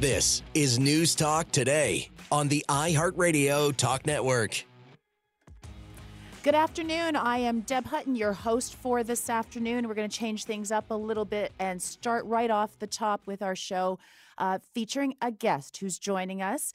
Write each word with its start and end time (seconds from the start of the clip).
This 0.00 0.42
is 0.54 0.78
News 0.78 1.14
Talk 1.14 1.50
Today 1.52 2.08
on 2.32 2.48
the 2.48 2.64
iHeartRadio 2.70 3.76
Talk 3.76 4.06
Network. 4.06 4.64
Good 6.42 6.54
afternoon. 6.54 7.16
I 7.16 7.36
am 7.36 7.60
Deb 7.60 7.84
Hutton, 7.84 8.16
your 8.16 8.32
host 8.32 8.76
for 8.76 9.04
this 9.04 9.28
afternoon. 9.28 9.86
We're 9.86 9.92
going 9.92 10.08
to 10.08 10.18
change 10.18 10.46
things 10.46 10.72
up 10.72 10.90
a 10.90 10.94
little 10.94 11.26
bit 11.26 11.52
and 11.58 11.82
start 11.82 12.24
right 12.24 12.50
off 12.50 12.78
the 12.78 12.86
top 12.86 13.26
with 13.26 13.42
our 13.42 13.54
show 13.54 13.98
uh, 14.38 14.60
featuring 14.72 15.16
a 15.20 15.30
guest 15.30 15.76
who's 15.76 15.98
joining 15.98 16.40
us. 16.40 16.72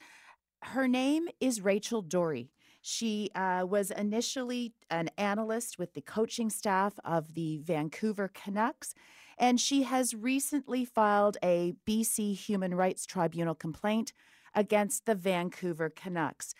Her 0.62 0.86
name 0.86 1.26
is 1.40 1.60
Rachel 1.60 2.02
Doerrie. 2.02 2.52
She 2.80 3.32
uh, 3.34 3.66
was 3.68 3.90
initially 3.90 4.72
an 4.88 5.10
analyst 5.18 5.80
with 5.80 5.94
the 5.94 6.00
coaching 6.00 6.48
staff 6.48 6.96
of 7.04 7.34
the 7.34 7.58
Vancouver 7.58 8.30
Canucks, 8.32 8.94
and 9.38 9.60
she 9.60 9.82
has 9.82 10.14
recently 10.14 10.84
filed 10.84 11.36
a 11.42 11.74
BC 11.86 12.34
Human 12.34 12.74
Rights 12.74 13.06
Tribunal 13.06 13.54
complaint 13.54 14.12
against 14.54 15.06
the 15.06 15.14
Vancouver 15.14 15.90
Canucks. 15.90 16.54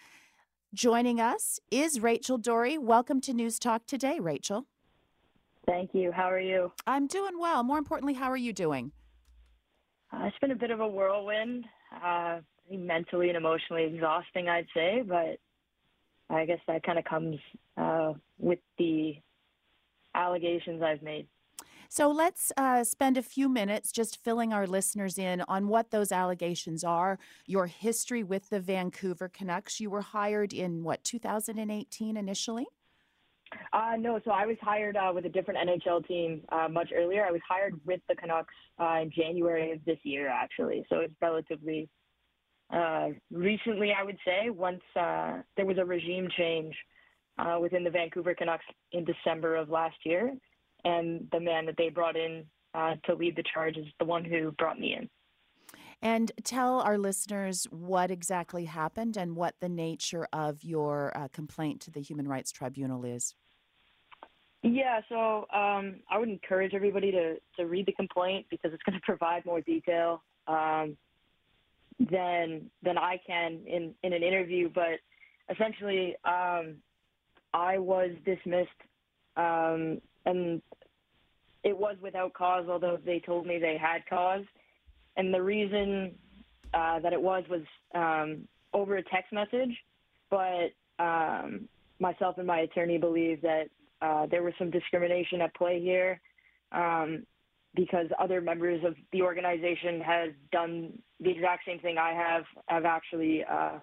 Joining 0.74 1.20
us 1.20 1.58
is 1.70 2.00
Rachel 2.00 2.38
Doerrie. 2.38 2.76
Welcome 2.76 3.20
to 3.22 3.32
News 3.32 3.58
Talk 3.58 3.86
today, 3.86 4.18
Rachel. 4.20 4.66
Thank 5.66 5.94
you. 5.94 6.12
How 6.12 6.30
are 6.30 6.40
you? 6.40 6.72
I'm 6.86 7.06
doing 7.06 7.38
well. 7.40 7.62
More 7.62 7.78
importantly, 7.78 8.14
how 8.14 8.30
are 8.30 8.36
you 8.36 8.52
doing? 8.52 8.92
Uh, 10.12 10.26
it's 10.26 10.38
been 10.40 10.52
a 10.52 10.56
bit 10.56 10.70
of 10.70 10.80
a 10.80 10.86
whirlwind, 10.86 11.64
uh, 12.04 12.40
mentally 12.70 13.28
and 13.28 13.36
emotionally 13.36 13.84
exhausting, 13.84 14.48
I'd 14.48 14.66
say, 14.74 15.02
but 15.06 15.38
I 16.28 16.45
guess 16.45 16.60
that 16.68 16.84
kind 16.84 16.98
of 16.98 17.04
comes 17.04 17.36
uh, 17.76 18.12
with 18.38 18.58
the 18.79 19.14
allegations 20.14 20.82
I've 20.82 21.02
made. 21.02 21.26
So 21.88 22.10
let's 22.10 22.52
uh, 22.56 22.84
spend 22.84 23.16
a 23.16 23.23
few 23.23 23.48
minutes 23.48 23.92
just 23.92 24.23
filling 24.23 24.52
our 24.52 24.66
listeners 24.66 25.18
in 25.18 25.42
on 25.48 25.68
what 25.68 25.90
those 25.90 26.12
allegations 26.12 26.84
are, 26.84 27.18
your 27.46 27.66
history 27.66 28.23
with 28.23 28.48
the 28.48 28.60
Vancouver 28.60 29.29
Canucks. 29.29 29.80
You 29.80 29.90
were 29.90 30.02
hired 30.02 30.52
in 30.52 30.82
what, 30.82 31.04
2018 31.04 32.16
initially? 32.16 32.66
Uh, 33.73 33.92
no, 33.98 34.20
so 34.24 34.32
I 34.32 34.45
was 34.45 34.57
hired 34.60 34.96
uh, 34.96 35.12
with 35.14 35.24
a 35.24 35.29
different 35.29 35.68
NHL 35.68 36.07
team 36.07 36.42
uh, 36.51 36.68
much 36.68 36.90
earlier. 36.95 37.24
I 37.24 37.30
was 37.30 37.40
hired 37.48 37.79
with 37.87 38.01
the 38.09 38.16
Canucks 38.16 38.54
uh, 38.80 38.98
in 39.02 39.10
January 39.10 39.73
of 39.73 39.84
this 39.84 39.98
year, 40.02 40.29
actually. 40.29 40.84
So 40.90 40.98
it's 40.98 41.14
relatively 41.23 41.88
uh, 42.73 43.10
recently, 43.30 43.92
I 43.96 44.02
would 44.02 44.18
say, 44.24 44.51
once 44.51 44.82
uh, 44.98 45.38
there 45.57 45.66
was 45.66 45.79
a 45.79 45.84
regime 45.84 46.29
change 46.37 46.74
within 47.60 47.84
the 47.84 47.90
Vancouver 47.90 48.34
Canucks 48.34 48.64
in 48.92 49.04
December 49.04 49.57
of 49.57 49.68
last 49.68 49.96
year 50.04 50.32
and 50.87 51.26
the 51.32 51.40
man 51.40 51.66
that 51.66 51.76
they 51.76 51.88
brought 51.88 52.16
in 52.16 52.45
uh, 52.74 52.95
to 53.04 53.15
lead 53.15 53.37
the 53.37 53.42
charge 53.52 53.76
is 53.76 53.87
the 53.98 54.04
one 54.04 54.24
who 54.24 54.52
brought 54.52 54.79
me 54.79 54.95
in. 54.95 55.10
And 56.01 56.30
tell 56.45 56.80
our 56.80 56.96
listeners 56.96 57.65
what 57.70 58.10
exactly 58.10 58.66
happened 58.66 59.16
and 59.16 59.34
what 59.34 59.57
the 59.60 59.68
nature 59.68 60.29
of 60.32 60.62
your 60.62 61.16
uh, 61.16 61.29
complaint 61.32 61.80
to 61.82 61.90
the 61.90 62.01
Human 62.01 62.29
Rights 62.29 62.52
Tribunal 62.52 63.04
is. 63.04 63.34
Yeah, 64.62 65.00
so 65.09 65.47
um, 65.53 65.97
I 66.10 66.19
would 66.19 66.28
encourage 66.28 66.75
everybody 66.75 67.10
to, 67.10 67.37
to 67.59 67.66
read 67.66 67.87
the 67.87 67.92
complaint 67.92 68.47
because 68.50 68.72
it's 68.72 68.82
going 68.82 68.98
to 68.98 69.04
provide 69.04 69.44
more 69.44 69.60
detail 69.60 70.22
um, 70.47 70.97
than 71.98 72.70
than 72.82 72.98
I 72.98 73.19
can 73.26 73.60
in, 73.66 73.94
in 74.03 74.12
an 74.12 74.22
interview. 74.22 74.69
But 74.72 75.00
essentially, 75.50 76.14
um, 76.25 76.76
I 77.54 77.78
was 77.78 78.10
dismissed 78.25 78.69
um, 79.37 80.00
and 80.27 80.60
it 81.64 81.76
was 81.76 81.97
without 82.03 82.34
cause, 82.34 82.66
although 82.69 82.98
they 83.04 83.20
told 83.20 83.47
me 83.47 83.59
they 83.59 83.78
had 83.78 84.06
cause. 84.09 84.44
And 85.16 85.32
the 85.32 85.42
reason 85.42 86.14
uh, 86.75 87.00
that 87.00 87.12
it 87.12 87.20
was 87.20 87.44
was 87.48 87.62
um, 87.94 88.47
over 88.72 88.97
a 88.97 89.03
text 89.03 89.32
message, 89.32 89.75
but 90.31 90.72
um, 90.98 91.69
myself 91.98 92.38
and 92.38 92.47
my 92.47 92.60
attorney 92.60 92.98
believe 92.98 93.41
that 93.42 93.69
uh, 94.03 94.26
there 94.26 94.42
was 94.42 94.53
some 94.59 94.70
discrimination 94.70 95.41
at 95.41 95.54
play 95.54 95.81
here 95.81 96.20
um, 96.72 97.25
because 97.75 98.06
other 98.19 98.41
members 98.41 98.84
of 98.84 98.94
the 99.12 99.22
organization 99.22 100.00
had 100.00 100.34
done 100.53 100.92
the 101.20 101.31
exact 101.31 101.65
same 101.66 101.78
thing 101.78 101.97
I 101.98 102.12
have, 102.12 102.44
have 102.66 102.84
actually 102.84 103.44
uh, 103.44 103.78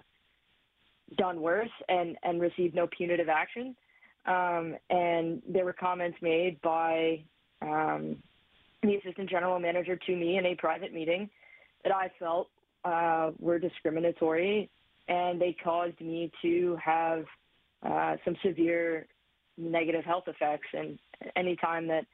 done 1.18 1.40
worse 1.40 1.70
and, 1.88 2.16
and 2.22 2.40
received 2.40 2.74
no 2.74 2.86
punitive 2.96 3.28
action. 3.28 3.74
Um, 4.26 4.76
and 4.90 5.42
there 5.46 5.64
were 5.64 5.74
comments 5.74 6.16
made 6.22 6.60
by 6.62 7.24
um, 7.60 8.16
the 8.82 8.96
assistant 8.96 9.28
general 9.28 9.58
manager 9.58 9.96
to 9.96 10.16
me 10.16 10.38
in 10.38 10.46
a 10.46 10.54
private 10.54 10.92
meeting 10.92 11.28
that 11.82 11.94
I 11.94 12.10
felt 12.18 12.48
uh, 12.84 13.30
were 13.38 13.58
discriminatory, 13.58 14.70
and 15.08 15.40
they 15.40 15.56
caused 15.62 16.00
me 16.00 16.30
to 16.42 16.76
have 16.82 17.24
uh, 17.82 18.16
some 18.24 18.36
severe 18.42 19.06
negative 19.56 20.04
health 20.04 20.24
effects. 20.26 20.68
And 20.72 20.98
anytime 21.36 21.86
that 21.88 22.06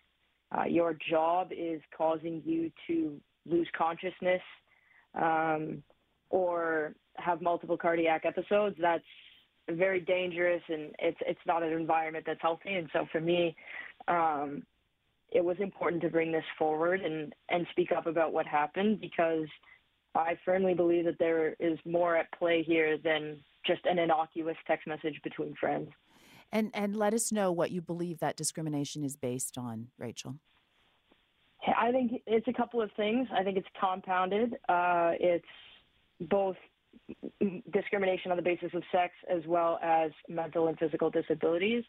uh, 0.56 0.65
your 0.65 0.97
job 1.09 1.50
is 1.53 1.81
causing 1.97 2.42
you 2.44 2.71
to 2.88 3.21
lose 3.47 3.69
consciousness 3.77 4.42
um, 5.15 5.82
or 6.28 6.94
have 7.16 7.41
multiple 7.41 7.77
cardiac 7.77 8.25
episodes, 8.25 8.77
that's 8.81 9.04
very 9.77 10.01
dangerous 10.01 10.63
and 10.69 10.95
it's 10.99 11.19
it's 11.27 11.41
not 11.47 11.63
an 11.63 11.73
environment 11.73 12.25
that's 12.27 12.41
healthy. 12.41 12.75
And 12.75 12.89
so 12.93 13.07
for 13.11 13.21
me, 13.21 13.57
um, 14.09 14.63
it 15.31 15.45
was 15.45 15.57
important 15.61 16.03
to 16.03 16.09
bring 16.09 16.33
this 16.33 16.45
forward 16.59 17.01
and 17.01 17.35
and 17.49 17.67
speak 17.71 17.93
up 17.93 18.07
about 18.07 18.33
what 18.33 18.47
happened 18.47 19.01
because 19.01 19.47
I 20.15 20.37
firmly 20.45 20.75
believe 20.75 21.05
that 21.05 21.19
there 21.19 21.55
is 21.61 21.79
more 21.85 22.17
at 22.17 22.31
play 22.33 22.63
here 22.63 22.99
than 22.99 23.39
just 23.67 23.85
an 23.85 23.99
innocuous 23.99 24.57
text 24.67 24.87
message 24.87 25.21
between 25.23 25.55
friends. 25.55 25.89
And 26.53 26.71
and 26.75 26.97
let 26.97 27.15
us 27.15 27.31
know 27.31 27.53
what 27.53 27.71
you 27.71 27.81
believe 27.81 28.19
that 28.19 28.37
discrimination 28.37 29.05
is 29.05 29.17
based 29.17 29.57
on, 29.57 29.89
Rachel. 29.99 30.37
I 31.79 31.93
think 31.93 32.23
it's 32.27 32.49
a 32.49 32.53
couple 32.53 32.81
of 32.81 32.91
things. 32.97 33.29
I 33.33 33.45
think 33.45 33.59
it's 33.59 33.69
compounded. 33.79 34.55
Uh, 34.69 35.13
it's 35.21 35.45
both 36.21 36.57
discrimination 37.72 38.31
on 38.31 38.37
the 38.37 38.43
basis 38.43 38.71
of 38.75 38.82
sex 38.93 39.12
as 39.28 39.43
well 39.47 39.78
as 39.82 40.10
mental 40.28 40.69
and 40.69 40.78
physical 40.78 41.10
disabilities. 41.10 41.84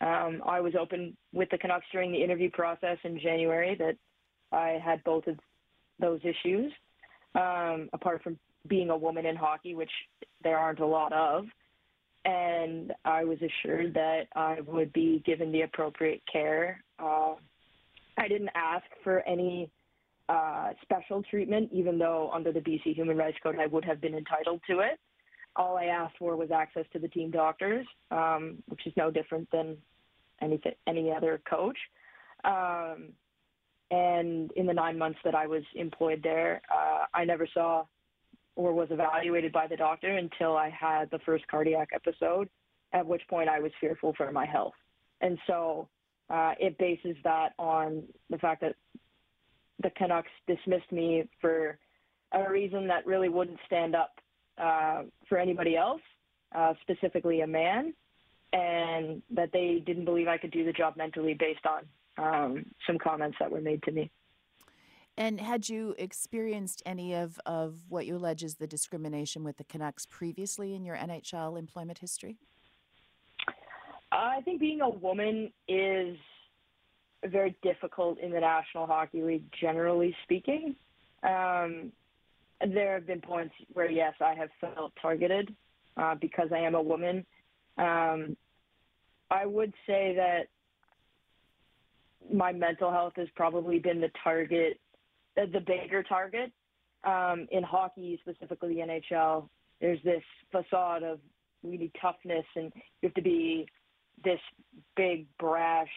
Um, 0.00 0.42
I 0.46 0.60
was 0.60 0.74
open 0.78 1.16
with 1.32 1.48
the 1.50 1.58
Canucks 1.58 1.86
during 1.90 2.12
the 2.12 2.22
interview 2.22 2.50
process 2.50 2.98
in 3.04 3.18
January 3.18 3.76
that 3.76 3.96
I 4.52 4.78
had 4.84 5.02
both 5.04 5.26
of 5.26 5.38
those 5.98 6.20
issues, 6.22 6.72
um, 7.34 7.88
apart 7.92 8.22
from 8.22 8.38
being 8.68 8.90
a 8.90 8.96
woman 8.96 9.26
in 9.26 9.36
hockey, 9.36 9.74
which 9.74 9.90
there 10.42 10.58
aren't 10.58 10.80
a 10.80 10.86
lot 10.86 11.12
of. 11.12 11.46
And 12.24 12.92
I 13.04 13.24
was 13.24 13.38
assured 13.38 13.94
that 13.94 14.24
I 14.34 14.60
would 14.66 14.92
be 14.92 15.22
given 15.24 15.52
the 15.52 15.62
appropriate 15.62 16.22
care. 16.30 16.82
Uh, 16.98 17.34
I 18.18 18.28
didn't 18.28 18.50
ask 18.54 18.84
for 19.04 19.20
any 19.20 19.70
uh, 20.28 20.70
special 20.82 21.22
treatment, 21.22 21.70
even 21.72 21.98
though 21.98 22.30
under 22.32 22.52
the 22.52 22.60
BC 22.60 22.94
Human 22.94 23.16
Rights 23.16 23.38
Code 23.42 23.56
I 23.60 23.66
would 23.66 23.84
have 23.84 24.00
been 24.00 24.14
entitled 24.14 24.60
to 24.68 24.80
it. 24.80 24.98
All 25.54 25.76
I 25.76 25.84
asked 25.84 26.16
for 26.18 26.36
was 26.36 26.50
access 26.50 26.84
to 26.92 26.98
the 26.98 27.08
team 27.08 27.30
doctors, 27.30 27.86
um, 28.10 28.62
which 28.66 28.86
is 28.86 28.92
no 28.96 29.10
different 29.10 29.48
than 29.50 29.76
any 30.42 30.60
any 30.86 31.10
other 31.10 31.40
coach. 31.48 31.78
Um, 32.44 33.12
and 33.90 34.50
in 34.52 34.66
the 34.66 34.74
nine 34.74 34.98
months 34.98 35.18
that 35.24 35.34
I 35.34 35.46
was 35.46 35.62
employed 35.74 36.20
there, 36.22 36.60
uh, 36.72 37.04
I 37.14 37.24
never 37.24 37.46
saw 37.52 37.86
or 38.56 38.72
was 38.72 38.88
evaluated 38.90 39.52
by 39.52 39.66
the 39.66 39.76
doctor 39.76 40.16
until 40.16 40.56
I 40.56 40.70
had 40.70 41.10
the 41.10 41.18
first 41.20 41.46
cardiac 41.46 41.90
episode, 41.94 42.48
at 42.92 43.06
which 43.06 43.22
point 43.28 43.48
I 43.48 43.60
was 43.60 43.70
fearful 43.80 44.14
for 44.16 44.32
my 44.32 44.46
health. 44.46 44.74
And 45.20 45.38
so 45.46 45.88
uh, 46.30 46.52
it 46.58 46.78
bases 46.78 47.16
that 47.22 47.50
on 47.58 48.02
the 48.30 48.38
fact 48.38 48.62
that 48.62 48.74
the 49.82 49.90
Canucks 49.90 50.30
dismissed 50.46 50.90
me 50.90 51.28
for 51.40 51.78
a 52.32 52.50
reason 52.50 52.86
that 52.88 53.06
really 53.06 53.28
wouldn't 53.28 53.58
stand 53.66 53.94
up 53.94 54.20
uh, 54.58 55.02
for 55.28 55.38
anybody 55.38 55.76
else, 55.76 56.00
uh, 56.54 56.74
specifically 56.82 57.42
a 57.42 57.46
man, 57.46 57.92
and 58.52 59.22
that 59.30 59.50
they 59.52 59.82
didn't 59.84 60.04
believe 60.04 60.28
I 60.28 60.38
could 60.38 60.50
do 60.50 60.64
the 60.64 60.72
job 60.72 60.96
mentally 60.96 61.34
based 61.34 61.66
on 61.66 61.84
um, 62.18 62.66
some 62.86 62.98
comments 62.98 63.36
that 63.40 63.50
were 63.50 63.60
made 63.60 63.82
to 63.84 63.92
me. 63.92 64.10
And 65.18 65.40
had 65.40 65.68
you 65.68 65.94
experienced 65.98 66.82
any 66.84 67.14
of, 67.14 67.40
of 67.46 67.78
what 67.88 68.06
you 68.06 68.16
allege 68.16 68.42
is 68.42 68.56
the 68.56 68.66
discrimination 68.66 69.44
with 69.44 69.56
the 69.56 69.64
Canucks 69.64 70.04
previously 70.06 70.74
in 70.74 70.84
your 70.84 70.96
NHL 70.96 71.58
employment 71.58 71.98
history? 71.98 72.36
I 74.12 74.40
think 74.42 74.60
being 74.60 74.82
a 74.82 74.88
woman 74.88 75.52
is 75.68 76.16
very 77.24 77.56
difficult 77.62 78.18
in 78.18 78.30
the 78.30 78.40
National 78.40 78.86
Hockey 78.86 79.22
League, 79.22 79.44
generally 79.60 80.14
speaking. 80.24 80.76
Um, 81.22 81.92
there 82.60 82.94
have 82.94 83.06
been 83.06 83.20
points 83.20 83.54
where, 83.72 83.90
yes, 83.90 84.14
I 84.20 84.34
have 84.34 84.48
felt 84.60 84.92
targeted 85.00 85.54
uh, 85.96 86.14
because 86.20 86.48
I 86.52 86.58
am 86.58 86.74
a 86.74 86.82
woman. 86.82 87.24
Um, 87.78 88.36
I 89.30 89.44
would 89.44 89.72
say 89.86 90.14
that 90.16 90.48
my 92.32 92.52
mental 92.52 92.90
health 92.90 93.14
has 93.16 93.28
probably 93.34 93.78
been 93.78 94.00
the 94.00 94.10
target, 94.22 94.80
uh, 95.36 95.46
the 95.52 95.60
bigger 95.60 96.02
target. 96.02 96.52
um, 97.04 97.46
in 97.50 97.62
hockey, 97.62 98.18
specifically 98.22 98.74
the 98.74 98.80
NHL, 98.80 99.48
there's 99.80 100.02
this 100.02 100.22
facade 100.50 101.02
of 101.02 101.20
really 101.62 101.90
toughness, 102.00 102.44
and 102.56 102.72
you 103.00 103.08
have 103.08 103.14
to 103.14 103.22
be 103.22 103.66
this 104.24 104.40
big, 104.96 105.26
brash 105.38 105.90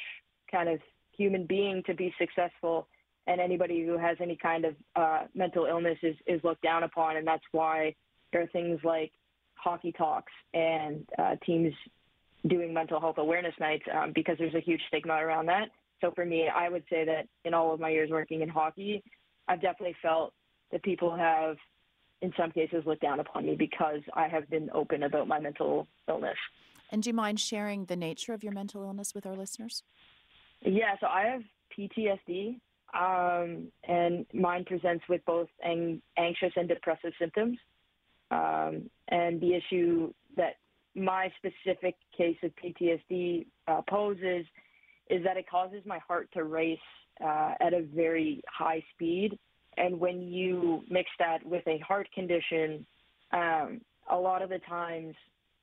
kind 0.52 0.70
of 0.70 0.80
human 1.20 1.46
being 1.46 1.84
to 1.86 1.94
be 1.94 2.14
successful. 2.18 2.88
And 3.28 3.40
anybody 3.40 3.86
who 3.86 3.98
has 3.98 4.18
any 4.20 4.38
kind 4.42 4.66
of 4.66 4.76
uh, 4.96 5.24
mental 5.36 5.66
illness 5.66 5.98
is, 6.02 6.16
is 6.26 6.42
looked 6.44 6.64
down 6.64 6.84
upon, 6.84 7.18
and 7.18 7.28
that's 7.28 7.44
why 7.52 7.94
there 8.32 8.42
are 8.42 8.48
things 8.48 8.80
like 8.84 9.12
hockey 9.54 9.92
talks 9.92 10.32
and 10.54 11.06
uh, 11.20 11.36
teams 11.46 11.74
doing 12.48 12.74
mental 12.74 13.00
health 13.00 13.18
awareness 13.18 13.54
nights 13.60 13.84
um, 13.94 14.14
because 14.16 14.38
there's 14.40 14.56
a 14.56 14.62
huge 14.62 14.82
stigma 14.88 15.14
around 15.14 15.46
that. 15.48 15.68
So 16.02 16.12
for 16.16 16.26
me, 16.26 16.48
I 16.48 16.70
would 16.70 16.84
say 16.90 17.04
that 17.06 17.28
in 17.44 17.54
all 17.54 17.74
of 17.74 17.80
my 17.80 17.90
years 17.90 18.10
working 18.10 18.42
in 18.42 18.50
hockey, 18.50 19.04
I've 19.48 19.62
definitely 19.62 19.98
felt 20.02 20.34
that 20.72 20.82
people 20.84 21.16
have, 21.16 21.58
in 22.22 22.32
some 22.38 22.52
cases, 22.52 22.84
looked 22.86 23.02
down 23.02 23.20
upon 23.20 23.46
me 23.46 23.56
because 23.56 24.00
I 24.14 24.28
have 24.30 24.50
been 24.50 24.70
open 24.74 25.04
about 25.04 25.28
my 25.28 25.40
mental 25.40 25.88
illness. 26.08 26.38
And 26.92 27.04
do 27.04 27.10
you 27.10 27.14
mind 27.14 27.40
sharing 27.40 27.86
the 27.86 27.96
nature 27.96 28.34
of 28.34 28.44
your 28.44 28.54
mental 28.54 28.84
illness 28.84 29.14
with 29.14 29.26
our 29.26 29.36
listeners? 29.36 29.84
Yeah, 30.62 30.96
so 31.00 31.08
I 31.08 31.24
have 31.24 31.42
PTSD, 31.78 32.60
um, 32.94 33.72
and 33.88 34.26
mine 34.34 34.66
presents 34.66 35.04
with 35.08 35.24
both 35.26 35.48
ang- 35.64 36.02
anxious 36.18 36.52
and 36.56 36.68
depressive 36.68 37.14
symptoms. 37.20 37.58
Um, 38.32 38.90
and 39.08 39.40
the 39.42 39.56
issue 39.56 40.14
that 40.36 40.56
my 40.96 41.32
specific 41.38 41.96
case 42.16 42.38
of 42.44 42.52
PTSD 42.56 43.46
uh, 43.68 43.82
poses 43.90 44.46
is 45.10 45.24
that 45.24 45.38
it 45.38 45.50
causes 45.50 45.82
my 45.86 46.00
heart 46.08 46.30
to 46.34 46.44
race 46.44 46.78
uh, 47.24 47.54
at 47.60 47.74
a 47.74 47.82
very 47.82 48.42
high 48.48 48.84
speed. 48.94 49.38
And 49.78 50.00
when 50.00 50.22
you 50.22 50.84
mix 50.90 51.10
that 51.20 51.46
with 51.46 51.66
a 51.68 51.80
heart 51.80 52.08
condition, 52.14 52.86
um, 53.32 53.82
a 54.10 54.18
lot 54.18 54.42
of 54.42 54.50
the 54.50 54.60
times, 54.68 55.16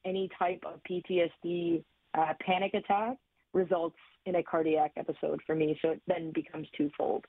any 0.05 0.31
type 0.39 0.63
of 0.65 0.81
PTSD 0.89 1.85
uh, 2.15 2.33
panic 2.41 2.75
attack 2.75 3.17
results 3.57 3.97
in 4.27 4.37
a 4.37 4.43
cardiac 4.43 4.93
episode 4.97 5.41
for 5.47 5.57
me. 5.57 5.79
So 5.83 5.91
it 5.91 6.03
then 6.07 6.31
becomes 6.33 6.69
twofold. 6.77 7.25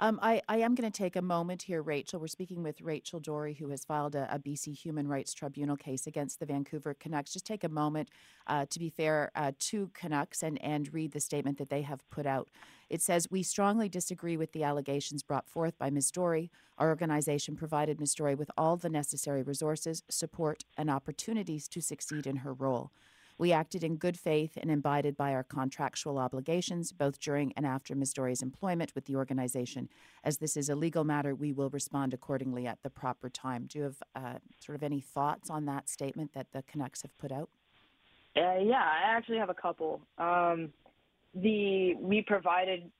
Um, 0.00 0.20
I, 0.22 0.40
I, 0.48 0.58
am 0.58 0.76
going 0.76 0.88
to 0.88 0.96
take 0.96 1.16
a 1.16 1.22
moment 1.22 1.62
here, 1.62 1.82
Rachel. 1.82 2.20
We're 2.20 2.28
speaking 2.28 2.62
with 2.62 2.80
Rachel 2.80 3.18
Doerrie, 3.18 3.58
who 3.58 3.70
has 3.70 3.84
filed 3.84 4.14
a, 4.14 4.32
a 4.32 4.38
BC 4.38 4.78
Human 4.78 5.08
Rights 5.08 5.34
Tribunal 5.34 5.76
case 5.76 6.06
against 6.06 6.38
the 6.38 6.46
Vancouver 6.46 6.94
Canucks. 6.94 7.32
Just 7.32 7.44
take 7.44 7.64
a 7.64 7.68
moment, 7.68 8.08
uh, 8.46 8.66
to 8.70 8.78
be 8.78 8.90
fair, 8.90 9.32
uh, 9.34 9.50
to 9.58 9.90
Canucks 9.94 10.44
and, 10.44 10.62
and 10.62 10.94
read 10.94 11.10
the 11.10 11.18
statement 11.18 11.58
that 11.58 11.68
they 11.68 11.82
have 11.82 12.08
put 12.10 12.26
out. 12.26 12.48
It 12.88 13.02
says, 13.02 13.26
We 13.28 13.42
strongly 13.42 13.88
disagree 13.88 14.36
with 14.36 14.52
the 14.52 14.62
allegations 14.62 15.24
brought 15.24 15.48
forth 15.48 15.76
by 15.78 15.90
Ms. 15.90 16.12
Doerrie. 16.12 16.52
Our 16.78 16.90
organization 16.90 17.56
provided 17.56 17.98
Ms. 17.98 18.14
Doerrie 18.14 18.36
with 18.36 18.52
all 18.56 18.76
the 18.76 18.88
necessary 18.88 19.42
resources, 19.42 20.04
support, 20.08 20.62
and 20.76 20.88
opportunities 20.88 21.66
to 21.66 21.80
succeed 21.80 22.28
in 22.28 22.36
her 22.36 22.54
role. 22.54 22.92
We 23.38 23.52
acted 23.52 23.84
in 23.84 23.96
good 23.96 24.18
faith 24.18 24.58
and 24.60 24.68
abided 24.68 25.16
by 25.16 25.32
our 25.32 25.44
contractual 25.44 26.18
obligations, 26.18 26.90
both 26.90 27.20
during 27.20 27.52
and 27.52 27.64
after 27.64 27.94
Ms. 27.94 28.12
Doerrie's 28.12 28.42
employment 28.42 28.96
with 28.96 29.04
the 29.04 29.14
organization. 29.14 29.88
As 30.24 30.38
this 30.38 30.56
is 30.56 30.68
a 30.68 30.74
legal 30.74 31.04
matter, 31.04 31.36
we 31.36 31.52
will 31.52 31.70
respond 31.70 32.12
accordingly 32.12 32.66
at 32.66 32.82
the 32.82 32.90
proper 32.90 33.28
time. 33.28 33.66
Do 33.68 33.78
you 33.78 33.84
have 33.84 34.02
uh, 34.16 34.38
sort 34.58 34.74
of 34.74 34.82
any 34.82 35.00
thoughts 35.00 35.50
on 35.50 35.66
that 35.66 35.88
statement 35.88 36.32
that 36.32 36.48
the 36.52 36.64
Canucks 36.64 37.02
have 37.02 37.16
put 37.16 37.30
out? 37.30 37.48
Uh, 38.36 38.58
yeah, 38.58 38.82
I 38.82 39.16
actually 39.16 39.38
have 39.38 39.50
a 39.50 39.54
couple. 39.54 40.00
Um, 40.18 40.72
the 41.32 41.94
we 41.94 42.22
provided 42.22 42.90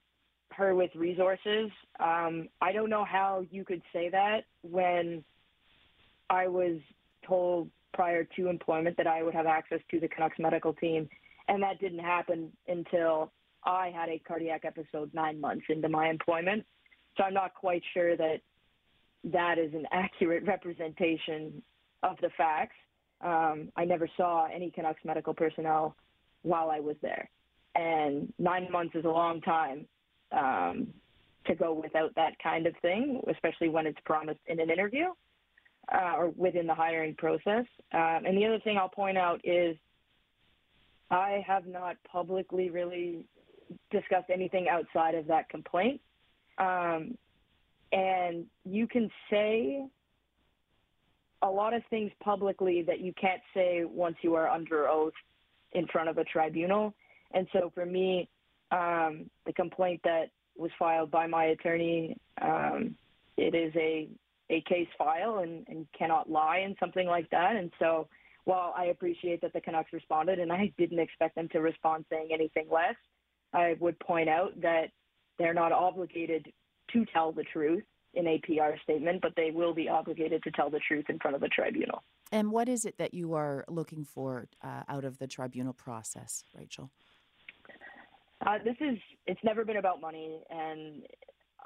her 0.52 0.75
with 0.75 0.94
resources. 0.94 1.70
Um, 1.99 2.49
I 2.61 2.73
don't 2.73 2.90
know 2.90 3.05
how 3.05 3.44
you 3.50 3.64
could 3.64 3.82
say 3.93 4.08
that 4.11 4.44
when 4.62 5.25
I 6.31 6.46
was 6.46 6.79
told 7.26 7.70
prior 7.94 8.25
to 8.37 8.49
employment 8.49 8.96
that 8.96 9.06
I 9.06 9.23
would 9.23 9.35
have 9.35 9.46
access 9.46 9.81
to 9.90 10.00
the 10.00 10.08
Canucks 10.08 10.38
medical 10.38 10.73
team, 10.73 11.08
and 11.49 11.62
that 11.62 11.81
didn't 11.81 12.00
happen 12.00 12.52
until 12.67 13.32
I 13.64 13.90
had 13.94 14.08
a 14.08 14.19
cardiac 14.19 14.64
episode 14.64 15.12
nine 15.14 15.40
months 15.40 15.64
into 15.69 15.88
my 15.88 16.08
employment. 16.08 16.64
So 17.17 17.25
I'm 17.25 17.35
not 17.35 17.55
quite 17.55 17.82
sure 17.94 18.17
that 18.17 18.40
that 19.25 19.58
is 19.58 19.75
an 19.75 19.87
accurate 19.93 20.46
representation 20.46 21.62
of 22.02 22.17
the 22.20 22.31
facts. 22.37 22.76
Um, 23.20 23.73
I 23.76 23.85
never 23.85 24.08
saw 24.17 24.46
any 24.46 24.70
Canucks 24.70 25.05
medical 25.05 25.35
personnel 25.35 25.96
while 26.43 26.70
I 26.70 26.79
was 26.79 26.96
there, 27.02 27.29
and 27.75 28.32
nine 28.38 28.70
months 28.70 28.94
is 28.94 29.05
a 29.05 29.08
long 29.08 29.40
time 29.40 29.87
um, 30.31 30.87
to 31.46 31.56
go 31.56 31.73
without 31.73 32.14
that 32.14 32.38
kind 32.40 32.69
of 32.69 32.75
thing, 32.81 33.20
especially 33.29 33.69
when 33.69 33.87
it's 33.87 33.99
promised 34.05 34.38
in 34.46 34.61
an 34.61 34.70
interview 34.70 35.06
uh, 35.93 36.14
or 36.17 36.29
within 36.37 36.67
the 36.67 36.75
hiring 36.75 37.14
process. 37.14 37.64
Um, 37.93 38.25
and 38.26 38.37
the 38.37 38.46
other 38.46 38.61
thing 38.61 38.76
I'll 38.76 38.88
point 38.88 39.17
out 39.17 39.40
is 39.44 39.76
I 41.11 41.43
have 41.46 41.67
not 41.67 41.96
publicly 42.11 42.70
really 42.70 43.25
discussed 43.90 44.31
anything 44.32 44.69
outside 44.69 45.14
of 45.14 45.26
that 45.29 45.49
complaint. 45.49 46.00
Um, 46.58 47.17
and 47.93 48.44
you 48.64 48.87
can 48.87 49.11
say 49.31 49.87
a 51.43 51.50
lot 51.50 51.73
of 51.73 51.82
things 51.88 52.11
publicly 52.23 52.82
that 52.82 53.00
you 53.00 53.12
can't 53.19 53.40
say 53.55 53.85
once 53.85 54.17
you 54.23 54.35
are 54.35 54.49
under 54.49 54.88
oath 54.88 55.12
in 55.73 55.87
front 55.87 56.08
of 56.08 56.19
a 56.19 56.25
tribunal. 56.25 56.94
And 57.32 57.46
so 57.52 57.70
for 57.75 57.87
me, 57.87 58.29
um, 58.70 59.31
the 59.46 59.52
complaint 59.55 60.00
that 60.05 60.31
was 60.56 60.70
filed 60.79 61.11
by 61.11 61.26
my 61.26 61.46
attorney, 61.46 62.17
um, 62.43 62.96
it 63.37 63.55
is 63.55 63.73
a 63.76 64.08
a 64.50 64.62
case 64.62 64.88
file 64.96 65.38
and, 65.38 65.66
and 65.68 65.86
cannot 65.96 66.30
lie 66.30 66.58
in 66.58 66.74
something 66.80 67.06
like 67.06 67.28
that. 67.30 67.56
And 67.56 67.70
so 67.78 68.08
while 68.44 68.72
I 68.76 68.86
appreciate 68.86 69.42
that 69.42 69.52
the 69.52 69.60
Canucks 69.60 69.92
responded, 69.92 70.38
and 70.38 70.52
I 70.52 70.72
didn't 70.78 70.98
expect 70.98 71.34
them 71.34 71.48
to 71.50 71.60
respond 71.60 72.06
saying 72.10 72.30
anything 72.32 72.66
less, 72.70 72.94
I 73.52 73.76
would 73.80 73.98
point 74.00 74.28
out 74.28 74.58
that 74.62 74.86
they're 75.38 75.54
not 75.54 75.72
obligated 75.72 76.52
to 76.92 77.04
tell 77.12 77.32
the 77.32 77.44
truth 77.44 77.84
in 78.14 78.26
a 78.26 78.38
PR 78.38 78.78
statement, 78.82 79.20
but 79.20 79.32
they 79.36 79.50
will 79.50 79.74
be 79.74 79.88
obligated 79.88 80.42
to 80.42 80.50
tell 80.50 80.70
the 80.70 80.80
truth 80.80 81.04
in 81.08 81.18
front 81.18 81.34
of 81.34 81.42
the 81.42 81.48
tribunal. 81.48 82.02
And 82.32 82.50
what 82.50 82.68
is 82.68 82.84
it 82.84 82.96
that 82.98 83.14
you 83.14 83.34
are 83.34 83.64
looking 83.68 84.04
for 84.04 84.49
uh, 84.62 84.82
out 84.88 85.04
of 85.04 85.18
the 85.18 85.26
tribunal 85.26 85.75
process, 85.75 86.42
Rachel? 86.56 86.90
Uh, 88.46 88.58
this 88.64 88.76
is, 88.80 88.99
it's 89.26 89.40
never 89.44 89.64
been 89.64 89.76
about 89.76 90.00
money. 90.00 90.40
And 90.50 91.02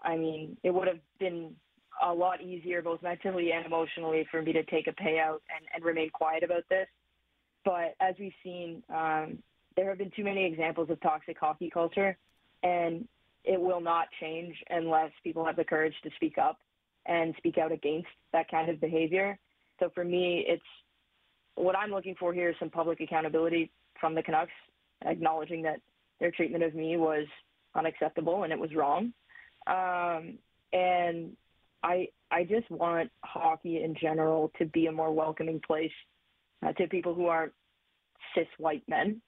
I 0.02 0.16
mean, 0.16 0.56
it 0.62 0.70
would 0.72 0.88
have 0.88 1.00
been 1.18 1.54
a 2.02 2.12
lot 2.12 2.40
easier, 2.40 2.82
both 2.82 3.02
mentally 3.02 3.52
and 3.52 3.66
emotionally, 3.66 4.26
for 4.30 4.42
me 4.42 4.52
to 4.52 4.62
take 4.64 4.86
a 4.86 4.92
payout 4.92 5.38
and, 5.54 5.66
and 5.74 5.84
remain 5.84 6.10
quiet 6.10 6.42
about 6.42 6.64
this. 6.68 6.86
But 7.64 7.94
as 8.00 8.14
we've 8.18 8.32
seen, 8.42 8.82
um, 8.88 9.38
there 9.76 9.88
have 9.88 9.98
been 9.98 10.12
too 10.14 10.24
many 10.24 10.44
examples 10.44 10.90
of 10.90 11.00
toxic 11.00 11.38
hockey 11.38 11.70
culture, 11.72 12.16
and 12.62 13.06
it 13.44 13.60
will 13.60 13.80
not 13.80 14.08
change 14.20 14.54
unless 14.70 15.10
people 15.24 15.44
have 15.44 15.56
the 15.56 15.64
courage 15.64 15.94
to 16.04 16.10
speak 16.16 16.38
up 16.38 16.58
and 17.06 17.34
speak 17.38 17.58
out 17.58 17.72
against 17.72 18.08
that 18.32 18.48
kind 18.50 18.70
of 18.70 18.80
behavior. 18.80 19.38
So 19.80 19.90
for 19.94 20.04
me, 20.04 20.44
it's 20.46 20.62
what 21.56 21.76
I'm 21.76 21.90
looking 21.90 22.14
for 22.18 22.32
here 22.32 22.50
is 22.50 22.56
some 22.58 22.70
public 22.70 23.00
accountability 23.00 23.70
from 24.00 24.14
the 24.14 24.22
Canucks, 24.22 24.52
acknowledging 25.04 25.62
that 25.62 25.80
their 26.20 26.30
treatment 26.30 26.62
of 26.62 26.74
me 26.74 26.96
was 26.96 27.26
unacceptable 27.74 28.44
and 28.44 28.52
it 28.52 28.58
was 28.58 28.70
wrong. 28.74 29.12
Um, 29.66 30.38
and 30.72 31.36
I 31.82 32.08
I 32.30 32.44
just 32.44 32.70
want 32.70 33.10
hockey 33.24 33.82
in 33.82 33.94
general 34.00 34.50
to 34.58 34.66
be 34.66 34.86
a 34.86 34.92
more 34.92 35.12
welcoming 35.12 35.60
place 35.66 35.92
uh, 36.64 36.72
to 36.72 36.86
people 36.86 37.14
who 37.14 37.26
aren't 37.26 37.52
cis 38.34 38.46
white 38.58 38.82
men. 38.88 39.20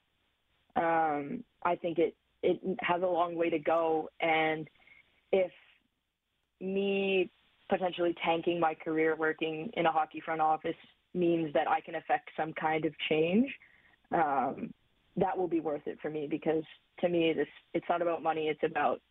Um, 0.75 1.43
I 1.63 1.75
think 1.75 1.99
it 1.99 2.15
it 2.43 2.59
has 2.81 3.01
a 3.01 3.07
long 3.07 3.35
way 3.35 3.49
to 3.49 3.59
go, 3.59 4.09
and 4.19 4.67
if 5.31 5.51
me 6.61 7.29
potentially 7.69 8.15
tanking 8.23 8.59
my 8.59 8.73
career 8.75 9.15
working 9.15 9.71
in 9.73 9.85
a 9.85 9.91
hockey 9.91 10.21
front 10.23 10.41
office 10.41 10.75
means 11.13 11.51
that 11.53 11.67
I 11.67 11.81
can 11.81 11.95
affect 11.95 12.29
some 12.37 12.53
kind 12.53 12.85
of 12.85 12.93
change, 13.09 13.47
um, 14.11 14.73
that 15.17 15.35
will 15.37 15.47
be 15.47 15.59
worth 15.59 15.81
it 15.87 15.97
for 16.01 16.09
me 16.09 16.27
because 16.29 16.63
to 16.99 17.09
me 17.09 17.33
this 17.33 17.47
it's 17.73 17.85
not 17.89 18.01
about 18.01 18.23
money; 18.23 18.47
it's 18.47 18.63
about 18.63 19.01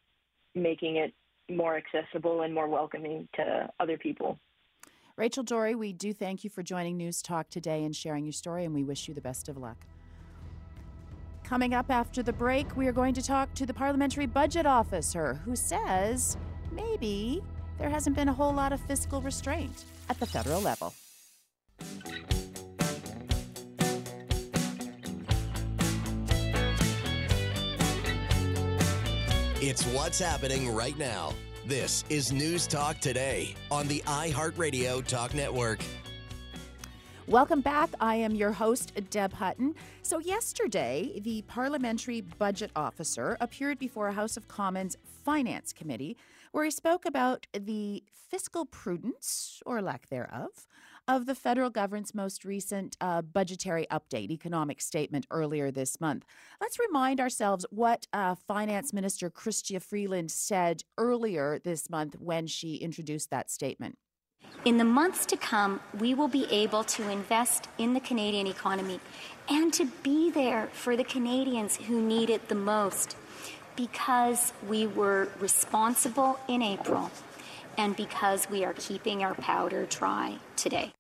making 0.54 0.96
it 0.96 1.12
more 1.50 1.76
accessible 1.76 2.42
and 2.42 2.54
more 2.54 2.68
welcoming 2.68 3.28
to 3.34 3.68
other 3.80 3.98
people. 3.98 4.38
Rachel 5.16 5.44
Doerrie, 5.44 5.76
we 5.76 5.92
do 5.92 6.12
thank 6.12 6.42
you 6.42 6.50
for 6.50 6.62
joining 6.62 6.96
News 6.96 7.22
Talk 7.22 7.48
today 7.48 7.84
and 7.84 7.94
sharing 7.94 8.24
your 8.24 8.32
story, 8.32 8.64
and 8.64 8.74
we 8.74 8.82
wish 8.82 9.06
you 9.06 9.14
the 9.14 9.20
best 9.20 9.48
of 9.48 9.56
luck. 9.56 9.86
Coming 11.44 11.74
up 11.74 11.90
after 11.90 12.22
the 12.22 12.32
break, 12.32 12.76
we 12.76 12.88
are 12.88 12.92
going 12.92 13.14
to 13.14 13.22
talk 13.22 13.54
to 13.54 13.66
the 13.66 13.74
parliamentary 13.74 14.26
budget 14.26 14.66
officer 14.66 15.34
who 15.44 15.54
says 15.54 16.36
maybe 16.72 17.42
there 17.78 17.90
hasn't 17.90 18.16
been 18.16 18.28
a 18.28 18.32
whole 18.32 18.52
lot 18.52 18.72
of 18.72 18.80
fiscal 18.80 19.20
restraint 19.20 19.84
at 20.08 20.18
the 20.18 20.26
federal 20.26 20.60
level. 20.60 20.94
It's 29.66 29.82
what's 29.86 30.18
happening 30.18 30.74
right 30.74 30.98
now 30.98 31.32
This 31.64 32.04
is 32.10 32.30
News 32.30 32.66
Talk 32.66 32.98
Today 32.98 33.54
on 33.70 33.88
the 33.88 34.02
iHeartRadio 34.04 35.06
Talk 35.06 35.32
Network. 35.32 35.80
Welcome 37.26 37.62
back. 37.62 37.88
I 37.98 38.16
am 38.16 38.34
your 38.34 38.52
host, 38.52 38.92
Deb 39.08 39.32
Hutton. 39.32 39.74
So, 40.02 40.18
yesterday, 40.18 41.18
the 41.24 41.40
Parliamentary 41.48 42.20
Budget 42.20 42.72
Officer 42.76 43.38
appeared 43.40 43.78
before 43.78 44.08
a 44.08 44.12
House 44.12 44.36
of 44.36 44.48
Commons 44.48 44.98
Finance 45.24 45.72
Committee 45.72 46.18
where 46.52 46.66
he 46.66 46.70
spoke 46.70 47.06
about 47.06 47.46
the 47.58 48.04
fiscal 48.28 48.66
prudence, 48.66 49.62
or 49.64 49.80
lack 49.80 50.10
thereof, 50.10 50.66
of 51.06 51.26
the 51.26 51.34
federal 51.34 51.70
government's 51.70 52.14
most 52.14 52.44
recent 52.44 52.96
uh, 53.00 53.22
budgetary 53.22 53.86
update, 53.90 54.30
economic 54.30 54.80
statement 54.80 55.26
earlier 55.30 55.70
this 55.70 56.00
month. 56.00 56.24
Let's 56.60 56.78
remind 56.78 57.20
ourselves 57.20 57.66
what 57.70 58.06
uh, 58.12 58.34
Finance 58.34 58.92
Minister 58.92 59.30
Chrystia 59.30 59.82
Freeland 59.82 60.30
said 60.30 60.82
earlier 60.96 61.58
this 61.58 61.90
month 61.90 62.16
when 62.18 62.46
she 62.46 62.76
introduced 62.76 63.30
that 63.30 63.50
statement. 63.50 63.98
In 64.64 64.78
the 64.78 64.84
months 64.84 65.26
to 65.26 65.36
come, 65.36 65.80
we 65.98 66.14
will 66.14 66.28
be 66.28 66.46
able 66.50 66.84
to 66.84 67.10
invest 67.10 67.68
in 67.76 67.92
the 67.92 68.00
Canadian 68.00 68.46
economy 68.46 69.00
and 69.48 69.72
to 69.74 69.86
be 70.02 70.30
there 70.30 70.68
for 70.72 70.96
the 70.96 71.04
Canadians 71.04 71.76
who 71.76 72.00
need 72.00 72.30
it 72.30 72.48
the 72.48 72.54
most 72.54 73.16
because 73.76 74.52
we 74.66 74.86
were 74.86 75.28
responsible 75.40 76.38
in 76.48 76.62
April 76.62 77.10
and 77.78 77.96
because 77.96 78.48
we 78.50 78.64
are 78.64 78.74
keeping 78.74 79.22
our 79.22 79.34
powder 79.34 79.86
dry 79.86 80.38
today. 80.56 80.92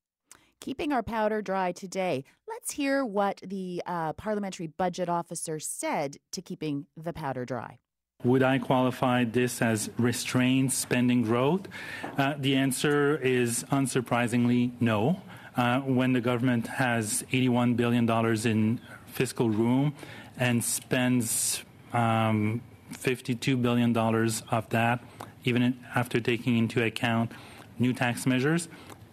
Keeping 0.60 0.92
our 0.92 1.02
powder 1.02 1.42
dry 1.42 1.72
today. 1.72 2.24
Let's 2.48 2.72
hear 2.72 3.04
what 3.04 3.40
the 3.44 3.82
uh, 3.86 4.14
parliamentary 4.14 4.68
budget 4.68 5.08
officer 5.08 5.58
said 5.58 6.16
to 6.32 6.40
keeping 6.40 6.86
the 6.96 7.12
powder 7.12 7.44
dry. 7.44 7.78
Would 8.22 8.42
I 8.42 8.58
qualify 8.58 9.24
this 9.24 9.60
as 9.60 9.90
restrained 9.98 10.72
spending 10.72 11.22
growth? 11.22 11.68
Uh, 12.16 12.34
the 12.38 12.56
answer 12.56 13.18
is 13.18 13.64
unsurprisingly 13.70 14.72
no. 14.80 15.20
Uh, 15.56 15.80
when 15.80 16.14
the 16.14 16.20
government 16.20 16.66
has 16.66 17.22
$81 17.32 17.76
billion 17.76 18.08
in 18.46 18.80
fiscal 19.06 19.50
room 19.50 19.94
and 20.38 20.64
spends 20.64 21.62
um, 21.92 22.62
$52 22.94 23.60
billion 23.60 23.96
of 23.96 24.68
that, 24.70 25.04
even 25.44 25.78
after 25.94 26.20
taking 26.20 26.56
into 26.56 26.82
account 26.82 27.32
new 27.78 27.92
tax 27.92 28.26
measures, 28.26 28.68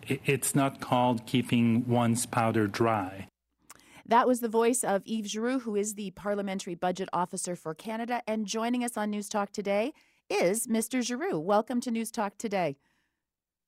it's 0.07 0.55
not 0.55 0.79
called 0.81 1.25
keeping 1.25 1.87
one's 1.87 2.25
powder 2.25 2.67
dry. 2.67 3.27
That 4.05 4.27
was 4.27 4.39
the 4.41 4.49
voice 4.49 4.83
of 4.83 5.03
Yves 5.05 5.31
Giroux, 5.31 5.59
who 5.59 5.75
is 5.75 5.93
the 5.93 6.11
Parliamentary 6.11 6.75
Budget 6.75 7.07
Officer 7.13 7.55
for 7.55 7.73
Canada. 7.73 8.21
And 8.27 8.45
joining 8.45 8.83
us 8.83 8.97
on 8.97 9.11
News 9.11 9.29
Talk 9.29 9.51
today 9.51 9.93
is 10.29 10.67
Mr. 10.67 11.01
Giroux. 11.01 11.39
Welcome 11.39 11.79
to 11.81 11.91
News 11.91 12.11
Talk 12.11 12.37
today. 12.37 12.77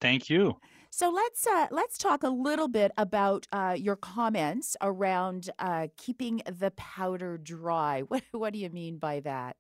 Thank 0.01 0.29
you. 0.29 0.58
So 0.89 1.10
let's 1.10 1.48
uh, 1.48 1.67
let's 1.72 1.98
talk 1.98 2.24
a 2.24 2.29
little 2.29 2.67
bit 2.67 2.91
about 2.98 3.48
uh, 3.51 3.75
your 3.77 3.96
comments 3.96 4.75
around 4.82 5.50
uh, 5.60 5.88
keeping 5.98 6.41
the 6.46 6.72
powder 6.72 7.38
dry. 7.38 8.01
What 8.08 8.24
what 8.32 8.53
do 8.53 8.60
you 8.60 8.70
mean 8.70 8.98
by 8.98 9.22
that? 9.22 9.55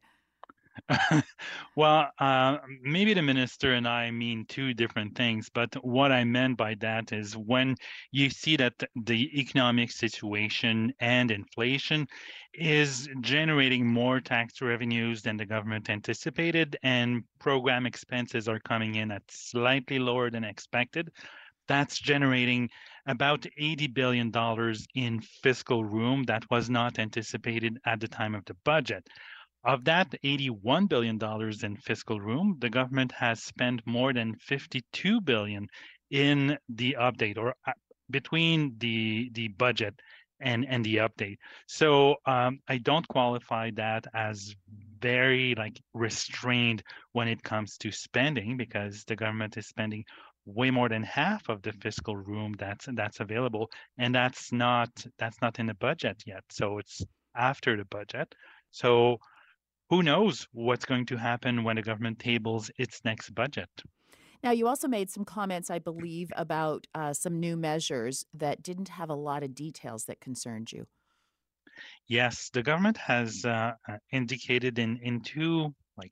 well, 1.75 2.09
uh, 2.19 2.57
maybe 2.81 3.13
the 3.13 3.21
minister 3.21 3.73
and 3.73 3.87
I 3.87 4.11
mean 4.11 4.45
two 4.47 4.73
different 4.73 5.15
things, 5.15 5.49
but 5.53 5.73
what 5.83 6.11
I 6.11 6.23
meant 6.23 6.57
by 6.57 6.75
that 6.75 7.11
is 7.11 7.37
when 7.37 7.75
you 8.11 8.29
see 8.29 8.55
that 8.57 8.73
the 9.05 9.39
economic 9.39 9.91
situation 9.91 10.93
and 10.99 11.31
inflation 11.31 12.07
is 12.53 13.09
generating 13.21 13.85
more 13.87 14.19
tax 14.19 14.61
revenues 14.61 15.21
than 15.21 15.37
the 15.37 15.45
government 15.45 15.89
anticipated, 15.89 16.77
and 16.83 17.23
program 17.39 17.85
expenses 17.85 18.47
are 18.47 18.59
coming 18.59 18.95
in 18.95 19.11
at 19.11 19.23
slightly 19.29 19.99
lower 19.99 20.29
than 20.29 20.43
expected, 20.43 21.09
that's 21.67 21.99
generating 21.99 22.69
about 23.07 23.41
$80 23.59 23.93
billion 23.93 24.31
in 24.95 25.21
fiscal 25.21 25.83
room 25.83 26.23
that 26.23 26.43
was 26.49 26.69
not 26.69 26.99
anticipated 26.99 27.77
at 27.85 27.99
the 27.99 28.07
time 28.07 28.35
of 28.35 28.45
the 28.45 28.55
budget. 28.65 29.07
Of 29.65 29.85
that 29.85 30.11
$81 30.23 30.89
billion 30.89 31.19
in 31.63 31.77
fiscal 31.77 32.19
room, 32.19 32.57
the 32.59 32.69
government 32.69 33.11
has 33.13 33.41
spent 33.41 33.81
more 33.85 34.11
than 34.11 34.35
52 34.35 35.21
billion 35.21 35.67
in 36.11 36.57
the 36.69 36.97
update 36.99 37.37
or 37.37 37.55
uh, 37.65 37.71
between 38.09 38.75
the 38.77 39.29
the 39.33 39.47
budget 39.47 39.95
and 40.41 40.65
and 40.67 40.83
the 40.85 40.97
update. 40.97 41.37
So 41.67 42.15
um, 42.25 42.59
I 42.67 42.77
don't 42.77 43.07
qualify 43.07 43.71
that 43.75 44.05
as 44.13 44.53
very 45.01 45.55
like 45.55 45.79
restrained 45.93 46.83
when 47.13 47.27
it 47.27 47.41
comes 47.43 47.77
to 47.77 47.91
spending 47.91 48.57
because 48.57 49.03
the 49.05 49.15
government 49.15 49.57
is 49.57 49.67
spending 49.67 50.03
way 50.45 50.71
more 50.71 50.89
than 50.89 51.03
half 51.03 51.47
of 51.49 51.61
the 51.61 51.71
fiscal 51.73 52.15
room 52.17 52.53
that's 52.57 52.87
that's 52.93 53.19
available 53.21 53.69
and 53.97 54.13
that's 54.13 54.51
not 54.51 54.89
that's 55.17 55.41
not 55.41 55.59
in 55.59 55.65
the 55.67 55.73
budget 55.75 56.21
yet 56.25 56.43
so 56.49 56.77
it's 56.79 57.01
after 57.35 57.77
the 57.77 57.85
budget 57.85 58.33
so 58.71 59.17
who 59.93 60.01
knows 60.01 60.47
what's 60.53 60.85
going 60.85 61.05
to 61.05 61.15
happen 61.15 61.63
when 61.63 61.75
the 61.75 61.81
government 61.83 62.17
tables 62.17 62.71
its 62.79 63.05
next 63.05 63.29
budget. 63.35 63.69
Now, 64.43 64.49
you 64.49 64.67
also 64.67 64.87
made 64.87 65.11
some 65.11 65.23
comments, 65.23 65.69
I 65.69 65.77
believe, 65.77 66.31
about 66.35 66.87
uh, 66.95 67.13
some 67.13 67.39
new 67.39 67.55
measures 67.55 68.25
that 68.33 68.63
didn't 68.63 68.89
have 68.89 69.11
a 69.11 69.15
lot 69.15 69.43
of 69.43 69.53
details 69.53 70.05
that 70.05 70.19
concerned 70.19 70.71
you. 70.71 70.87
Yes, 72.07 72.49
the 72.51 72.63
government 72.63 72.97
has 72.97 73.45
uh, 73.45 73.73
uh 73.87 73.97
indicated 74.11 74.79
in 74.79 74.97
in 75.03 75.21
two 75.21 75.73
like 75.95 76.11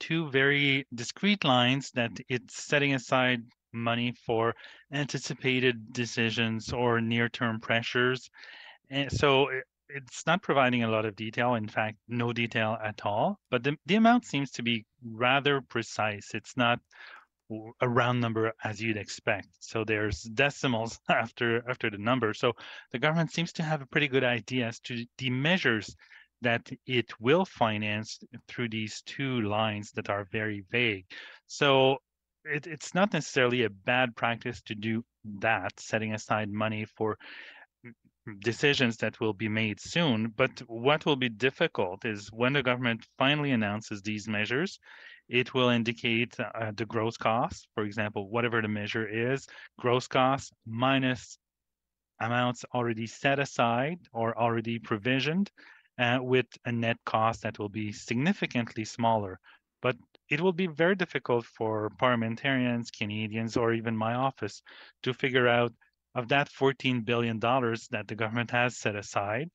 two 0.00 0.28
very 0.30 0.84
discrete 0.92 1.44
lines 1.44 1.92
that 1.92 2.10
it's 2.28 2.64
setting 2.64 2.94
aside 2.94 3.42
money 3.72 4.12
for 4.26 4.54
anticipated 4.92 5.92
decisions 5.92 6.72
or 6.72 7.00
near-term 7.00 7.60
pressures. 7.60 8.28
And 8.90 9.10
so 9.10 9.48
it's 9.94 10.26
not 10.26 10.42
providing 10.42 10.82
a 10.82 10.88
lot 10.88 11.04
of 11.04 11.16
detail. 11.16 11.54
In 11.54 11.68
fact, 11.68 11.98
no 12.08 12.32
detail 12.32 12.76
at 12.82 13.04
all. 13.04 13.38
But 13.50 13.62
the, 13.62 13.76
the 13.86 13.96
amount 13.96 14.24
seems 14.24 14.50
to 14.52 14.62
be 14.62 14.84
rather 15.04 15.60
precise. 15.60 16.30
It's 16.34 16.56
not 16.56 16.80
a 17.80 17.88
round 17.88 18.20
number 18.20 18.52
as 18.62 18.80
you'd 18.80 18.96
expect. 18.96 19.48
So 19.58 19.84
there's 19.84 20.22
decimals 20.22 20.98
after 21.08 21.68
after 21.68 21.90
the 21.90 21.98
number. 21.98 22.32
So 22.34 22.52
the 22.92 22.98
government 22.98 23.32
seems 23.32 23.52
to 23.54 23.62
have 23.62 23.82
a 23.82 23.86
pretty 23.86 24.08
good 24.08 24.24
idea 24.24 24.68
as 24.68 24.80
to 24.80 25.04
the 25.18 25.30
measures 25.30 25.94
that 26.42 26.70
it 26.86 27.12
will 27.20 27.44
finance 27.44 28.18
through 28.48 28.68
these 28.68 29.02
two 29.02 29.42
lines 29.42 29.90
that 29.92 30.08
are 30.08 30.26
very 30.32 30.64
vague. 30.70 31.06
So 31.46 31.98
it, 32.44 32.66
it's 32.66 32.94
not 32.94 33.12
necessarily 33.12 33.64
a 33.64 33.70
bad 33.70 34.16
practice 34.16 34.62
to 34.62 34.74
do 34.74 35.04
that, 35.40 35.78
setting 35.78 36.14
aside 36.14 36.50
money 36.50 36.86
for 36.96 37.18
decisions 38.40 38.96
that 38.98 39.20
will 39.20 39.32
be 39.32 39.48
made 39.48 39.80
soon. 39.80 40.32
But 40.36 40.60
what 40.66 41.06
will 41.06 41.16
be 41.16 41.28
difficult 41.28 42.04
is 42.04 42.28
when 42.32 42.52
the 42.52 42.62
government 42.62 43.06
finally 43.18 43.50
announces 43.52 44.02
these 44.02 44.28
measures, 44.28 44.78
it 45.28 45.54
will 45.54 45.68
indicate 45.68 46.38
uh, 46.40 46.72
the 46.74 46.86
gross 46.86 47.16
cost, 47.16 47.68
for 47.74 47.84
example, 47.84 48.28
whatever 48.28 48.60
the 48.60 48.68
measure 48.68 49.06
is, 49.06 49.46
gross 49.78 50.08
cost 50.08 50.52
minus 50.66 51.38
amounts 52.20 52.64
already 52.74 53.06
set 53.06 53.38
aside 53.38 53.98
or 54.12 54.36
already 54.38 54.78
provisioned, 54.78 55.50
uh, 55.98 56.18
with 56.20 56.46
a 56.64 56.72
net 56.72 56.96
cost 57.04 57.42
that 57.42 57.58
will 57.58 57.68
be 57.68 57.92
significantly 57.92 58.84
smaller. 58.84 59.38
But 59.82 59.96
it 60.28 60.40
will 60.40 60.52
be 60.52 60.66
very 60.66 60.94
difficult 60.94 61.46
for 61.46 61.90
parliamentarians, 61.98 62.90
Canadians, 62.90 63.56
or 63.56 63.72
even 63.72 63.96
my 63.96 64.14
office 64.14 64.62
to 65.02 65.14
figure 65.14 65.48
out 65.48 65.72
of 66.14 66.28
that 66.28 66.48
$14 66.50 67.04
billion 67.04 67.38
that 67.38 68.04
the 68.06 68.14
government 68.14 68.50
has 68.50 68.78
set 68.78 68.96
aside 68.96 69.50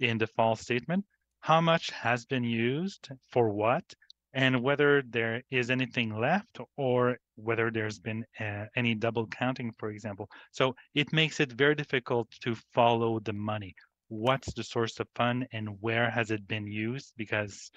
in 0.00 0.18
the 0.18 0.26
fall 0.26 0.56
statement, 0.56 1.04
how 1.40 1.60
much 1.60 1.90
has 1.90 2.24
been 2.24 2.44
used 2.44 3.08
for 3.30 3.50
what, 3.50 3.84
and 4.32 4.62
whether 4.62 5.02
there 5.08 5.42
is 5.50 5.70
anything 5.70 6.14
left 6.14 6.58
or 6.76 7.16
whether 7.36 7.70
there's 7.70 7.98
been 7.98 8.24
uh, 8.38 8.66
any 8.76 8.94
double 8.94 9.26
counting, 9.26 9.72
for 9.78 9.90
example. 9.90 10.28
So 10.52 10.74
it 10.94 11.12
makes 11.12 11.40
it 11.40 11.52
very 11.52 11.74
difficult 11.74 12.28
to 12.42 12.54
follow 12.74 13.18
the 13.20 13.32
money. 13.32 13.74
What's 14.08 14.52
the 14.52 14.62
source 14.62 15.00
of 15.00 15.08
fund 15.14 15.46
and 15.52 15.78
where 15.80 16.10
has 16.10 16.30
it 16.30 16.46
been 16.46 16.66
used? 16.66 17.12
Because 17.16 17.70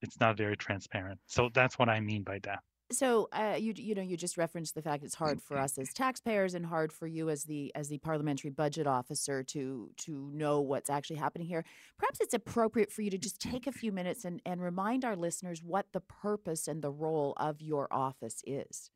it's 0.00 0.20
not 0.20 0.36
very 0.36 0.56
transparent. 0.56 1.20
So 1.26 1.50
that's 1.52 1.78
what 1.78 1.88
I 1.88 2.00
mean 2.00 2.22
by 2.22 2.38
that. 2.44 2.60
So 2.92 3.28
uh, 3.32 3.56
you 3.58 3.72
you 3.76 3.94
know 3.94 4.02
you 4.02 4.16
just 4.16 4.36
referenced 4.36 4.74
the 4.74 4.82
fact 4.82 5.02
it's 5.02 5.14
hard 5.14 5.40
for 5.40 5.58
us 5.58 5.78
as 5.78 5.92
taxpayers 5.92 6.54
and 6.54 6.64
hard 6.64 6.92
for 6.92 7.06
you 7.06 7.30
as 7.30 7.44
the 7.44 7.72
as 7.74 7.88
the 7.88 7.98
parliamentary 7.98 8.50
budget 8.50 8.86
officer 8.86 9.42
to 9.44 9.90
to 9.98 10.30
know 10.32 10.60
what's 10.60 10.90
actually 10.90 11.16
happening 11.16 11.46
here. 11.46 11.64
Perhaps 11.98 12.20
it's 12.20 12.34
appropriate 12.34 12.92
for 12.92 13.02
you 13.02 13.10
to 13.10 13.18
just 13.18 13.40
take 13.40 13.66
a 13.66 13.72
few 13.72 13.92
minutes 13.92 14.24
and, 14.24 14.40
and 14.44 14.62
remind 14.62 15.04
our 15.04 15.16
listeners 15.16 15.62
what 15.62 15.86
the 15.92 16.00
purpose 16.00 16.68
and 16.68 16.82
the 16.82 16.90
role 16.90 17.34
of 17.38 17.60
your 17.60 17.88
office 17.90 18.42
is. 18.46 18.90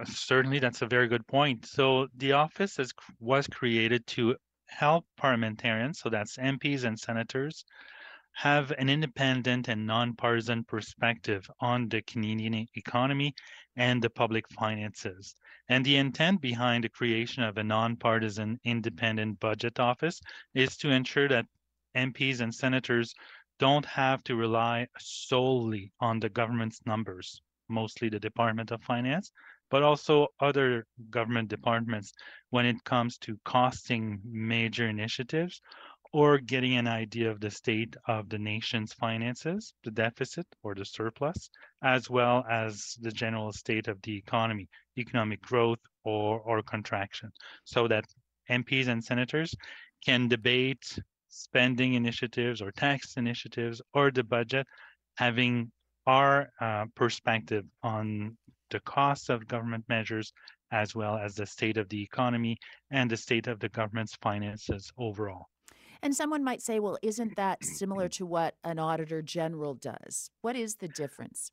Uh, 0.00 0.04
certainly, 0.04 0.58
that's 0.58 0.82
a 0.82 0.86
very 0.86 1.08
good 1.08 1.26
point. 1.26 1.66
So 1.66 2.08
the 2.16 2.32
office 2.32 2.78
is, 2.78 2.92
was 3.20 3.46
created 3.46 4.06
to 4.08 4.36
help 4.66 5.04
parliamentarians, 5.16 5.98
so 5.98 6.08
that's 6.08 6.36
MPs 6.36 6.84
and 6.84 6.98
senators, 6.98 7.64
have 8.38 8.70
an 8.78 8.88
independent 8.88 9.66
and 9.66 9.84
nonpartisan 9.84 10.62
perspective 10.62 11.50
on 11.58 11.88
the 11.88 12.00
Canadian 12.02 12.68
economy 12.76 13.34
and 13.74 14.00
the 14.00 14.08
public 14.08 14.48
finances. 14.50 15.34
And 15.68 15.84
the 15.84 15.96
intent 15.96 16.40
behind 16.40 16.84
the 16.84 16.88
creation 16.88 17.42
of 17.42 17.58
a 17.58 17.64
nonpartisan 17.64 18.60
independent 18.62 19.40
budget 19.40 19.80
office 19.80 20.20
is 20.54 20.76
to 20.76 20.90
ensure 20.90 21.26
that 21.26 21.46
MPs 21.96 22.38
and 22.38 22.54
senators 22.54 23.12
don't 23.58 23.84
have 23.86 24.22
to 24.22 24.36
rely 24.36 24.86
solely 25.00 25.90
on 25.98 26.20
the 26.20 26.28
government's 26.28 26.78
numbers, 26.86 27.42
mostly 27.68 28.08
the 28.08 28.20
Department 28.20 28.70
of 28.70 28.80
Finance, 28.84 29.32
but 29.68 29.82
also 29.82 30.28
other 30.38 30.86
government 31.10 31.48
departments 31.48 32.12
when 32.50 32.66
it 32.66 32.84
comes 32.84 33.18
to 33.18 33.36
costing 33.44 34.20
major 34.24 34.88
initiatives 34.88 35.60
or 36.12 36.38
getting 36.38 36.76
an 36.76 36.86
idea 36.86 37.30
of 37.30 37.40
the 37.40 37.50
state 37.50 37.94
of 38.06 38.28
the 38.28 38.38
nation's 38.38 38.92
finances, 38.94 39.74
the 39.84 39.90
deficit 39.90 40.46
or 40.62 40.74
the 40.74 40.84
surplus, 40.84 41.50
as 41.82 42.08
well 42.08 42.44
as 42.50 42.96
the 43.00 43.10
general 43.10 43.52
state 43.52 43.88
of 43.88 44.00
the 44.02 44.16
economy, 44.16 44.68
economic 44.96 45.40
growth 45.42 45.80
or, 46.04 46.40
or 46.40 46.62
contraction, 46.62 47.30
so 47.64 47.86
that 47.86 48.04
MPs 48.50 48.88
and 48.88 49.04
senators 49.04 49.54
can 50.04 50.28
debate 50.28 50.98
spending 51.28 51.94
initiatives 51.94 52.62
or 52.62 52.72
tax 52.72 53.16
initiatives 53.16 53.82
or 53.92 54.10
the 54.10 54.24
budget, 54.24 54.66
having 55.16 55.70
our 56.06 56.48
uh, 56.60 56.86
perspective 56.94 57.64
on 57.82 58.36
the 58.70 58.80
costs 58.80 59.28
of 59.28 59.46
government 59.46 59.84
measures 59.88 60.32
as 60.70 60.94
well 60.94 61.16
as 61.18 61.34
the 61.34 61.46
state 61.46 61.76
of 61.76 61.88
the 61.90 62.02
economy 62.02 62.56
and 62.90 63.10
the 63.10 63.16
state 63.16 63.46
of 63.46 63.60
the 63.60 63.68
government's 63.68 64.16
finances 64.16 64.90
overall. 64.98 65.46
And 66.02 66.14
someone 66.14 66.44
might 66.44 66.62
say, 66.62 66.80
well, 66.80 66.98
isn't 67.02 67.36
that 67.36 67.64
similar 67.64 68.08
to 68.18 68.26
what 68.26 68.54
an 68.64 68.78
auditor 68.78 69.22
general 69.22 69.74
does? 69.74 70.30
What 70.42 70.56
is 70.56 70.76
the 70.76 70.88
difference? 70.88 71.50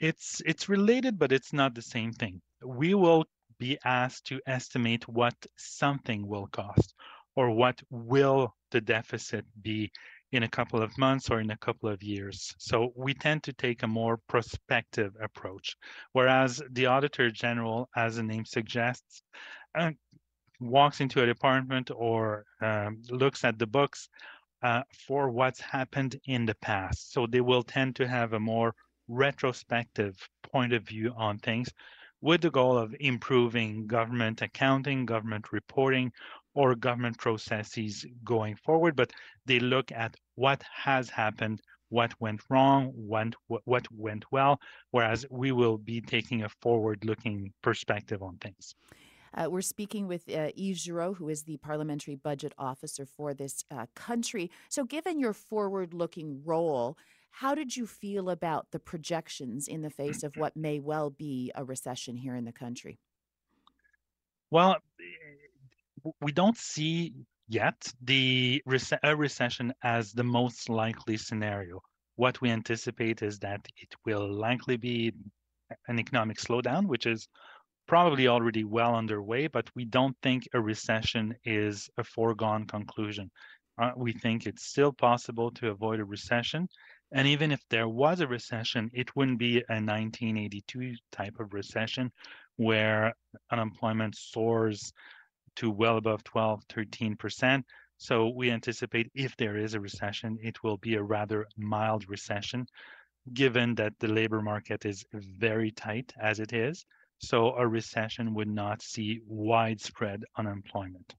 It's 0.00 0.42
it's 0.44 0.68
related, 0.68 1.18
but 1.18 1.30
it's 1.30 1.52
not 1.52 1.74
the 1.74 1.82
same 1.82 2.12
thing. 2.12 2.40
We 2.64 2.94
will 2.94 3.24
be 3.58 3.78
asked 3.84 4.26
to 4.26 4.40
estimate 4.46 5.06
what 5.08 5.34
something 5.56 6.26
will 6.26 6.48
cost 6.48 6.94
or 7.36 7.50
what 7.50 7.80
will 7.90 8.54
the 8.72 8.80
deficit 8.80 9.44
be 9.62 9.90
in 10.32 10.42
a 10.42 10.48
couple 10.48 10.82
of 10.82 10.96
months 10.98 11.30
or 11.30 11.40
in 11.40 11.50
a 11.50 11.58
couple 11.58 11.88
of 11.88 12.02
years. 12.02 12.54
So 12.58 12.92
we 12.96 13.14
tend 13.14 13.42
to 13.44 13.52
take 13.52 13.82
a 13.82 13.86
more 13.86 14.18
prospective 14.28 15.12
approach, 15.22 15.76
whereas 16.12 16.60
the 16.70 16.86
Auditor 16.86 17.30
General, 17.30 17.88
as 17.94 18.16
the 18.16 18.22
name 18.22 18.44
suggests, 18.44 19.22
uh, 19.78 19.90
walks 20.62 21.00
into 21.00 21.22
a 21.22 21.26
department 21.26 21.90
or 21.94 22.44
um, 22.60 23.02
looks 23.10 23.44
at 23.44 23.58
the 23.58 23.66
books 23.66 24.08
uh, 24.62 24.82
for 25.06 25.30
what's 25.30 25.60
happened 25.60 26.20
in 26.26 26.46
the 26.46 26.54
past. 26.56 27.12
So 27.12 27.26
they 27.26 27.40
will 27.40 27.62
tend 27.62 27.96
to 27.96 28.08
have 28.08 28.32
a 28.32 28.40
more 28.40 28.74
retrospective 29.08 30.16
point 30.42 30.72
of 30.72 30.84
view 30.84 31.12
on 31.16 31.38
things 31.38 31.68
with 32.20 32.40
the 32.40 32.50
goal 32.50 32.78
of 32.78 32.94
improving 33.00 33.86
government 33.88 34.42
accounting, 34.42 35.04
government 35.04 35.52
reporting, 35.52 36.12
or 36.54 36.74
government 36.74 37.18
processes 37.18 38.06
going 38.22 38.54
forward, 38.56 38.94
but 38.94 39.12
they 39.46 39.58
look 39.58 39.90
at 39.90 40.14
what 40.36 40.62
has 40.72 41.10
happened, 41.10 41.60
what 41.88 42.12
went 42.20 42.40
wrong, 42.48 42.92
what, 42.94 43.34
what 43.64 43.86
went 43.90 44.24
well, 44.30 44.60
whereas 44.92 45.26
we 45.30 45.50
will 45.50 45.78
be 45.78 46.00
taking 46.00 46.42
a 46.42 46.48
forward 46.60 47.04
looking 47.04 47.52
perspective 47.62 48.22
on 48.22 48.36
things. 48.36 48.74
Uh, 49.34 49.48
we're 49.50 49.62
speaking 49.62 50.06
with 50.06 50.28
uh, 50.28 50.50
Yves 50.56 50.82
Giroux, 50.82 51.14
who 51.14 51.28
is 51.28 51.42
the 51.42 51.56
parliamentary 51.58 52.16
budget 52.16 52.52
officer 52.58 53.06
for 53.06 53.34
this 53.34 53.64
uh, 53.70 53.86
country. 53.94 54.50
So, 54.68 54.84
given 54.84 55.18
your 55.18 55.32
forward 55.32 55.94
looking 55.94 56.42
role, 56.44 56.96
how 57.30 57.54
did 57.54 57.76
you 57.76 57.86
feel 57.86 58.28
about 58.28 58.70
the 58.70 58.78
projections 58.78 59.66
in 59.66 59.80
the 59.80 59.90
face 59.90 60.22
of 60.22 60.36
what 60.36 60.54
may 60.54 60.80
well 60.80 61.10
be 61.10 61.50
a 61.54 61.64
recession 61.64 62.16
here 62.16 62.36
in 62.36 62.44
the 62.44 62.52
country? 62.52 62.98
Well, 64.50 64.76
we 66.20 66.32
don't 66.32 66.58
see 66.58 67.14
yet 67.48 67.90
the 68.02 68.62
a 69.02 69.16
recession 69.16 69.72
as 69.82 70.12
the 70.12 70.24
most 70.24 70.68
likely 70.68 71.16
scenario. 71.16 71.80
What 72.16 72.40
we 72.42 72.50
anticipate 72.50 73.22
is 73.22 73.38
that 73.38 73.66
it 73.80 73.94
will 74.04 74.30
likely 74.30 74.76
be 74.76 75.14
an 75.88 75.98
economic 75.98 76.36
slowdown, 76.36 76.86
which 76.86 77.06
is 77.06 77.28
probably 77.92 78.26
already 78.26 78.64
well 78.64 78.94
underway, 78.94 79.46
but 79.46 79.68
we 79.74 79.84
don't 79.84 80.16
think 80.22 80.48
a 80.54 80.58
recession 80.58 81.36
is 81.44 81.90
a 81.98 82.02
foregone 82.02 82.64
conclusion. 82.64 83.30
Uh, 83.76 83.90
we 83.94 84.14
think 84.14 84.46
it's 84.46 84.64
still 84.64 84.94
possible 84.94 85.50
to 85.50 85.68
avoid 85.68 86.00
a 86.00 86.04
recession. 86.06 86.66
And 87.12 87.28
even 87.28 87.52
if 87.52 87.60
there 87.68 87.90
was 87.90 88.20
a 88.20 88.26
recession, 88.26 88.90
it 88.94 89.14
wouldn't 89.14 89.38
be 89.38 89.58
a 89.58 89.76
1982 89.76 90.94
type 91.10 91.38
of 91.38 91.52
recession 91.52 92.10
where 92.56 93.12
unemployment 93.50 94.16
soars 94.16 94.90
to 95.56 95.70
well 95.70 95.98
above 95.98 96.24
12, 96.24 96.62
13%. 96.68 97.62
So 97.98 98.30
we 98.30 98.50
anticipate 98.50 99.10
if 99.14 99.36
there 99.36 99.58
is 99.58 99.74
a 99.74 99.80
recession, 99.80 100.38
it 100.40 100.62
will 100.62 100.78
be 100.78 100.94
a 100.94 101.02
rather 101.02 101.46
mild 101.58 102.08
recession, 102.08 102.64
given 103.34 103.74
that 103.74 103.92
the 104.00 104.08
labor 104.08 104.40
market 104.40 104.86
is 104.86 105.04
very 105.12 105.70
tight 105.72 106.10
as 106.18 106.40
it 106.40 106.54
is. 106.54 106.86
So 107.22 107.54
a 107.54 107.66
recession 107.66 108.34
would 108.34 108.48
not 108.48 108.82
see 108.82 109.20
widespread 109.26 110.24
unemployment. 110.36 111.14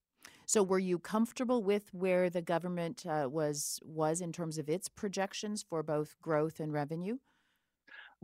So, 0.46 0.62
were 0.62 0.80
you 0.80 1.00
comfortable 1.00 1.64
with 1.64 1.94
where 1.94 2.30
the 2.30 2.42
government 2.42 3.06
uh, 3.06 3.28
was 3.32 3.80
was 3.84 4.20
in 4.22 4.34
terms 4.34 4.58
of 4.58 4.70
its 4.70 4.90
projections 4.90 5.64
for 5.64 5.82
both 5.82 6.16
growth 6.22 6.60
and 6.60 6.74
revenue? 6.74 7.18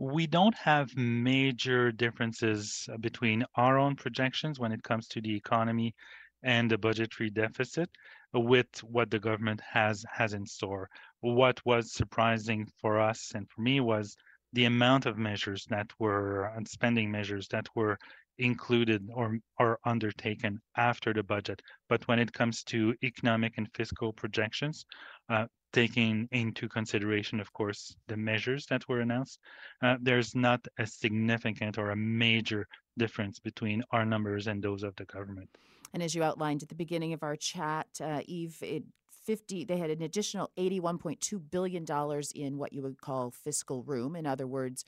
we 0.00 0.26
don't 0.26 0.54
have 0.54 0.96
major 0.96 1.92
differences 1.92 2.88
uh, 2.90 2.96
between 2.96 3.44
our 3.56 3.78
own 3.78 3.94
projections 3.94 4.58
when 4.58 4.72
it 4.72 4.82
comes 4.82 5.06
to 5.06 5.20
the 5.20 5.36
economy 5.36 5.94
and 6.42 6.70
the 6.70 6.78
budgetary 6.78 7.28
deficit 7.28 7.90
with 8.32 8.82
what 8.82 9.10
the 9.10 9.18
government 9.18 9.60
has 9.60 10.02
has 10.10 10.32
in 10.32 10.46
store. 10.46 10.88
What 11.20 11.60
was 11.66 11.92
surprising 11.92 12.66
for 12.80 12.98
us 12.98 13.32
and 13.34 13.46
for 13.50 13.60
me 13.60 13.80
was 13.80 14.16
the 14.52 14.64
amount 14.64 15.06
of 15.06 15.16
measures 15.16 15.64
that 15.70 15.90
were 15.98 16.46
and 16.56 16.66
spending 16.66 17.10
measures 17.10 17.48
that 17.48 17.66
were 17.74 17.98
included 18.38 19.08
or 19.12 19.38
are 19.58 19.78
undertaken 19.84 20.60
after 20.76 21.12
the 21.12 21.22
budget. 21.22 21.60
But 21.88 22.06
when 22.08 22.18
it 22.18 22.32
comes 22.32 22.64
to 22.64 22.94
economic 23.02 23.54
and 23.58 23.68
fiscal 23.74 24.12
projections, 24.12 24.86
uh, 25.28 25.46
taking 25.72 26.28
into 26.32 26.68
consideration, 26.68 27.38
of 27.38 27.52
course, 27.52 27.94
the 28.08 28.16
measures 28.16 28.66
that 28.66 28.88
were 28.88 29.00
announced, 29.00 29.38
uh, 29.82 29.96
there's 30.00 30.34
not 30.34 30.66
a 30.78 30.86
significant 30.86 31.78
or 31.78 31.90
a 31.90 31.96
major 31.96 32.66
difference 32.98 33.38
between 33.38 33.82
our 33.92 34.04
numbers 34.04 34.46
and 34.46 34.62
those 34.62 34.82
of 34.82 34.96
the 34.96 35.04
government. 35.04 35.48
And 35.92 36.02
as 36.02 36.14
you 36.14 36.22
outlined 36.22 36.62
at 36.62 36.68
the 36.68 36.74
beginning 36.74 37.12
of 37.12 37.22
our 37.22 37.36
chat, 37.36 37.88
uh, 38.00 38.22
Yves, 38.28 38.62
it 38.62 38.84
50 39.30 39.62
they 39.64 39.76
had 39.76 39.90
an 39.90 40.02
additional 40.02 40.50
81.2 40.58 41.40
billion 41.52 41.84
dollars 41.84 42.32
in 42.34 42.58
what 42.58 42.72
you 42.72 42.82
would 42.82 43.00
call 43.00 43.30
fiscal 43.30 43.84
room 43.84 44.16
in 44.16 44.26
other 44.26 44.44
words 44.44 44.84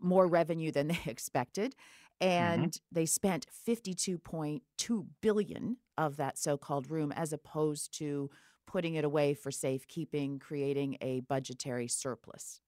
more 0.00 0.26
revenue 0.26 0.72
than 0.72 0.88
they 0.88 1.00
expected 1.04 1.74
mm-hmm. 2.18 2.32
and 2.32 2.70
mm-hmm. 2.70 2.94
they 2.94 3.04
spent 3.04 3.46
52.2 3.68 5.06
billion 5.20 5.76
of 5.98 6.16
that 6.16 6.38
so-called 6.38 6.90
room 6.90 7.12
as 7.12 7.34
opposed 7.34 7.92
to 7.98 8.30
putting 8.66 8.94
it 8.94 9.04
away 9.04 9.34
for 9.34 9.50
safekeeping, 9.50 10.38
creating 10.38 10.96
a 11.02 11.20
budgetary 11.20 11.86
surplus. 11.86 12.60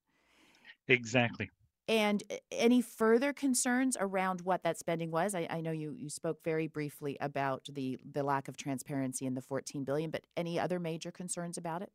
Exactly. 0.87 1.51
And 1.89 2.23
any 2.51 2.83
further 2.83 3.33
concerns 3.33 3.97
around 4.01 4.41
what 4.41 4.65
that 4.65 4.79
spending 4.79 5.13
was? 5.13 5.35
I, 5.35 5.47
I, 5.49 5.61
know 5.61 5.71
you, 5.71 5.93
you 5.97 6.11
spoke 6.11 6.43
very 6.43 6.67
briefly 6.67 7.17
about 7.21 7.69
the, 7.73 7.97
the 8.13 8.25
lack 8.25 8.49
of 8.49 8.57
transparency 8.57 9.25
in 9.25 9.35
the 9.35 9.41
14 9.41 9.85
billion, 9.85 10.11
but 10.11 10.25
any 10.37 10.59
other 10.59 10.81
major 10.81 11.13
concerns 11.13 11.59
about 11.59 11.83
it? 11.83 11.93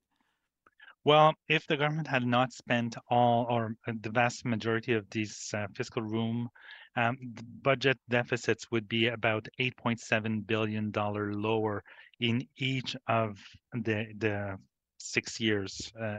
Well, 1.04 1.34
if 1.50 1.68
the 1.68 1.78
government 1.78 2.08
had 2.08 2.26
not 2.26 2.54
spent 2.54 2.96
all 3.10 3.48
or 3.50 3.76
uh, 3.88 3.94
the 4.02 4.12
vast 4.12 4.46
majority 4.46 4.94
of 4.94 5.10
these 5.10 5.52
uh, 5.54 5.68
fiscal 5.76 6.04
room, 6.04 6.50
um, 6.96 7.18
budget 7.62 7.98
deficits 8.10 8.70
would 8.72 8.88
be 8.88 9.08
about 9.08 9.48
8.7 9.60 10.46
billion 10.46 10.92
dollar 10.92 11.34
lower 11.34 11.84
in 12.20 12.48
each 12.58 12.96
of 13.08 13.40
the 13.74 14.14
the 14.18 14.58
six 15.00 15.40
years 15.40 15.92
uh, 16.00 16.18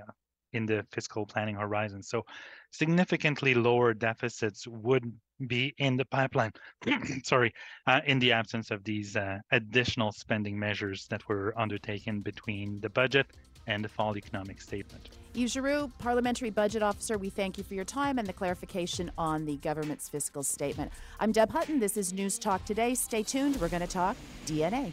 in 0.52 0.66
the 0.66 0.84
fiscal 0.90 1.26
planning 1.26 1.56
horizon. 1.56 2.02
So 2.02 2.24
significantly 2.70 3.54
lower 3.54 3.94
deficits 3.94 4.66
would 4.66 5.12
be 5.46 5.74
in 5.78 5.96
the 5.96 6.04
pipeline, 6.04 6.52
sorry, 7.24 7.52
uh, 7.86 8.00
in 8.06 8.18
the 8.18 8.32
absence 8.32 8.70
of 8.70 8.84
these 8.84 9.16
uh, 9.16 9.38
additional 9.50 10.12
spending 10.12 10.58
measures 10.58 11.06
that 11.10 11.28
were 11.28 11.52
undertaken 11.58 12.20
between 12.20 12.80
the 12.80 12.90
budget 12.90 13.26
and 13.66 13.84
the 13.84 13.88
fall 13.88 14.16
economic 14.16 14.60
statement. 14.60 15.10
Yves 15.34 15.52
Giroux, 15.52 15.90
Parliamentary 15.98 16.50
Budget 16.50 16.82
Officer, 16.82 17.16
we 17.16 17.30
thank 17.30 17.56
you 17.56 17.64
for 17.64 17.74
your 17.74 17.84
time 17.84 18.18
and 18.18 18.26
the 18.26 18.32
clarification 18.32 19.10
on 19.16 19.44
the 19.44 19.56
government's 19.58 20.08
fiscal 20.08 20.42
statement. 20.42 20.92
I'm 21.20 21.32
Deb 21.32 21.50
Hutton. 21.50 21.78
This 21.78 21.96
is 21.96 22.12
News 22.12 22.38
Talk 22.38 22.64
Today. 22.64 22.94
Stay 22.94 23.22
tuned. 23.22 23.60
We're 23.60 23.68
going 23.68 23.82
to 23.82 23.86
talk 23.86 24.16
DNA. 24.46 24.92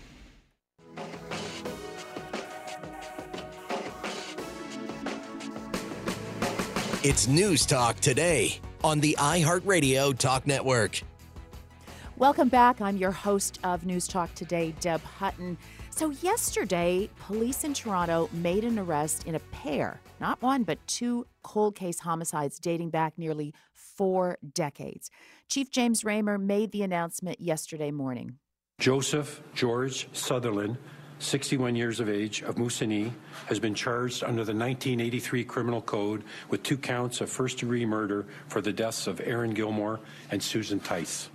It's 7.02 7.30
News 7.30 7.66
Talk 7.66 8.02
today 8.02 8.60
on 8.84 9.00
the 9.00 9.16
iHeartRadio 9.18 10.18
Talk 10.18 10.46
Network. 10.46 11.02
Welcome 12.18 12.50
back. 12.50 12.82
I'm 12.82 12.98
your 12.98 13.14
host 13.14 13.58
of 13.64 13.86
News 13.86 14.06
Talk 14.06 14.36
today, 14.36 14.74
Deb 14.82 15.02
Hutton. 15.04 15.58
So, 15.92 16.10
yesterday, 16.10 17.10
police 17.22 17.64
in 17.64 17.74
Toronto 17.74 18.30
made 18.34 18.66
an 18.66 18.78
arrest 18.78 19.28
in 19.28 19.36
a 19.36 19.40
pair, 19.40 20.02
not 20.20 20.42
one, 20.42 20.64
but 20.64 20.78
two 20.88 21.26
cold 21.42 21.74
case 21.74 22.00
homicides 22.00 22.60
dating 22.60 22.90
back 22.90 23.14
nearly 23.18 23.54
four 23.74 24.38
decades. 24.54 25.10
Chief 25.48 25.72
James 25.72 26.04
Ramer 26.04 26.38
made 26.38 26.74
the 26.74 26.82
announcement 26.82 27.40
yesterday 27.40 27.92
morning. 27.92 28.40
Joseph 28.78 29.42
George 29.56 30.10
Sutherland, 30.12 30.78
61 31.20 31.76
years 31.76 32.00
of 32.00 32.10
age, 32.10 32.42
of 32.44 32.56
Moosonee, 32.56 33.12
has 33.48 33.60
been 33.60 33.76
charged 33.76 34.24
under 34.24 34.46
the 34.46 34.54
1983 34.54 35.44
Criminal 35.44 35.82
Code 35.82 36.24
with 36.50 36.64
two 36.64 36.78
counts 36.78 37.22
of 37.22 37.30
first 37.30 37.58
degree 37.60 37.86
murder 37.86 38.26
for 38.48 38.62
the 38.62 38.72
deaths 38.72 39.06
of 39.06 39.20
Erin 39.22 39.54
Gilmour 39.54 40.00
and 40.32 40.42
Susan 40.42 40.80
Tice. 40.80 41.30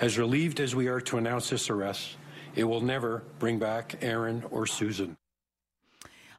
As 0.00 0.16
relieved 0.16 0.60
as 0.60 0.76
we 0.76 0.86
are 0.86 1.00
to 1.02 1.18
announce 1.18 1.50
this 1.50 1.68
arrest, 1.68 2.16
it 2.54 2.64
will 2.64 2.80
never 2.80 3.24
bring 3.40 3.58
back 3.58 3.96
Aaron 4.00 4.44
or 4.50 4.66
Susan. 4.66 5.16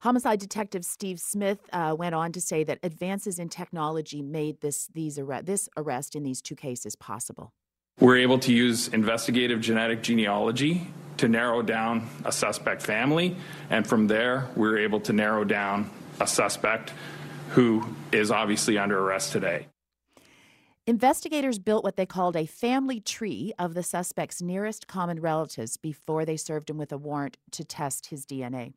Homicide 0.02 0.40
Detective 0.40 0.86
Steve 0.86 1.20
Smith 1.20 1.60
uh, 1.74 1.94
went 1.98 2.16
on 2.16 2.32
to 2.32 2.40
say 2.40 2.64
that 2.64 2.80
advances 2.84 3.38
in 3.38 3.50
technology 3.50 4.22
made 4.22 4.62
this 4.62 4.88
these 4.94 5.20
arre- 5.20 5.44
this 5.44 5.68
arrest 5.76 6.16
in 6.16 6.24
these 6.24 6.42
two 6.42 6.56
cases 6.56 6.96
possible. 6.96 7.52
We're 8.00 8.18
able 8.20 8.40
to 8.40 8.54
use 8.54 8.88
investigative 8.88 9.60
genetic 9.60 10.02
genealogy 10.02 10.88
to 11.20 11.28
narrow 11.28 11.62
down 11.62 12.08
a 12.24 12.32
suspect 12.32 12.82
family, 12.82 13.36
and 13.70 13.86
from 13.86 14.08
there, 14.08 14.50
we're 14.56 14.78
able 14.78 15.02
to 15.02 15.12
narrow 15.12 15.44
down 15.44 15.90
a 16.22 16.28
suspect 16.28 16.94
who 17.50 17.84
is 18.12 18.32
obviously 18.32 18.78
under 18.78 18.98
arrest 19.00 19.34
today. 19.34 19.68
Investigators 20.88 21.60
built 21.60 21.84
what 21.84 21.98
they 21.98 22.06
called 22.06 22.36
a 22.36 22.46
family 22.46 23.02
tree 23.02 23.54
of 23.60 23.74
the 23.74 23.84
suspect's 23.84 24.42
nearest 24.42 24.88
common 24.88 25.20
relatives 25.20 25.76
before 25.78 26.24
they 26.24 26.38
served 26.38 26.70
him 26.70 26.78
with 26.78 26.92
a 26.92 26.98
warrant 26.98 27.38
to 27.52 27.66
test 27.66 28.08
his 28.08 28.26
DNA. 28.26 28.74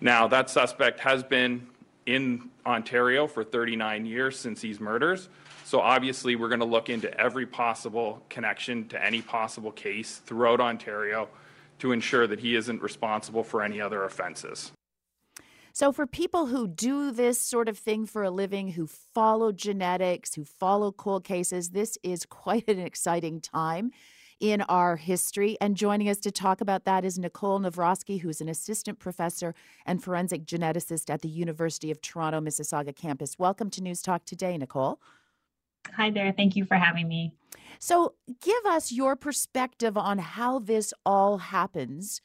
Now, 0.00 0.26
that 0.28 0.50
suspect 0.50 1.00
has 1.00 1.22
been 1.22 1.66
in 2.06 2.50
Ontario 2.66 3.26
for 3.28 3.44
39 3.44 4.04
years 4.04 4.38
since 4.38 4.60
these 4.60 4.80
murders. 4.80 5.28
So 5.64 5.80
obviously, 5.80 6.34
we're 6.34 6.48
going 6.48 6.60
to 6.60 6.66
look 6.66 6.88
into 6.88 7.12
every 7.18 7.46
possible 7.46 8.22
connection 8.28 8.88
to 8.88 9.02
any 9.02 9.22
possible 9.22 9.70
case 9.70 10.16
throughout 10.26 10.60
Ontario 10.60 11.28
to 11.78 11.92
ensure 11.92 12.26
that 12.26 12.40
he 12.40 12.54
isn't 12.54 12.82
responsible 12.82 13.44
for 13.44 13.62
any 13.62 13.80
other 13.80 14.04
offenses. 14.04 14.72
So, 15.72 15.92
for 15.92 16.06
people 16.06 16.46
who 16.46 16.66
do 16.66 17.12
this 17.12 17.40
sort 17.40 17.68
of 17.68 17.78
thing 17.78 18.04
for 18.04 18.24
a 18.24 18.30
living, 18.30 18.72
who 18.72 18.88
follow 18.88 19.52
genetics, 19.52 20.34
who 20.34 20.44
follow 20.44 20.90
cold 20.90 21.22
cases, 21.22 21.70
this 21.70 21.96
is 22.02 22.26
quite 22.26 22.68
an 22.68 22.80
exciting 22.80 23.40
time 23.40 23.92
in 24.40 24.62
our 24.62 24.96
history. 24.96 25.56
And 25.60 25.76
joining 25.76 26.08
us 26.08 26.18
to 26.18 26.30
talk 26.30 26.60
about 26.60 26.84
that 26.84 27.04
is 27.04 27.18
Nicole 27.18 27.60
Novroski, 27.60 28.20
who's 28.20 28.40
an 28.40 28.48
assistant 28.48 28.98
professor 28.98 29.54
and 29.86 30.02
forensic 30.02 30.44
geneticist 30.44 31.10
at 31.10 31.22
the 31.22 31.28
University 31.28 31.90
of 31.90 32.00
Toronto 32.00 32.40
Mississauga 32.40 32.94
campus. 32.94 33.38
Welcome 33.38 33.70
to 33.70 33.82
News 33.82 34.02
Talk 34.02 34.24
today, 34.24 34.56
Nicole. 34.56 35.00
Hi 35.96 36.10
there. 36.10 36.32
Thank 36.32 36.56
you 36.56 36.64
for 36.64 36.76
having 36.76 37.08
me. 37.08 37.32
So, 37.78 38.14
give 38.40 38.64
us 38.66 38.92
your 38.92 39.16
perspective 39.16 39.96
on 39.96 40.18
how 40.18 40.58
this 40.58 40.92
all 41.06 41.38
happens 41.38 42.20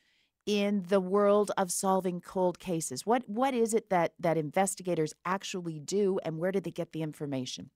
in 0.46 0.84
the 0.90 1.00
world 1.00 1.52
of 1.58 1.72
solving 1.72 2.20
cold 2.20 2.60
cases. 2.60 3.06
What 3.06 3.24
what 3.28 3.54
is 3.54 3.74
it 3.74 3.90
that 3.90 4.14
that 4.20 4.38
investigators 4.38 5.14
actually 5.26 5.80
do, 5.80 6.20
and 6.24 6.38
where 6.38 6.52
did 6.52 6.64
they 6.64 6.72
get 6.72 6.92
the 6.92 7.02
information? 7.02 7.70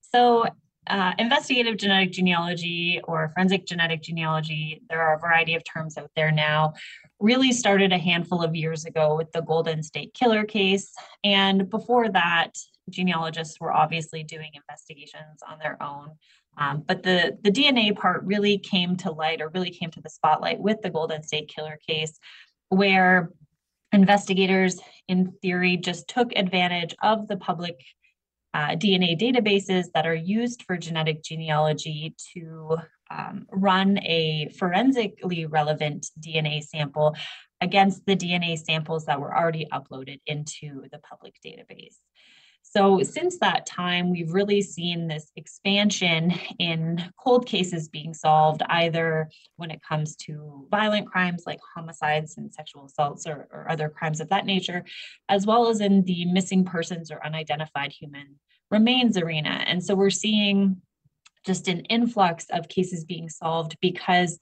So, 0.00 0.46
uh, 0.86 1.12
investigative 1.18 1.76
genetic 1.76 2.12
genealogy 2.12 3.00
or 3.04 3.30
forensic 3.34 3.66
genetic 3.66 4.02
genealogy, 4.02 4.82
there 4.88 5.00
are 5.00 5.14
a 5.14 5.18
variety 5.18 5.54
of 5.54 5.62
terms 5.64 5.96
out 5.96 6.10
there 6.14 6.30
now, 6.30 6.74
really 7.20 7.52
started 7.52 7.92
a 7.92 7.98
handful 7.98 8.42
of 8.42 8.54
years 8.54 8.84
ago 8.84 9.16
with 9.16 9.32
the 9.32 9.40
Golden 9.42 9.82
State 9.82 10.14
Killer 10.14 10.44
case. 10.44 10.92
And 11.24 11.68
before 11.70 12.10
that, 12.10 12.52
genealogists 12.90 13.58
were 13.60 13.72
obviously 13.72 14.22
doing 14.22 14.50
investigations 14.54 15.40
on 15.48 15.58
their 15.58 15.82
own. 15.82 16.10
Um, 16.56 16.84
but 16.86 17.02
the, 17.02 17.36
the 17.42 17.50
DNA 17.50 17.96
part 17.96 18.24
really 18.24 18.58
came 18.58 18.96
to 18.98 19.10
light 19.10 19.40
or 19.40 19.48
really 19.48 19.70
came 19.70 19.90
to 19.92 20.00
the 20.00 20.10
spotlight 20.10 20.60
with 20.60 20.80
the 20.82 20.90
Golden 20.90 21.22
State 21.22 21.48
Killer 21.54 21.78
case, 21.86 22.18
where 22.68 23.30
investigators, 23.92 24.80
in 25.08 25.32
theory, 25.42 25.76
just 25.76 26.08
took 26.08 26.32
advantage 26.36 26.94
of 27.02 27.28
the 27.28 27.36
public 27.36 27.76
uh, 28.54 28.76
DNA 28.76 29.18
databases 29.18 29.86
that 29.94 30.06
are 30.06 30.14
used 30.14 30.62
for 30.62 30.76
genetic 30.76 31.22
genealogy 31.24 32.14
to 32.34 32.76
um, 33.10 33.46
run 33.50 33.98
a 33.98 34.48
forensically 34.58 35.46
relevant 35.46 36.06
DNA 36.20 36.62
sample 36.62 37.14
against 37.60 38.04
the 38.06 38.16
DNA 38.16 38.56
samples 38.58 39.06
that 39.06 39.20
were 39.20 39.36
already 39.36 39.66
uploaded 39.72 40.20
into 40.26 40.84
the 40.92 40.98
public 40.98 41.34
database. 41.44 41.96
So, 42.76 43.04
since 43.04 43.38
that 43.38 43.66
time, 43.66 44.10
we've 44.10 44.32
really 44.32 44.60
seen 44.60 45.06
this 45.06 45.30
expansion 45.36 46.32
in 46.58 47.04
cold 47.22 47.46
cases 47.46 47.88
being 47.88 48.12
solved, 48.12 48.62
either 48.68 49.30
when 49.54 49.70
it 49.70 49.80
comes 49.88 50.16
to 50.26 50.66
violent 50.72 51.06
crimes 51.06 51.44
like 51.46 51.60
homicides 51.76 52.36
and 52.36 52.52
sexual 52.52 52.86
assaults 52.86 53.28
or, 53.28 53.46
or 53.52 53.70
other 53.70 53.88
crimes 53.88 54.20
of 54.20 54.28
that 54.30 54.44
nature, 54.44 54.84
as 55.28 55.46
well 55.46 55.68
as 55.68 55.80
in 55.80 56.02
the 56.02 56.24
missing 56.24 56.64
persons 56.64 57.12
or 57.12 57.24
unidentified 57.24 57.92
human 57.92 58.40
remains 58.72 59.16
arena. 59.16 59.62
And 59.68 59.84
so, 59.84 59.94
we're 59.94 60.10
seeing 60.10 60.82
just 61.46 61.68
an 61.68 61.82
influx 61.82 62.46
of 62.50 62.68
cases 62.68 63.04
being 63.04 63.28
solved 63.28 63.76
because 63.80 64.36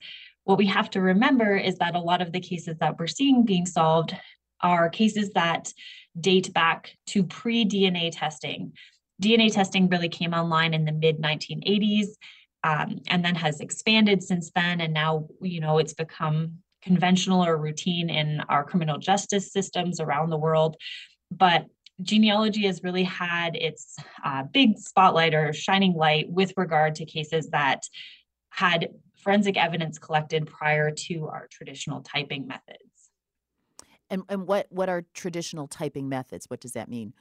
what 0.45 0.57
we 0.57 0.65
have 0.65 0.89
to 0.89 1.01
remember 1.01 1.55
is 1.55 1.77
that 1.77 1.93
a 1.93 1.99
lot 1.99 2.23
of 2.23 2.31
the 2.31 2.39
cases 2.39 2.77
that 2.79 2.97
we're 2.97 3.05
seeing 3.05 3.45
being 3.45 3.67
solved 3.67 4.15
are 4.61 4.89
cases 4.89 5.29
that 5.31 5.71
date 6.19 6.53
back 6.53 6.95
to 7.07 7.23
pre 7.23 7.65
DNA 7.65 8.11
testing. 8.11 8.73
DNA 9.21 9.51
testing 9.53 9.89
really 9.89 10.09
came 10.09 10.33
online 10.33 10.73
in 10.73 10.85
the 10.85 10.91
mid 10.91 11.19
1980s 11.19 12.07
um, 12.63 12.99
and 13.07 13.23
then 13.23 13.35
has 13.35 13.59
expanded 13.59 14.23
since 14.23 14.51
then. 14.55 14.81
And 14.81 14.93
now, 14.93 15.27
you 15.41 15.59
know, 15.59 15.77
it's 15.77 15.93
become 15.93 16.59
conventional 16.81 17.45
or 17.45 17.57
routine 17.57 18.09
in 18.09 18.41
our 18.49 18.63
criminal 18.63 18.97
justice 18.97 19.51
systems 19.51 19.99
around 19.99 20.29
the 20.29 20.37
world. 20.37 20.75
But 21.31 21.65
genealogy 22.01 22.65
has 22.65 22.83
really 22.83 23.03
had 23.03 23.55
its 23.55 23.95
uh, 24.23 24.43
big 24.43 24.77
spotlight 24.77 25.33
or 25.33 25.53
shining 25.53 25.93
light 25.93 26.25
with 26.29 26.53
regard 26.57 26.95
to 26.95 27.05
cases 27.05 27.49
that 27.51 27.83
had 28.49 28.89
forensic 29.17 29.57
evidence 29.57 29.97
collected 29.97 30.47
prior 30.47 30.91
to 30.91 31.27
our 31.27 31.47
traditional 31.49 32.01
typing 32.01 32.47
methods. 32.47 32.92
And 34.13 34.23
and 34.29 34.47
what 34.47 34.67
what 34.69 34.89
are 34.89 35.03
traditional 35.15 35.67
typing 35.67 36.07
methods? 36.07 36.45
What 36.47 36.59
does 36.59 36.73
that 36.73 36.87
mean? 36.87 37.13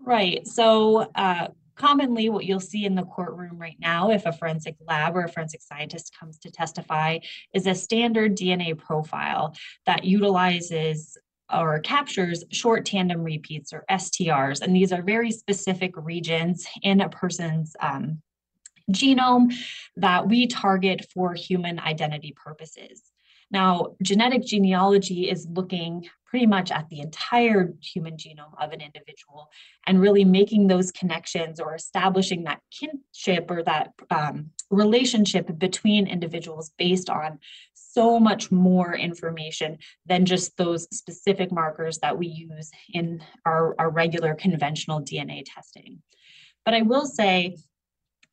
Right. 0.00 0.46
So 0.46 1.08
uh, 1.14 1.48
commonly 1.76 2.28
what 2.28 2.44
you'll 2.44 2.58
see 2.58 2.84
in 2.84 2.96
the 2.96 3.04
courtroom 3.04 3.56
right 3.56 3.76
now 3.78 4.10
if 4.10 4.26
a 4.26 4.32
forensic 4.32 4.74
lab 4.86 5.16
or 5.16 5.24
a 5.24 5.28
forensic 5.28 5.62
scientist 5.62 6.14
comes 6.18 6.38
to 6.40 6.50
testify 6.50 7.18
is 7.52 7.68
a 7.68 7.74
standard 7.74 8.36
DNA 8.36 8.76
profile 8.76 9.54
that 9.86 10.04
utilizes 10.04 11.16
or 11.52 11.78
captures 11.80 12.42
short 12.50 12.84
tandem 12.84 13.22
repeats 13.22 13.72
or 13.72 13.84
STRs. 13.88 14.60
And 14.60 14.74
these 14.74 14.92
are 14.92 15.02
very 15.02 15.30
specific 15.30 15.92
regions 15.96 16.66
in 16.82 17.00
a 17.00 17.08
person's 17.08 17.76
um, 17.80 18.20
genome 18.90 19.54
that 19.96 20.26
we 20.26 20.48
target 20.48 21.06
for 21.14 21.34
human 21.34 21.78
identity 21.78 22.34
purposes. 22.36 23.13
Now, 23.50 23.94
genetic 24.02 24.44
genealogy 24.44 25.30
is 25.30 25.46
looking 25.50 26.08
pretty 26.34 26.46
much 26.46 26.72
at 26.72 26.88
the 26.88 26.98
entire 26.98 27.72
human 27.80 28.16
genome 28.16 28.60
of 28.60 28.72
an 28.72 28.80
individual 28.80 29.48
and 29.86 30.00
really 30.00 30.24
making 30.24 30.66
those 30.66 30.90
connections 30.90 31.60
or 31.60 31.76
establishing 31.76 32.42
that 32.42 32.60
kinship 32.72 33.48
or 33.50 33.62
that 33.62 33.92
um, 34.10 34.50
relationship 34.70 35.58
between 35.58 36.08
individuals 36.08 36.72
based 36.76 37.08
on 37.08 37.38
so 37.74 38.18
much 38.18 38.50
more 38.50 38.96
information 38.96 39.78
than 40.06 40.26
just 40.26 40.56
those 40.56 40.88
specific 40.90 41.52
markers 41.52 41.98
that 41.98 42.18
we 42.18 42.26
use 42.26 42.70
in 42.92 43.22
our, 43.46 43.76
our 43.78 43.90
regular 43.90 44.34
conventional 44.34 45.00
DNA 45.00 45.44
testing. 45.46 46.02
But 46.64 46.74
I 46.74 46.82
will 46.82 47.06
say 47.06 47.56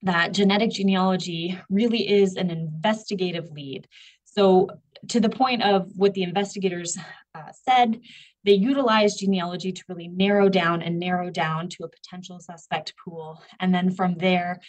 that 0.01 0.31
genetic 0.31 0.71
genealogy 0.71 1.59
really 1.69 2.09
is 2.09 2.35
an 2.35 2.49
investigative 2.49 3.51
lead. 3.51 3.87
So 4.25 4.69
to 5.09 5.19
the 5.19 5.29
point 5.29 5.63
of 5.63 5.91
what 5.95 6.13
the 6.13 6.23
investigators 6.23 6.97
uh, 7.35 7.51
said, 7.67 7.99
they 8.43 8.53
utilized 8.53 9.19
genealogy 9.19 9.71
to 9.71 9.83
really 9.87 10.07
narrow 10.07 10.49
down 10.49 10.81
and 10.81 10.99
narrow 10.99 11.29
down 11.29 11.69
to 11.69 11.83
a 11.83 11.89
potential 11.89 12.39
suspect 12.39 12.93
pool. 13.03 13.41
And 13.59 13.73
then 13.73 13.91
from 13.91 14.15
there, 14.15 14.59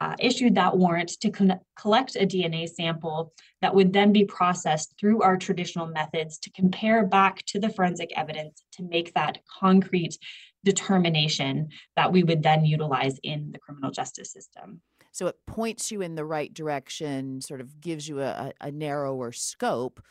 uh, 0.00 0.14
issued 0.18 0.54
that 0.54 0.76
warrant 0.76 1.08
to 1.20 1.30
con- 1.30 1.60
collect 1.78 2.16
a 2.16 2.26
DNA 2.26 2.68
sample 2.68 3.32
that 3.62 3.74
would 3.74 3.92
then 3.92 4.12
be 4.12 4.24
processed 4.26 4.94
through 5.00 5.22
our 5.22 5.36
traditional 5.36 5.86
methods 5.86 6.38
to 6.38 6.50
compare 6.50 7.06
back 7.06 7.42
to 7.46 7.58
the 7.58 7.70
forensic 7.70 8.12
evidence 8.14 8.62
to 8.72 8.82
make 8.82 9.14
that 9.14 9.38
concrete 9.60 10.18
determination 10.64 11.68
that 11.96 12.12
we 12.12 12.22
would 12.22 12.42
then 12.42 12.64
utilize 12.64 13.18
in 13.22 13.52
the 13.52 13.58
criminal 13.58 13.90
justice 13.90 14.32
system. 14.32 14.82
So 15.16 15.28
it 15.28 15.46
points 15.46 15.90
you 15.90 16.02
in 16.02 16.14
the 16.14 16.26
right 16.26 16.52
direction, 16.52 17.40
sort 17.40 17.62
of 17.62 17.80
gives 17.80 18.06
you 18.06 18.20
a, 18.20 18.52
a 18.60 18.70
narrower 18.70 19.32
scope, 19.32 20.02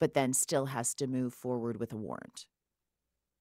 but 0.00 0.14
then 0.14 0.32
still 0.32 0.64
has 0.64 0.94
to 0.94 1.06
move 1.06 1.34
forward 1.34 1.78
with 1.78 1.92
a 1.92 1.98
warrant. 1.98 2.46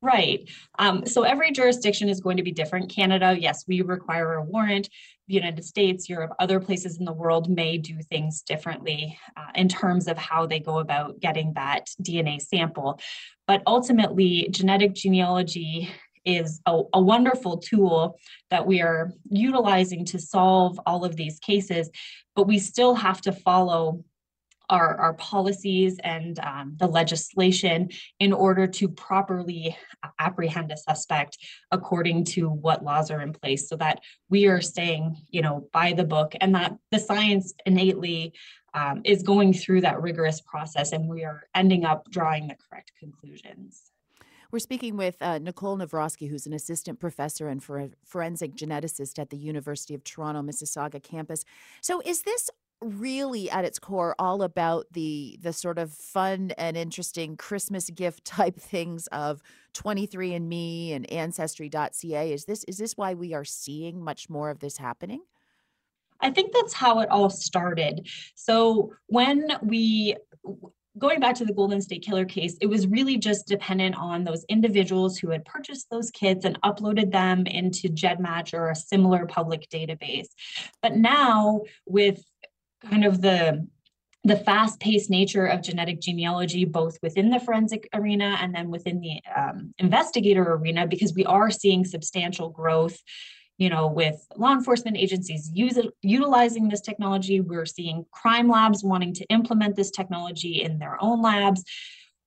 Right. 0.01 0.49
Um, 0.79 1.05
so 1.05 1.23
every 1.23 1.51
jurisdiction 1.51 2.09
is 2.09 2.19
going 2.19 2.35
to 2.35 2.43
be 2.43 2.51
different. 2.51 2.89
Canada, 2.89 3.37
yes, 3.39 3.63
we 3.65 3.81
require 3.83 4.33
a 4.33 4.43
warrant. 4.43 4.89
The 5.29 5.35
United 5.35 5.63
States, 5.63 6.09
Europe, 6.09 6.33
other 6.39 6.59
places 6.59 6.99
in 6.99 7.05
the 7.05 7.13
world 7.13 7.49
may 7.49 7.77
do 7.77 7.97
things 8.11 8.41
differently 8.41 9.17
uh, 9.37 9.51
in 9.55 9.69
terms 9.69 10.09
of 10.09 10.17
how 10.17 10.45
they 10.45 10.59
go 10.59 10.79
about 10.79 11.21
getting 11.21 11.53
that 11.53 11.87
DNA 12.01 12.41
sample. 12.41 12.99
But 13.47 13.63
ultimately, 13.65 14.49
genetic 14.51 14.93
genealogy 14.93 15.89
is 16.25 16.61
a, 16.65 16.81
a, 16.93 17.01
wonderful 17.01 17.57
tool 17.57 18.17
that 18.49 18.65
we 18.65 18.81
are 18.81 19.11
utilizing 19.29 20.05
to 20.05 20.19
solve 20.19 20.79
all 20.85 21.03
of 21.03 21.15
these 21.15 21.39
cases, 21.39 21.89
but 22.35 22.47
we 22.47 22.59
still 22.59 22.95
have 22.95 23.21
to 23.21 23.31
follow 23.31 24.03
our, 24.69 24.95
our 24.95 25.13
policies 25.13 25.99
and 26.03 26.39
um, 26.39 26.75
the 26.77 26.87
legislation 26.87 27.89
in 28.19 28.33
order 28.33 28.65
to 28.65 28.87
properly 28.87 29.77
apprehend 30.19 30.71
a 30.71 30.77
suspect 30.77 31.37
according 31.71 32.23
to 32.23 32.49
what 32.49 32.83
laws 32.83 33.11
are 33.11 33.21
in 33.21 33.33
place 33.33 33.67
so 33.67 33.75
that 33.75 33.99
we 34.29 34.47
are 34.47 34.61
staying 34.61 35.15
you 35.29 35.41
know 35.41 35.67
by 35.73 35.93
the 35.93 36.03
book 36.03 36.33
and 36.41 36.55
that 36.55 36.75
the 36.91 36.99
science 36.99 37.53
innately 37.65 38.33
um, 38.73 39.01
is 39.03 39.21
going 39.21 39.53
through 39.53 39.81
that 39.81 40.01
rigorous 40.01 40.41
process 40.41 40.91
and 40.91 41.07
we 41.07 41.23
are 41.23 41.43
ending 41.53 41.85
up 41.85 42.09
drawing 42.09 42.47
the 42.47 42.55
correct 42.69 42.91
conclusions 42.99 43.92
we're 44.53 44.59
speaking 44.59 44.95
with 44.95 45.19
uh, 45.19 45.39
Nicole 45.39 45.79
Novroski, 45.79 46.29
who's 46.29 46.45
an 46.45 46.53
assistant 46.53 46.99
professor 46.99 47.47
and 47.47 47.61
for 47.61 47.89
forensic 48.05 48.55
geneticist 48.55 49.17
at 49.17 49.31
the 49.31 49.35
University 49.35 49.95
of 49.95 50.03
Toronto 50.03 50.43
Mississauga 50.43 51.01
campus. 51.01 51.43
So, 51.81 52.01
is 52.05 52.21
this 52.21 52.51
really 52.79 53.49
at 53.49 53.65
its 53.65 53.79
core 53.79 54.13
all 54.19 54.43
about 54.43 54.85
the 54.91 55.39
the 55.41 55.53
sort 55.53 55.79
of 55.79 55.91
fun 55.91 56.51
and 56.57 56.77
interesting 56.77 57.35
Christmas 57.35 57.89
gift 57.89 58.25
type 58.25 58.59
things 58.59 59.07
of 59.07 59.41
23andme 59.73 60.95
and 60.95 61.11
ancestry.ca 61.11 62.31
is 62.31 62.45
this 62.45 62.63
is 62.65 62.77
this 62.77 62.95
why 62.95 63.13
we 63.13 63.33
are 63.33 63.45
seeing 63.45 64.03
much 64.03 64.29
more 64.29 64.49
of 64.49 64.59
this 64.59 64.77
happening 64.77 65.21
I 66.19 66.29
think 66.29 66.53
that's 66.53 66.73
how 66.73 66.99
it 66.99 67.09
all 67.09 67.29
started. 67.29 68.07
So 68.35 68.93
when 69.07 69.45
we 69.61 70.15
going 70.97 71.19
back 71.19 71.35
to 71.35 71.45
the 71.45 71.53
Golden 71.53 71.81
State 71.81 72.03
Killer 72.03 72.25
case, 72.25 72.55
it 72.61 72.67
was 72.67 72.87
really 72.87 73.17
just 73.17 73.47
dependent 73.47 73.95
on 73.95 74.23
those 74.23 74.45
individuals 74.47 75.17
who 75.17 75.29
had 75.29 75.45
purchased 75.45 75.89
those 75.89 76.11
kits 76.11 76.45
and 76.45 76.61
uploaded 76.61 77.11
them 77.11 77.47
into 77.47 77.89
GEDmatch 77.89 78.53
or 78.53 78.69
a 78.69 78.75
similar 78.75 79.25
public 79.25 79.69
database. 79.69 80.27
But 80.81 80.95
now, 80.95 81.61
with 81.85 82.23
kind 82.89 83.05
of 83.05 83.21
the 83.21 83.67
the 84.25 84.37
fast-paced 84.37 85.09
nature 85.09 85.45
of 85.45 85.61
genetic 85.61 85.99
genealogy, 85.99 86.63
both 86.63 86.97
within 87.03 87.29
the 87.29 87.41
forensic 87.41 87.89
arena 87.93 88.37
and 88.39 88.55
then 88.55 88.69
within 88.69 89.01
the 89.01 89.19
um, 89.35 89.73
investigator 89.79 90.53
arena, 90.53 90.87
because 90.87 91.13
we 91.13 91.25
are 91.25 91.51
seeing 91.51 91.83
substantial 91.83 92.47
growth 92.49 92.97
you 93.57 93.69
know, 93.69 93.87
with 93.87 94.25
law 94.35 94.51
enforcement 94.51 94.97
agencies 94.97 95.51
use 95.53 95.77
utilizing 96.01 96.67
this 96.69 96.81
technology. 96.81 97.39
We're 97.39 97.65
seeing 97.65 98.05
crime 98.11 98.49
labs 98.49 98.83
wanting 98.83 99.13
to 99.15 99.25
implement 99.25 99.75
this 99.75 99.91
technology 99.91 100.63
in 100.63 100.79
their 100.79 101.01
own 101.01 101.21
labs. 101.21 101.63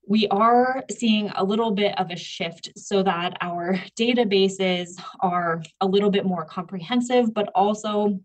We 0.09 0.29
are 0.29 0.85
seeing 0.91 1.31
a 1.35 1.43
little 1.43 1.73
bit 1.73 1.99
of 1.99 2.11
a 2.11 2.17
shift 2.17 2.71
so 2.77 3.03
that 3.03 3.37
our 3.41 3.75
databases 3.99 5.01
are 5.21 5.62
a 5.81 5.87
little 5.87 6.11
bit 6.11 6.25
more 6.25 6.45
comprehensive, 6.45 7.35
but 7.35 7.51
also 7.57 8.21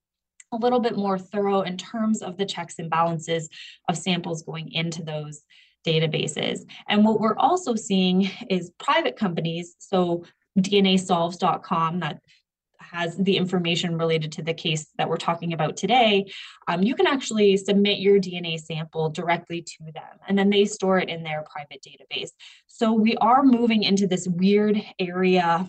a 0.51 0.57
little 0.57 0.79
bit 0.79 0.95
more 0.95 1.17
thorough 1.17 1.61
in 1.61 1.77
terms 1.77 2.21
of 2.21 2.37
the 2.37 2.45
checks 2.45 2.77
and 2.77 2.89
balances 2.89 3.49
of 3.89 3.97
samples 3.97 4.43
going 4.43 4.71
into 4.73 5.01
those 5.01 5.41
databases. 5.85 6.59
And 6.87 7.03
what 7.03 7.19
we're 7.19 7.37
also 7.37 7.73
seeing 7.73 8.29
is 8.49 8.71
private 8.77 9.15
companies, 9.15 9.75
so 9.79 10.23
DNAsolves.com, 10.59 12.01
that 12.01 12.19
has 12.91 13.15
the 13.17 13.37
information 13.37 13.97
related 13.97 14.31
to 14.33 14.41
the 14.41 14.53
case 14.53 14.87
that 14.97 15.09
we're 15.09 15.17
talking 15.17 15.53
about 15.53 15.77
today, 15.77 16.25
um, 16.67 16.83
you 16.83 16.95
can 16.95 17.07
actually 17.07 17.57
submit 17.57 17.99
your 17.99 18.19
DNA 18.19 18.59
sample 18.59 19.09
directly 19.09 19.61
to 19.61 19.91
them, 19.93 20.19
and 20.27 20.37
then 20.37 20.49
they 20.49 20.65
store 20.65 20.99
it 20.99 21.09
in 21.09 21.23
their 21.23 21.43
private 21.49 21.83
database. 21.85 22.31
So 22.67 22.93
we 22.93 23.15
are 23.17 23.43
moving 23.43 23.83
into 23.83 24.07
this 24.07 24.27
weird 24.27 24.81
area 24.99 25.67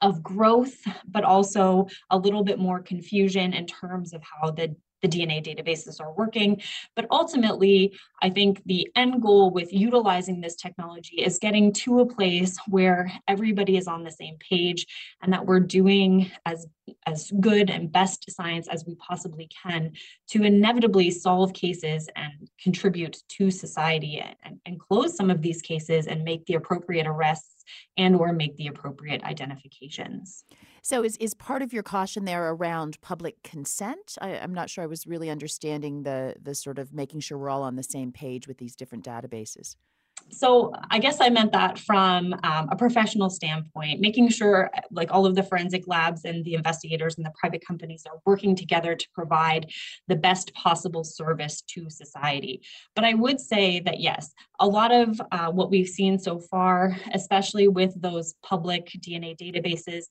of 0.00 0.22
growth, 0.22 0.76
but 1.06 1.24
also 1.24 1.88
a 2.10 2.18
little 2.18 2.44
bit 2.44 2.58
more 2.58 2.80
confusion 2.80 3.52
in 3.52 3.66
terms 3.66 4.12
of 4.12 4.22
how 4.22 4.50
the 4.50 4.74
the 5.02 5.08
DNA 5.08 5.44
databases 5.44 6.00
are 6.00 6.12
working. 6.12 6.60
But 6.96 7.06
ultimately, 7.10 7.98
I 8.22 8.30
think 8.30 8.62
the 8.66 8.88
end 8.96 9.22
goal 9.22 9.50
with 9.50 9.72
utilizing 9.72 10.40
this 10.40 10.56
technology 10.56 11.16
is 11.16 11.38
getting 11.38 11.72
to 11.74 12.00
a 12.00 12.06
place 12.06 12.58
where 12.68 13.12
everybody 13.26 13.76
is 13.76 13.86
on 13.86 14.02
the 14.02 14.10
same 14.10 14.36
page 14.38 14.86
and 15.22 15.32
that 15.32 15.46
we're 15.46 15.60
doing 15.60 16.30
as, 16.46 16.66
as 17.06 17.30
good 17.40 17.70
and 17.70 17.92
best 17.92 18.30
science 18.30 18.68
as 18.68 18.84
we 18.86 18.94
possibly 18.96 19.48
can 19.62 19.92
to 20.28 20.42
inevitably 20.42 21.10
solve 21.10 21.52
cases 21.52 22.08
and 22.16 22.48
contribute 22.60 23.22
to 23.28 23.50
society 23.50 24.22
and, 24.42 24.60
and 24.66 24.80
close 24.80 25.16
some 25.16 25.30
of 25.30 25.42
these 25.42 25.62
cases 25.62 26.06
and 26.06 26.24
make 26.24 26.44
the 26.46 26.54
appropriate 26.54 27.06
arrests 27.06 27.64
and 27.96 28.16
or 28.16 28.32
make 28.32 28.56
the 28.56 28.68
appropriate 28.68 29.22
identifications. 29.24 30.44
So 30.88 31.04
is 31.04 31.18
is 31.18 31.34
part 31.34 31.60
of 31.60 31.74
your 31.74 31.82
caution 31.82 32.24
there 32.24 32.48
around 32.48 32.98
public 33.02 33.42
consent? 33.42 34.16
I, 34.22 34.30
am 34.30 34.54
not 34.54 34.70
sure 34.70 34.82
I 34.82 34.86
was 34.86 35.06
really 35.06 35.28
understanding 35.28 36.02
the 36.02 36.36
the 36.42 36.54
sort 36.54 36.78
of 36.78 36.94
making 36.94 37.20
sure 37.20 37.36
we're 37.36 37.50
all 37.50 37.62
on 37.62 37.76
the 37.76 37.82
same 37.82 38.10
page 38.10 38.48
with 38.48 38.56
these 38.56 38.74
different 38.74 39.04
databases. 39.04 39.76
So 40.30 40.72
I 40.90 40.98
guess 40.98 41.20
I 41.20 41.28
meant 41.28 41.52
that 41.52 41.78
from 41.78 42.32
um, 42.42 42.68
a 42.70 42.76
professional 42.76 43.28
standpoint, 43.28 44.00
making 44.00 44.30
sure 44.30 44.70
like 44.90 45.12
all 45.12 45.26
of 45.26 45.34
the 45.34 45.42
forensic 45.42 45.86
labs 45.86 46.24
and 46.24 46.42
the 46.44 46.54
investigators 46.54 47.18
and 47.18 47.26
the 47.26 47.32
private 47.38 47.64
companies 47.66 48.04
are 48.06 48.18
working 48.24 48.56
together 48.56 48.94
to 48.94 49.06
provide 49.14 49.70
the 50.06 50.16
best 50.16 50.54
possible 50.54 51.04
service 51.04 51.60
to 51.68 51.90
society. 51.90 52.62
But 52.94 53.04
I 53.04 53.12
would 53.12 53.40
say 53.40 53.80
that 53.80 54.00
yes, 54.00 54.32
a 54.58 54.66
lot 54.66 54.90
of 54.90 55.20
uh, 55.32 55.50
what 55.50 55.70
we've 55.70 55.88
seen 55.88 56.18
so 56.18 56.40
far, 56.40 56.96
especially 57.12 57.68
with 57.68 57.92
those 58.00 58.34
public 58.42 58.90
DNA 59.02 59.36
databases, 59.36 60.04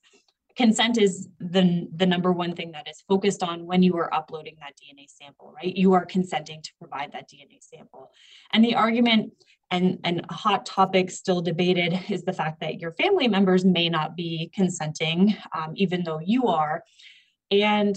consent 0.58 0.98
is 0.98 1.28
the, 1.38 1.86
the 1.94 2.04
number 2.04 2.32
one 2.32 2.52
thing 2.52 2.72
that 2.72 2.88
is 2.88 3.00
focused 3.08 3.44
on 3.44 3.64
when 3.64 3.80
you 3.80 3.96
are 3.96 4.12
uploading 4.12 4.56
that 4.58 4.74
DNA 4.76 5.08
sample, 5.08 5.54
right? 5.54 5.74
You 5.76 5.92
are 5.92 6.04
consenting 6.04 6.60
to 6.62 6.70
provide 6.80 7.12
that 7.12 7.30
DNA 7.30 7.62
sample. 7.62 8.10
And 8.52 8.64
the 8.64 8.74
argument 8.74 9.32
and, 9.70 10.00
and 10.02 10.26
a 10.28 10.34
hot 10.34 10.66
topic 10.66 11.12
still 11.12 11.40
debated 11.40 12.00
is 12.08 12.24
the 12.24 12.32
fact 12.32 12.58
that 12.60 12.80
your 12.80 12.90
family 12.90 13.28
members 13.28 13.64
may 13.64 13.88
not 13.88 14.16
be 14.16 14.50
consenting, 14.52 15.36
um, 15.56 15.74
even 15.76 16.02
though 16.02 16.18
you 16.18 16.48
are. 16.48 16.82
And 17.52 17.96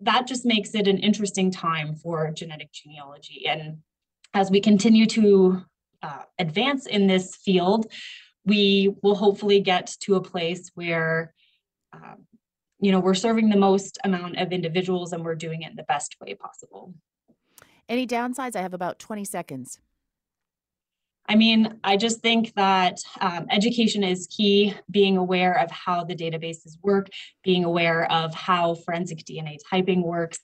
that 0.00 0.28
just 0.28 0.46
makes 0.46 0.76
it 0.76 0.86
an 0.86 0.98
interesting 0.98 1.50
time 1.50 1.96
for 1.96 2.30
genetic 2.30 2.70
genealogy. 2.70 3.48
And 3.48 3.78
as 4.34 4.52
we 4.52 4.60
continue 4.60 5.06
to 5.06 5.62
uh, 6.04 6.22
advance 6.38 6.86
in 6.86 7.08
this 7.08 7.34
field, 7.34 7.90
we 8.44 8.94
will 9.02 9.16
hopefully 9.16 9.58
get 9.58 9.96
to 10.02 10.14
a 10.14 10.22
place 10.22 10.70
where 10.74 11.34
um, 11.92 12.26
you 12.80 12.92
know, 12.92 13.00
we're 13.00 13.14
serving 13.14 13.48
the 13.48 13.56
most 13.56 13.98
amount 14.04 14.38
of 14.38 14.52
individuals 14.52 15.12
and 15.12 15.24
we're 15.24 15.34
doing 15.34 15.62
it 15.62 15.70
in 15.70 15.76
the 15.76 15.82
best 15.84 16.16
way 16.20 16.34
possible. 16.34 16.94
Any 17.88 18.06
downsides? 18.06 18.54
I 18.54 18.62
have 18.62 18.74
about 18.74 18.98
20 18.98 19.24
seconds. 19.24 19.80
I 21.28 21.34
mean, 21.34 21.78
I 21.84 21.96
just 21.98 22.20
think 22.20 22.54
that 22.54 22.98
um, 23.20 23.46
education 23.50 24.02
is 24.02 24.26
key, 24.30 24.74
being 24.90 25.18
aware 25.18 25.58
of 25.58 25.70
how 25.70 26.04
the 26.04 26.16
databases 26.16 26.78
work, 26.82 27.08
being 27.44 27.64
aware 27.64 28.10
of 28.10 28.34
how 28.34 28.74
forensic 28.74 29.24
DNA 29.24 29.58
typing 29.68 30.02
works 30.02 30.38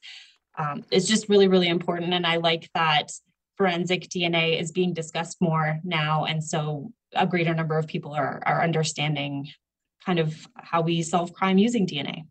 um, 0.59 0.85
is 0.90 1.09
just 1.09 1.28
really, 1.30 1.48
really 1.48 1.68
important. 1.68 2.12
And 2.12 2.26
I 2.26 2.37
like 2.37 2.68
that 2.74 3.11
forensic 3.57 4.09
DNA 4.11 4.61
is 4.61 4.72
being 4.72 4.92
discussed 4.92 5.40
more 5.40 5.80
now. 5.85 6.26
And 6.26 6.44
so 6.44 6.92
a 7.14 7.26
greater 7.26 7.54
number 7.54 7.78
of 7.78 7.87
people 7.87 8.12
are, 8.12 8.42
are 8.44 8.62
understanding 8.62 9.48
kind 10.04 10.18
of 10.18 10.46
how 10.56 10.80
we 10.80 11.02
solve 11.02 11.32
crime 11.32 11.58
using 11.58 11.86
DNA. 11.86 12.24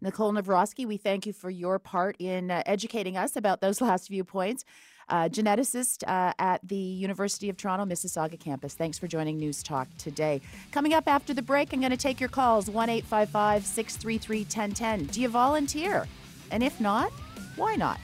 Nicole 0.00 0.32
Novroski, 0.32 0.86
we 0.86 0.96
thank 0.96 1.26
you 1.26 1.32
for 1.32 1.50
your 1.50 1.78
part 1.78 2.16
in 2.18 2.50
uh, 2.50 2.62
educating 2.66 3.16
us 3.16 3.36
about 3.36 3.60
those 3.60 3.80
last 3.88 4.08
few 4.08 4.24
points. 4.24 4.64
Uh, 5.08 5.28
geneticist 5.28 6.02
uh, 6.08 6.32
at 6.38 6.66
the 6.66 6.76
University 6.76 7.48
of 7.48 7.56
Toronto 7.56 7.84
Mississauga 7.84 8.38
campus. 8.38 8.74
Thanks 8.74 8.98
for 8.98 9.06
joining 9.06 9.36
News 9.36 9.62
Talk 9.62 9.86
today. 9.98 10.40
Coming 10.72 10.94
up 10.94 11.06
after 11.06 11.32
the 11.32 11.42
break, 11.42 11.72
I'm 11.72 11.78
going 11.78 11.90
to 11.90 11.96
take 11.96 12.18
your 12.18 12.28
calls 12.28 12.68
1 12.68 12.88
855 12.88 13.64
633 13.64 14.38
1010. 14.40 15.04
Do 15.06 15.20
you 15.20 15.28
volunteer? 15.28 16.08
And 16.50 16.62
if 16.62 16.80
not, 16.80 17.12
why 17.54 17.76
not? 17.76 18.00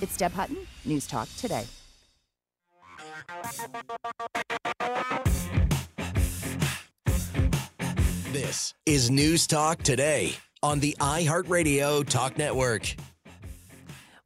It's 0.00 0.16
Deb 0.16 0.32
Hutton, 0.32 0.56
News 0.84 1.06
Talk 1.06 1.28
today. 1.36 1.66
This 8.32 8.74
is 8.86 9.10
News 9.10 9.48
Talk 9.48 9.82
Today 9.82 10.36
on 10.62 10.78
the 10.78 10.96
iHeartRadio 11.00 12.08
Talk 12.08 12.38
Network. 12.38 12.94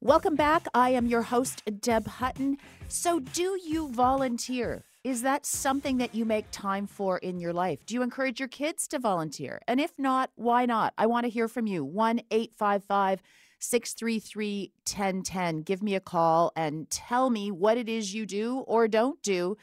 Welcome 0.03 0.35
back. 0.35 0.67
I 0.75 0.91
am 0.91 1.07
your 1.07 1.23
host, 1.23 1.63
Deb 1.81 2.07
Hutton. 2.07 2.59
So, 2.89 3.21
do 3.21 3.59
you 3.65 3.89
volunteer? 3.93 4.85
Is 5.05 5.23
that 5.23 5.47
something 5.47 5.97
that 5.97 6.15
you 6.15 6.27
make 6.27 6.45
time 6.51 6.87
for 6.87 7.17
in 7.17 7.41
your 7.41 7.55
life? 7.55 7.87
Do 7.87 7.95
you 7.95 8.03
encourage 8.03 8.39
your 8.39 8.49
kids 8.51 8.87
to 8.89 8.99
volunteer? 8.99 9.59
And 9.67 9.81
if 9.81 9.99
not, 9.99 10.29
why 10.35 10.67
not? 10.67 10.93
I 10.99 11.07
want 11.07 11.25
to 11.25 11.31
hear 11.31 11.49
from 11.49 11.67
you. 11.67 11.83
1 11.83 12.21
855 12.31 13.23
633 13.59 14.73
1010. 14.87 15.63
Give 15.63 15.83
me 15.83 15.95
a 15.95 16.01
call 16.01 16.53
and 16.55 16.91
tell 16.91 17.31
me 17.31 17.51
what 17.51 17.79
it 17.79 17.89
is 17.89 18.13
you 18.13 18.27
do 18.27 18.59
or 18.67 18.87
don't 18.87 19.23
do 19.23 19.57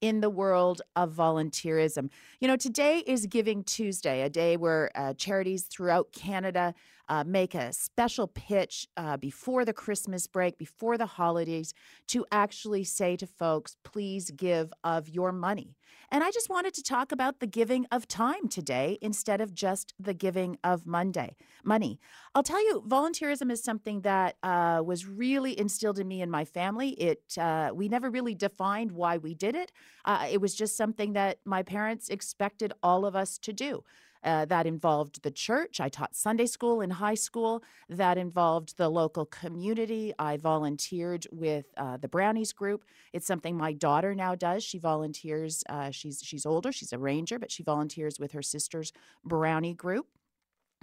in 0.00 0.20
the 0.20 0.30
world 0.30 0.82
of 0.96 1.12
volunteerism. 1.12 2.10
You 2.40 2.48
know, 2.48 2.56
today 2.56 3.02
is 3.06 3.26
Giving 3.26 3.64
Tuesday, 3.64 4.22
a 4.22 4.30
day 4.30 4.56
where 4.56 4.90
uh, 4.94 5.14
charities 5.14 5.64
throughout 5.64 6.12
Canada 6.12 6.74
uh, 7.08 7.24
make 7.26 7.54
a 7.54 7.72
special 7.72 8.28
pitch 8.28 8.86
uh, 8.96 9.16
before 9.16 9.64
the 9.64 9.72
Christmas 9.72 10.26
break, 10.26 10.58
before 10.58 10.98
the 10.98 11.06
holidays, 11.06 11.72
to 12.08 12.26
actually 12.30 12.84
say 12.84 13.16
to 13.16 13.26
folks, 13.26 13.76
please 13.82 14.30
give 14.30 14.72
of 14.84 15.08
your 15.08 15.32
money. 15.32 15.77
And 16.10 16.24
I 16.24 16.30
just 16.30 16.48
wanted 16.48 16.72
to 16.74 16.82
talk 16.82 17.12
about 17.12 17.40
the 17.40 17.46
giving 17.46 17.86
of 17.92 18.08
time 18.08 18.48
today 18.48 18.98
instead 19.02 19.40
of 19.40 19.54
just 19.54 19.92
the 19.98 20.14
giving 20.14 20.58
of 20.64 20.86
Monday 20.86 21.36
money. 21.64 22.00
I'll 22.34 22.42
tell 22.42 22.62
you, 22.64 22.82
volunteerism 22.86 23.50
is 23.50 23.62
something 23.62 24.00
that 24.02 24.36
uh, 24.42 24.82
was 24.84 25.06
really 25.06 25.58
instilled 25.58 25.98
in 25.98 26.08
me 26.08 26.22
and 26.22 26.32
my 26.32 26.44
family. 26.44 26.90
It 26.90 27.36
uh, 27.38 27.72
we 27.74 27.88
never 27.88 28.08
really 28.10 28.34
defined 28.34 28.92
why 28.92 29.18
we 29.18 29.34
did 29.34 29.54
it. 29.54 29.70
Uh, 30.04 30.26
it 30.30 30.40
was 30.40 30.54
just 30.54 30.76
something 30.76 31.12
that 31.12 31.38
my 31.44 31.62
parents 31.62 32.08
expected 32.08 32.72
all 32.82 33.04
of 33.04 33.14
us 33.14 33.36
to 33.38 33.52
do. 33.52 33.84
Uh, 34.24 34.44
that 34.46 34.66
involved 34.66 35.22
the 35.22 35.30
church. 35.30 35.80
I 35.80 35.88
taught 35.88 36.16
Sunday 36.16 36.46
school 36.46 36.80
in 36.80 36.90
high 36.90 37.14
school. 37.14 37.62
That 37.88 38.18
involved 38.18 38.76
the 38.76 38.88
local 38.88 39.26
community. 39.26 40.12
I 40.18 40.36
volunteered 40.36 41.26
with 41.30 41.66
uh, 41.76 41.96
the 41.96 42.08
Brownies 42.08 42.52
group. 42.52 42.84
It's 43.12 43.26
something 43.26 43.56
my 43.56 43.72
daughter 43.72 44.14
now 44.14 44.34
does. 44.34 44.64
She 44.64 44.78
volunteers. 44.78 45.62
Uh, 45.68 45.90
she's 45.90 46.20
she's 46.22 46.46
older. 46.46 46.72
She's 46.72 46.92
a 46.92 46.98
ranger, 46.98 47.38
but 47.38 47.52
she 47.52 47.62
volunteers 47.62 48.18
with 48.18 48.32
her 48.32 48.42
sister's 48.42 48.92
Brownie 49.24 49.74
group. 49.74 50.06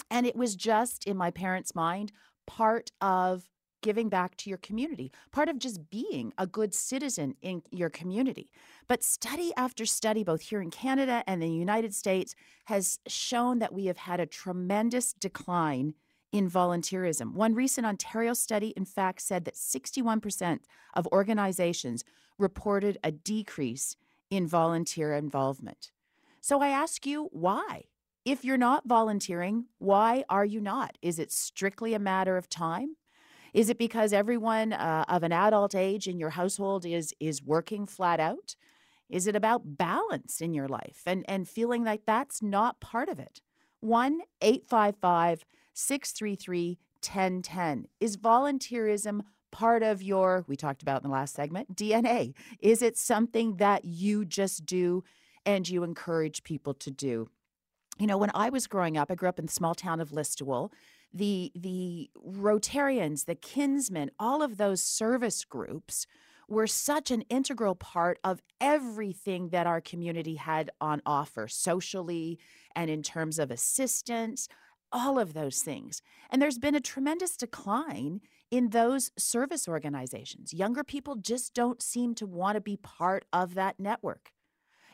And 0.09 0.25
it 0.25 0.35
was 0.35 0.55
just 0.55 1.05
in 1.05 1.17
my 1.17 1.31
parents' 1.31 1.75
mind 1.75 2.11
part 2.45 2.91
of 3.01 3.49
giving 3.85 4.09
back 4.09 4.35
to 4.35 4.49
your 4.49 4.57
community, 4.57 5.11
part 5.31 5.47
of 5.47 5.59
just 5.59 5.91
being 5.91 6.33
a 6.39 6.47
good 6.47 6.73
citizen 6.73 7.35
in 7.43 7.61
your 7.69 7.91
community. 7.91 8.49
But 8.87 9.03
study 9.03 9.53
after 9.55 9.85
study, 9.85 10.23
both 10.23 10.41
here 10.41 10.59
in 10.59 10.71
Canada 10.71 11.23
and 11.27 11.39
the 11.39 11.47
United 11.47 11.93
States, 11.93 12.33
has 12.65 12.97
shown 13.05 13.59
that 13.59 13.75
we 13.75 13.85
have 13.85 13.97
had 13.97 14.19
a 14.19 14.25
tremendous 14.25 15.13
decline 15.13 15.93
in 16.31 16.49
volunteerism. 16.49 17.33
One 17.33 17.53
recent 17.53 17.85
Ontario 17.85 18.33
study, 18.33 18.69
in 18.75 18.85
fact, 18.85 19.21
said 19.21 19.45
that 19.45 19.53
61% 19.53 20.61
of 20.95 21.05
organizations 21.11 22.03
reported 22.39 22.97
a 23.03 23.11
decrease 23.11 23.97
in 24.31 24.47
volunteer 24.47 25.13
involvement. 25.13 25.91
So 26.41 26.59
I 26.59 26.69
ask 26.69 27.05
you, 27.05 27.29
why? 27.31 27.83
If 28.25 28.43
you're 28.43 28.57
not 28.57 28.87
volunteering, 28.87 29.65
why 29.77 30.23
are 30.27 30.43
you 30.43 30.59
not? 30.59 30.97
Is 31.03 31.19
it 31.19 31.31
strictly 31.31 31.93
a 31.93 31.99
matter 31.99 32.35
of 32.35 32.49
time? 32.49 32.95
Is 33.55 33.69
it 33.69 33.77
because 33.77 34.11
everyone 34.11 34.73
uh, 34.73 35.05
of 35.07 35.23
an 35.23 35.31
adult 35.31 35.75
age 35.75 36.09
in 36.09 36.19
your 36.19 36.31
household 36.31 36.85
is 36.85 37.15
is 37.21 37.41
working 37.41 37.87
flat 37.87 38.19
out? 38.19 38.57
Is 39.09 39.27
it 39.27 39.35
about 39.35 39.77
balance 39.77 40.41
in 40.41 40.53
your 40.53 40.67
life 40.67 41.03
and 41.05 41.23
and 41.25 41.47
feeling 41.47 41.85
like 41.85 42.01
that's 42.05 42.41
not 42.41 42.81
part 42.81 43.07
of 43.07 43.17
it? 43.17 43.39
1 43.79 44.19
855 44.41 45.45
633 45.73 46.77
1010. 47.01 47.87
Is 48.01 48.17
volunteerism 48.17 49.21
part 49.51 49.83
of 49.83 50.03
your, 50.03 50.43
we 50.47 50.57
talked 50.57 50.81
about 50.81 51.01
in 51.01 51.09
the 51.09 51.13
last 51.13 51.33
segment, 51.33 51.77
DNA? 51.77 52.33
Is 52.59 52.81
it 52.81 52.97
something 52.97 53.55
that 53.55 53.85
you 53.85 54.25
just 54.25 54.65
do 54.65 55.05
and 55.45 55.69
you 55.69 55.83
encourage 55.83 56.43
people 56.43 56.73
to 56.73 56.91
do? 56.91 57.29
You 57.97 58.07
know, 58.07 58.17
when 58.17 58.31
I 58.33 58.49
was 58.49 58.67
growing 58.67 58.97
up, 58.97 59.09
I 59.09 59.15
grew 59.15 59.29
up 59.29 59.39
in 59.39 59.45
the 59.45 59.51
small 59.51 59.75
town 59.75 60.01
of 60.01 60.09
Listowel 60.09 60.71
the 61.15 61.51
the 61.55 62.09
Rotarians, 62.27 63.25
the 63.25 63.35
Kinsmen, 63.35 64.11
all 64.19 64.43
of 64.43 64.57
those 64.57 64.83
service 64.83 65.45
groups 65.45 66.05
were 66.47 66.67
such 66.67 67.09
an 67.09 67.21
integral 67.23 67.73
part 67.73 68.19
of 68.23 68.41
everything 68.61 69.49
that 69.49 69.65
our 69.65 69.81
community 69.81 70.35
had 70.35 70.69
on 70.79 71.01
offer 71.05 71.47
socially 71.47 72.37
and 72.75 72.89
in 72.89 73.01
terms 73.01 73.39
of 73.39 73.49
assistance, 73.49 74.47
all 74.91 75.17
of 75.17 75.33
those 75.33 75.61
things. 75.61 76.01
And 76.29 76.41
there's 76.41 76.59
been 76.59 76.75
a 76.75 76.81
tremendous 76.81 77.35
decline 77.35 78.21
in 78.51 78.69
those 78.69 79.09
service 79.17 79.67
organizations. 79.67 80.53
Younger 80.53 80.83
people 80.83 81.15
just 81.15 81.53
don't 81.53 81.81
seem 81.81 82.13
to 82.15 82.27
want 82.27 82.55
to 82.55 82.61
be 82.61 82.77
part 82.77 83.25
of 83.33 83.55
that 83.55 83.79
network. 83.79 84.31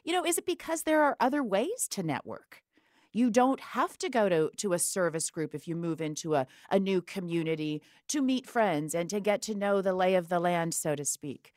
You 0.04 0.14
know, 0.14 0.24
is 0.24 0.38
it 0.38 0.46
because 0.46 0.84
there 0.84 1.04
are 1.04 1.18
other 1.20 1.44
ways 1.44 1.88
to 1.92 2.04
network? 2.04 2.62
You 3.12 3.30
don't 3.30 3.60
have 3.60 3.98
to 4.00 4.10
go 4.10 4.30
to, 4.30 4.52
to 4.58 4.74
a 4.74 4.80
service 4.80 5.30
group 5.30 5.54
if 5.54 5.68
you 5.68 5.76
move 5.76 6.02
into 6.02 6.36
a, 6.36 6.48
a 6.70 6.80
new 6.80 7.02
community 7.02 7.82
to 8.08 8.22
meet 8.22 8.48
friends 8.48 8.96
and 8.96 9.10
to 9.10 9.20
get 9.20 9.42
to 9.44 9.56
know 9.56 9.82
the 9.82 9.94
lay 9.94 10.16
of 10.16 10.30
the 10.30 10.40
land, 10.40 10.74
so 10.74 10.96
to 10.96 11.06
speak. 11.06 11.54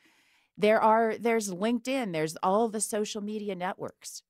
There 0.56 0.80
are 0.80 1.16
there's 1.18 1.50
LinkedIn, 1.50 2.12
there's 2.12 2.36
all 2.42 2.68
the 2.68 2.80
social 2.80 3.20
media 3.20 3.54
networks. 3.54 4.22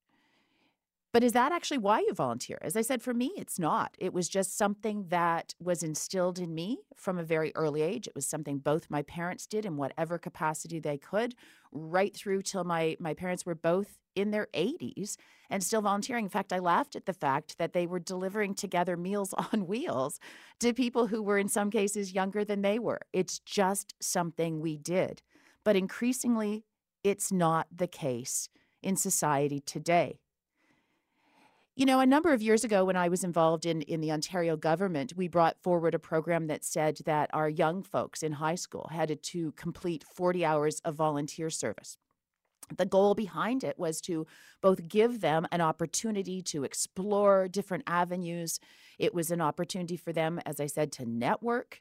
But 1.15 1.23
is 1.23 1.33
that 1.33 1.53
actually 1.53 1.79
why 1.79 2.01
you 2.01 2.13
volunteer? 2.13 2.59
As 2.61 2.77
I 2.77 2.83
said, 2.83 3.01
for 3.01 3.15
me, 3.15 3.31
it's 3.37 3.57
not. 3.57 3.95
It 4.01 4.13
was 4.13 4.29
just 4.29 4.59
something 4.59 5.07
that 5.11 5.55
was 5.61 5.85
instilled 5.85 6.41
in 6.41 6.53
me 6.53 6.79
from 6.97 7.19
a 7.19 7.23
very 7.23 7.53
early 7.55 7.83
age. 7.83 8.09
It 8.09 8.17
was 8.17 8.27
something 8.27 8.59
both 8.59 8.91
my 8.91 9.03
parents 9.03 9.47
did 9.47 9.65
in 9.65 9.77
whatever 9.77 10.19
capacity 10.19 10.81
they 10.81 10.99
could, 10.99 11.37
right 11.75 12.17
through 12.17 12.43
till 12.43 12.65
my, 12.65 12.97
my 12.99 13.13
parents 13.13 13.45
were 13.45 13.55
both 13.55 13.99
in 14.15 14.31
their 14.31 14.47
80s 14.55 15.17
and 15.51 15.63
still 15.63 15.83
volunteering. 15.83 16.27
In 16.27 16.31
fact, 16.31 16.53
I 16.53 16.61
laughed 16.61 16.97
at 16.97 17.07
the 17.07 17.13
fact 17.13 17.59
that 17.59 17.73
they 17.73 17.87
were 17.87 17.99
delivering 17.99 18.55
together 18.55 18.97
meals 18.97 19.35
on 19.53 19.67
wheels 19.67 20.21
to 20.61 20.73
people 20.73 21.09
who 21.09 21.23
were, 21.23 21.39
in 21.39 21.49
some 21.49 21.71
cases, 21.71 22.13
younger 22.13 22.45
than 22.45 22.63
they 22.63 22.79
were. 22.79 23.01
It's 23.13 23.41
just 23.41 23.95
something 24.01 24.61
we 24.61 24.77
did. 24.77 25.23
But 25.65 25.77
increasingly, 25.77 26.65
it's 27.03 27.33
not 27.33 27.67
the 27.75 27.87
case 27.87 28.49
in 28.83 28.97
society 28.97 29.61
today. 29.61 30.21
You 31.77 31.87
know, 31.87 31.99
a 31.99 32.07
number 32.07 32.33
of 32.33 32.41
years 32.41 32.63
ago, 32.63 32.85
when 32.85 32.97
I 32.97 33.09
was 33.09 33.25
involved 33.25 33.67
in, 33.67 33.83
in 33.83 34.01
the 34.01 34.13
Ontario 34.13 34.57
government, 34.57 35.15
we 35.17 35.27
brought 35.27 35.61
forward 35.61 35.93
a 35.93 35.99
program 35.99 36.47
that 36.47 36.65
said 36.65 36.99
that 37.05 37.31
our 37.33 37.49
young 37.49 37.83
folks 37.83 38.23
in 38.23 38.35
high 38.35 38.55
school 38.55 38.89
had 38.93 39.21
to 39.21 39.53
complete 39.53 40.05
40 40.05 40.45
hours 40.45 40.79
of 40.85 40.95
volunteer 40.95 41.51
service. 41.51 41.97
The 42.77 42.87
goal 42.87 43.17
behind 43.17 43.65
it 43.65 43.77
was 43.77 44.01
to 44.03 44.25
both 44.63 44.87
give 44.87 45.21
them 45.21 45.49
an 45.51 45.61
opportunity 45.61 46.43
to 46.43 46.63
explore 46.63 47.49
different 47.49 47.83
avenues. 47.89 48.61
It 48.97 49.13
was 49.13 49.33
an 49.33 49.41
opportunity 49.41 49.97
for 49.97 50.13
them, 50.13 50.39
as 50.47 50.61
I 50.61 50.67
said, 50.67 50.93
to 50.93 51.05
network, 51.05 51.81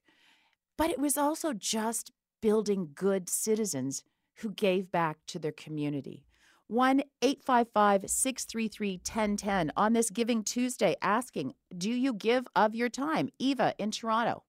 but 0.76 0.90
it 0.90 0.98
was 0.98 1.20
also 1.20 1.54
just 1.54 2.12
building 2.42 2.90
good 2.96 3.30
citizens 3.30 4.04
who 4.38 4.50
gave 4.50 4.92
back 4.92 5.20
to 5.28 5.38
their 5.38 5.52
community. 5.52 6.26
1 6.68 7.04
855 7.22 8.10
633 8.10 8.92
1010 8.94 9.72
on 9.76 9.94
this 9.94 10.10
Giving 10.10 10.44
Tuesday 10.44 10.96
asking, 11.02 11.54
Do 11.78 11.92
you 11.92 12.14
give 12.14 12.48
of 12.56 12.74
your 12.74 12.90
time? 12.90 13.30
Eva 13.40 13.74
in 13.78 13.92
Toronto, 13.92 14.44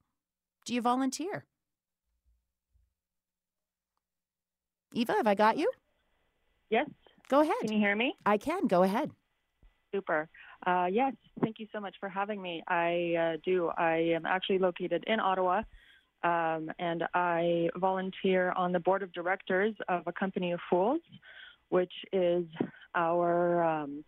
do 0.65 0.75
you 0.75 0.81
volunteer? 0.81 1.44
Eva, 4.92 5.12
have 5.12 5.27
I 5.27 5.35
got 5.35 5.58
you? 5.58 5.71
Yes. 6.71 6.88
Go 7.29 7.40
ahead. 7.40 7.54
Can 7.60 7.73
you 7.73 7.79
hear 7.79 7.96
me? 7.96 8.15
I 8.25 8.38
can. 8.38 8.67
Go 8.67 8.85
ahead. 8.85 9.10
Super. 9.92 10.29
Uh, 10.67 10.87
yes. 10.90 11.15
Thank 11.42 11.58
you 11.58 11.67
so 11.73 11.81
much 11.81 11.96
for 11.98 12.08
having 12.08 12.40
me. 12.40 12.62
I 12.69 13.15
uh, 13.19 13.37
do. 13.44 13.69
I 13.77 13.96
am 14.15 14.25
actually 14.25 14.58
located 14.58 15.04
in 15.06 15.21
Ottawa. 15.21 15.62
Um, 16.23 16.71
and 16.79 17.04
I 17.12 17.69
volunteer 17.77 18.52
on 18.52 18.73
the 18.73 18.81
board 18.81 19.02
of 19.02 19.12
directors 19.12 19.75
of 19.88 20.02
a 20.06 20.12
company 20.12 20.52
of 20.52 20.60
fools 20.71 21.00
which 21.69 21.92
is 22.12 22.44
our 22.94 23.62
um, 23.62 24.04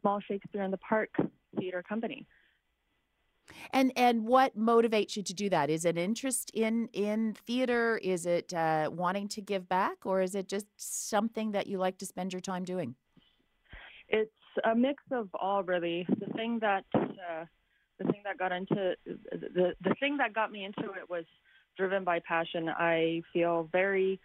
small 0.00 0.20
Shakespeare 0.20 0.62
in 0.62 0.70
the 0.70 0.78
Park 0.78 1.10
theater 1.58 1.82
company. 1.88 2.26
And 3.72 3.92
and 3.96 4.26
what 4.26 4.58
motivates 4.58 5.16
you 5.16 5.22
to 5.22 5.34
do 5.34 5.48
that? 5.50 5.70
Is 5.70 5.84
it 5.84 5.96
interest 5.96 6.50
in 6.52 6.88
in 6.92 7.34
theater? 7.46 7.98
Is 7.98 8.26
it 8.26 8.52
uh, 8.52 8.90
wanting 8.92 9.28
to 9.28 9.40
give 9.40 9.68
back, 9.68 10.04
or 10.04 10.20
is 10.20 10.34
it 10.34 10.48
just 10.48 10.66
something 10.76 11.52
that 11.52 11.66
you 11.66 11.78
like 11.78 11.98
to 11.98 12.06
spend 12.06 12.32
your 12.32 12.40
time 12.40 12.64
doing? 12.64 12.96
It's 14.08 14.30
a 14.64 14.74
mix 14.74 15.02
of 15.12 15.28
all, 15.34 15.62
really. 15.62 16.06
The 16.08 16.32
thing 16.34 16.58
that 16.60 16.84
uh, 16.94 17.44
the 17.98 18.04
thing 18.04 18.22
that 18.24 18.38
got 18.38 18.52
into 18.52 18.94
the 19.04 19.74
the 19.80 19.94
thing 20.00 20.16
that 20.18 20.32
got 20.34 20.50
me 20.50 20.64
into 20.64 20.92
it 20.92 21.08
was 21.08 21.24
driven 21.76 22.04
by 22.04 22.20
passion. 22.20 22.68
I 22.68 23.22
feel 23.32 23.68
very 23.70 24.20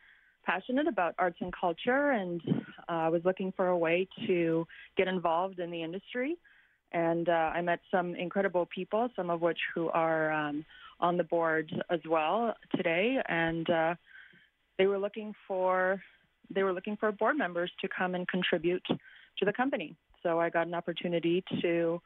passionate 0.46 0.88
about 0.88 1.16
arts 1.18 1.38
and 1.42 1.54
culture, 1.54 2.12
and 2.12 2.42
I 2.88 3.08
uh, 3.08 3.12
was 3.12 3.22
looking 3.26 3.52
for 3.56 3.68
a 3.68 3.78
way 3.78 4.08
to 4.28 4.66
get 4.98 5.08
involved 5.08 5.60
in 5.60 5.72
the 5.72 5.82
industry. 5.84 6.38
and 6.94 7.30
uh, 7.30 7.52
I 7.58 7.62
met 7.62 7.80
some 7.90 8.16
incredible 8.16 8.68
people, 8.74 9.10
some 9.16 9.30
of 9.30 9.42
which 9.42 9.60
who 9.74 9.90
are 9.90 10.32
um, 10.32 10.66
on 11.00 11.18
the 11.18 11.24
board 11.24 11.72
as 11.90 12.00
well 12.08 12.54
today, 12.76 13.18
and 13.28 13.70
uh, 13.70 13.96
they 14.78 14.88
were 14.88 15.00
looking 15.00 15.34
for 15.48 16.02
they 16.54 16.64
were 16.64 16.74
looking 16.74 16.98
for 16.98 17.12
board 17.14 17.38
members 17.38 17.72
to 17.80 17.88
come 17.98 18.14
and 18.14 18.28
contribute 18.28 18.84
to 19.38 19.46
the 19.46 19.54
company. 19.54 19.96
So 20.22 20.40
I 20.40 20.50
got 20.50 20.68
an 20.68 20.74
opportunity 20.74 21.44
to 21.62 22.02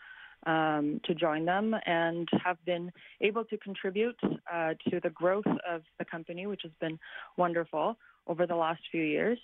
um, 0.46 1.02
to 1.06 1.16
join 1.16 1.46
them 1.46 1.76
and 1.86 2.28
have 2.44 2.64
been 2.66 2.92
able 3.22 3.44
to 3.46 3.58
contribute 3.58 4.20
uh, 4.54 4.74
to 4.90 5.00
the 5.02 5.10
growth 5.10 5.48
of 5.68 5.82
the 5.98 6.06
company, 6.06 6.46
which 6.46 6.62
has 6.64 6.72
been 6.80 7.00
wonderful 7.38 7.98
over 8.28 8.46
the 8.46 8.56
last 8.56 8.82
few 8.92 9.04
years. 9.04 9.40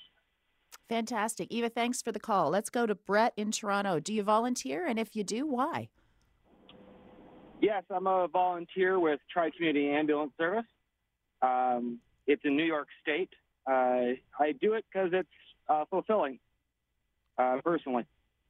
Fantastic. 0.90 1.48
Eva, 1.52 1.70
thanks 1.70 2.02
for 2.02 2.12
the 2.12 2.20
call. 2.20 2.50
Let's 2.50 2.70
go 2.70 2.86
to 2.86 2.96
Brett 2.96 3.34
in 3.38 3.52
Toronto. 3.52 4.00
Do 4.00 4.14
you 4.14 4.24
volunteer? 4.24 4.86
And 4.86 5.00
if 5.00 5.16
you 5.16 5.24
do, 5.24 5.46
why? 5.46 5.90
Yes, 7.62 7.84
I'm 7.90 8.08
a 8.08 8.28
volunteer 8.28 9.00
with 9.00 9.20
Tri 9.32 9.52
Community 9.52 9.90
Ambulance 9.90 10.34
Service. 10.38 10.66
Um, 11.42 12.00
it's 12.28 12.42
in 12.44 12.58
New 12.58 12.66
York 12.66 12.88
State. 13.02 13.30
Uh, 13.70 14.18
I 14.40 14.54
do 14.60 14.74
it 14.74 14.86
because 14.92 15.12
it's 15.14 15.30
uh, 15.70 15.86
fulfilling, 15.90 16.40
uh, 17.38 17.58
personally. 17.64 18.06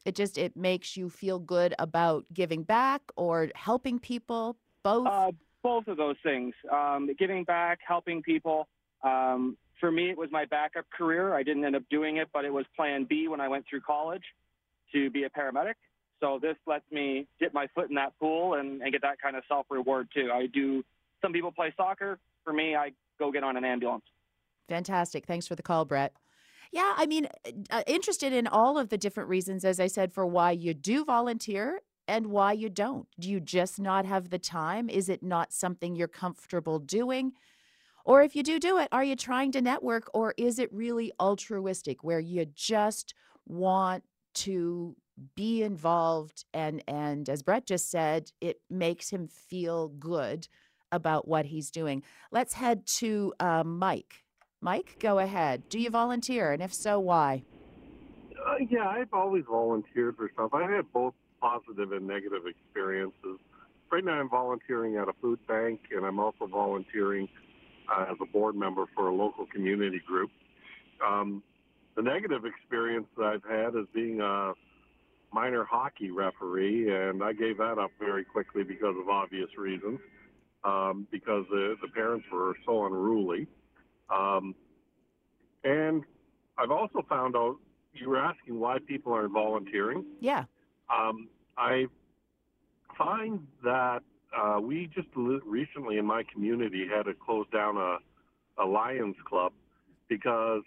It 0.05 0.15
just 0.15 0.37
it 0.37 0.55
makes 0.55 0.97
you 0.97 1.09
feel 1.09 1.37
good 1.37 1.75
about 1.77 2.25
giving 2.33 2.63
back 2.63 3.01
or 3.15 3.49
helping 3.53 3.99
people. 3.99 4.57
Both. 4.83 5.07
Uh, 5.07 5.31
both 5.61 5.87
of 5.87 5.97
those 5.97 6.15
things. 6.23 6.55
Um, 6.71 7.09
giving 7.19 7.43
back, 7.43 7.79
helping 7.85 8.23
people. 8.23 8.67
Um, 9.03 9.57
for 9.79 9.91
me, 9.91 10.09
it 10.09 10.17
was 10.17 10.29
my 10.31 10.45
backup 10.45 10.85
career. 10.95 11.33
I 11.33 11.43
didn't 11.43 11.65
end 11.65 11.75
up 11.75 11.83
doing 11.89 12.17
it, 12.17 12.29
but 12.33 12.45
it 12.45 12.53
was 12.53 12.65
plan 12.75 13.05
B 13.09 13.27
when 13.27 13.41
I 13.41 13.47
went 13.47 13.65
through 13.69 13.81
college 13.81 14.23
to 14.93 15.09
be 15.09 15.23
a 15.23 15.29
paramedic. 15.29 15.75
So 16.19 16.39
this 16.39 16.55
lets 16.67 16.89
me 16.91 17.27
dip 17.39 17.53
my 17.53 17.67
foot 17.73 17.89
in 17.89 17.95
that 17.95 18.13
pool 18.19 18.53
and, 18.53 18.81
and 18.81 18.91
get 18.91 19.01
that 19.01 19.19
kind 19.19 19.35
of 19.35 19.43
self 19.47 19.65
reward 19.69 20.07
too. 20.13 20.29
I 20.31 20.45
do. 20.47 20.83
Some 21.21 21.33
people 21.33 21.51
play 21.51 21.73
soccer. 21.75 22.19
For 22.43 22.53
me, 22.53 22.75
I 22.75 22.91
go 23.19 23.31
get 23.31 23.43
on 23.43 23.57
an 23.57 23.65
ambulance. 23.65 24.03
Fantastic. 24.67 25.25
Thanks 25.25 25.47
for 25.47 25.55
the 25.55 25.63
call, 25.63 25.85
Brett. 25.85 26.13
Yeah, 26.71 26.93
I 26.95 27.05
mean, 27.05 27.27
uh, 27.69 27.83
interested 27.85 28.31
in 28.31 28.47
all 28.47 28.77
of 28.77 28.89
the 28.89 28.97
different 28.97 29.29
reasons, 29.29 29.65
as 29.65 29.79
I 29.79 29.87
said, 29.87 30.13
for 30.13 30.25
why 30.25 30.51
you 30.51 30.73
do 30.73 31.03
volunteer 31.03 31.81
and 32.07 32.27
why 32.27 32.53
you 32.53 32.69
don't. 32.69 33.07
Do 33.19 33.29
you 33.29 33.39
just 33.39 33.79
not 33.79 34.05
have 34.05 34.29
the 34.29 34.39
time? 34.39 34.89
Is 34.89 35.09
it 35.09 35.21
not 35.21 35.51
something 35.51 35.95
you're 35.95 36.07
comfortable 36.07 36.79
doing? 36.79 37.33
Or 38.05 38.21
if 38.21 38.35
you 38.35 38.43
do 38.43 38.59
do 38.59 38.77
it, 38.77 38.87
are 38.91 39.03
you 39.03 39.15
trying 39.15 39.51
to 39.53 39.61
network 39.61 40.09
or 40.13 40.33
is 40.37 40.59
it 40.59 40.73
really 40.73 41.11
altruistic 41.19 42.03
where 42.03 42.19
you 42.19 42.45
just 42.45 43.13
want 43.47 44.03
to 44.33 44.95
be 45.35 45.61
involved 45.61 46.45
and 46.53 46.83
and 46.87 47.29
as 47.29 47.43
Brett 47.43 47.65
just 47.65 47.91
said, 47.91 48.31
it 48.41 48.61
makes 48.69 49.09
him 49.09 49.27
feel 49.27 49.89
good 49.89 50.47
about 50.91 51.27
what 51.27 51.45
he's 51.45 51.71
doing. 51.71 52.03
Let's 52.31 52.53
head 52.53 52.85
to 52.97 53.33
uh, 53.39 53.63
Mike. 53.63 54.23
Mike, 54.61 54.97
go 54.99 55.19
ahead. 55.19 55.69
Do 55.69 55.79
you 55.79 55.89
volunteer? 55.89 56.51
And 56.51 56.61
if 56.61 56.73
so, 56.73 56.99
why? 56.99 57.43
Uh, 58.45 58.55
yeah, 58.69 58.87
I've 58.87 59.13
always 59.13 59.43
volunteered 59.49 60.17
for 60.17 60.29
stuff. 60.33 60.53
I've 60.53 60.69
had 60.69 60.91
both 60.91 61.13
positive 61.39 61.91
and 61.91 62.05
negative 62.07 62.43
experiences. 62.45 63.39
Right 63.91 64.03
now, 64.03 64.13
I'm 64.13 64.29
volunteering 64.29 64.97
at 64.97 65.07
a 65.09 65.13
food 65.21 65.39
bank, 65.47 65.81
and 65.91 66.05
I'm 66.05 66.19
also 66.19 66.45
volunteering 66.47 67.27
as 67.99 68.17
a 68.21 68.25
board 68.25 68.55
member 68.55 68.85
for 68.95 69.07
a 69.07 69.13
local 69.13 69.45
community 69.45 70.01
group. 70.05 70.31
Um, 71.05 71.43
the 71.95 72.01
negative 72.01 72.45
experience 72.45 73.07
that 73.17 73.25
I've 73.25 73.43
had 73.43 73.75
is 73.75 73.87
being 73.93 74.21
a 74.21 74.53
minor 75.33 75.63
hockey 75.63 76.11
referee, 76.11 76.93
and 76.93 77.23
I 77.23 77.33
gave 77.33 77.57
that 77.57 77.77
up 77.77 77.91
very 77.99 78.23
quickly 78.23 78.63
because 78.63 78.95
of 78.99 79.09
obvious 79.09 79.49
reasons, 79.57 79.99
um, 80.63 81.07
because 81.11 81.45
the, 81.49 81.75
the 81.81 81.87
parents 81.89 82.25
were 82.31 82.55
so 82.65 82.85
unruly. 82.85 83.47
Um, 84.09 84.55
and 85.63 86.03
I've 86.57 86.71
also 86.71 87.05
found 87.07 87.35
out 87.35 87.57
you 87.93 88.09
were 88.09 88.17
asking 88.17 88.59
why 88.59 88.77
people 88.87 89.13
aren't 89.13 89.33
volunteering. 89.33 90.05
Yeah. 90.19 90.45
Um, 90.93 91.29
I 91.57 91.87
find 92.97 93.47
that 93.63 94.01
uh, 94.37 94.59
we 94.61 94.89
just 94.93 95.07
recently 95.15 95.97
in 95.97 96.05
my 96.05 96.23
community 96.31 96.87
had 96.87 97.03
to 97.03 97.13
close 97.13 97.45
down 97.51 97.77
a, 97.77 97.97
a 98.61 98.65
Lions 98.65 99.15
Club 99.27 99.53
because 100.07 100.61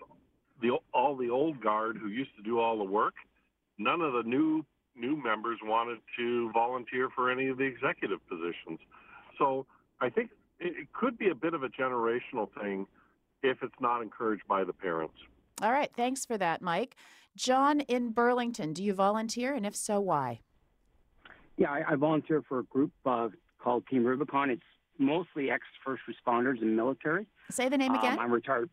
the 0.61 0.71
all 0.93 1.17
the 1.17 1.31
old 1.31 1.61
guard 1.61 1.97
who 1.97 2.09
used 2.09 2.35
to 2.37 2.43
do 2.43 2.59
all 2.59 2.79
the 2.79 2.85
work, 2.85 3.15
none 3.79 4.01
of 4.01 4.13
the 4.13 4.23
new 4.25 4.65
new 4.97 5.21
members 5.23 5.59
wanted 5.63 5.99
to 6.17 6.51
volunteer 6.53 7.09
for 7.15 7.31
any 7.31 7.49
of 7.49 7.59
the 7.59 7.65
executive 7.65 8.21
positions. 8.29 8.79
So 9.39 9.67
I 10.01 10.09
think 10.09 10.31
it 10.61 10.93
could 10.93 11.19
be 11.19 11.31
a 11.31 11.35
bit 11.35 11.53
of 11.55 11.63
a 11.63 11.69
generational 11.69 12.49
thing 12.61 12.87
if 13.43 13.59
it's 13.63 13.75
not 13.81 14.03
encouraged 14.03 14.45
by 14.49 14.65
the 14.65 14.73
parents. 14.73 15.15
All 15.63 15.73
right. 15.73 15.91
Thanks 15.97 16.25
for 16.25 16.39
that, 16.39 16.63
Mike. 16.63 16.97
John 17.37 17.81
in 17.81 18.11
Burlington, 18.11 18.73
do 18.73 18.83
you 18.83 18.95
volunteer? 18.95 19.55
And 19.55 19.67
if 19.67 19.75
so, 19.75 20.01
why? 20.01 20.41
Yeah, 21.57 21.71
I, 21.71 21.93
I 21.93 21.95
volunteer 21.97 22.43
for 22.49 22.61
a 22.61 22.65
group 22.65 22.93
uh, 23.05 23.29
called 23.65 23.87
Team 23.89 24.05
Rubicon. 24.05 24.51
It's 24.51 24.63
mostly 24.99 25.51
ex 25.51 25.65
first 25.85 26.03
responders 26.09 26.61
and 26.61 26.77
military. 26.77 27.27
Say 27.51 27.69
the 27.69 27.79
name 27.79 27.95
again. 27.95 28.13
Um, 28.13 28.21
I'm 28.21 28.33
retired. 28.33 28.69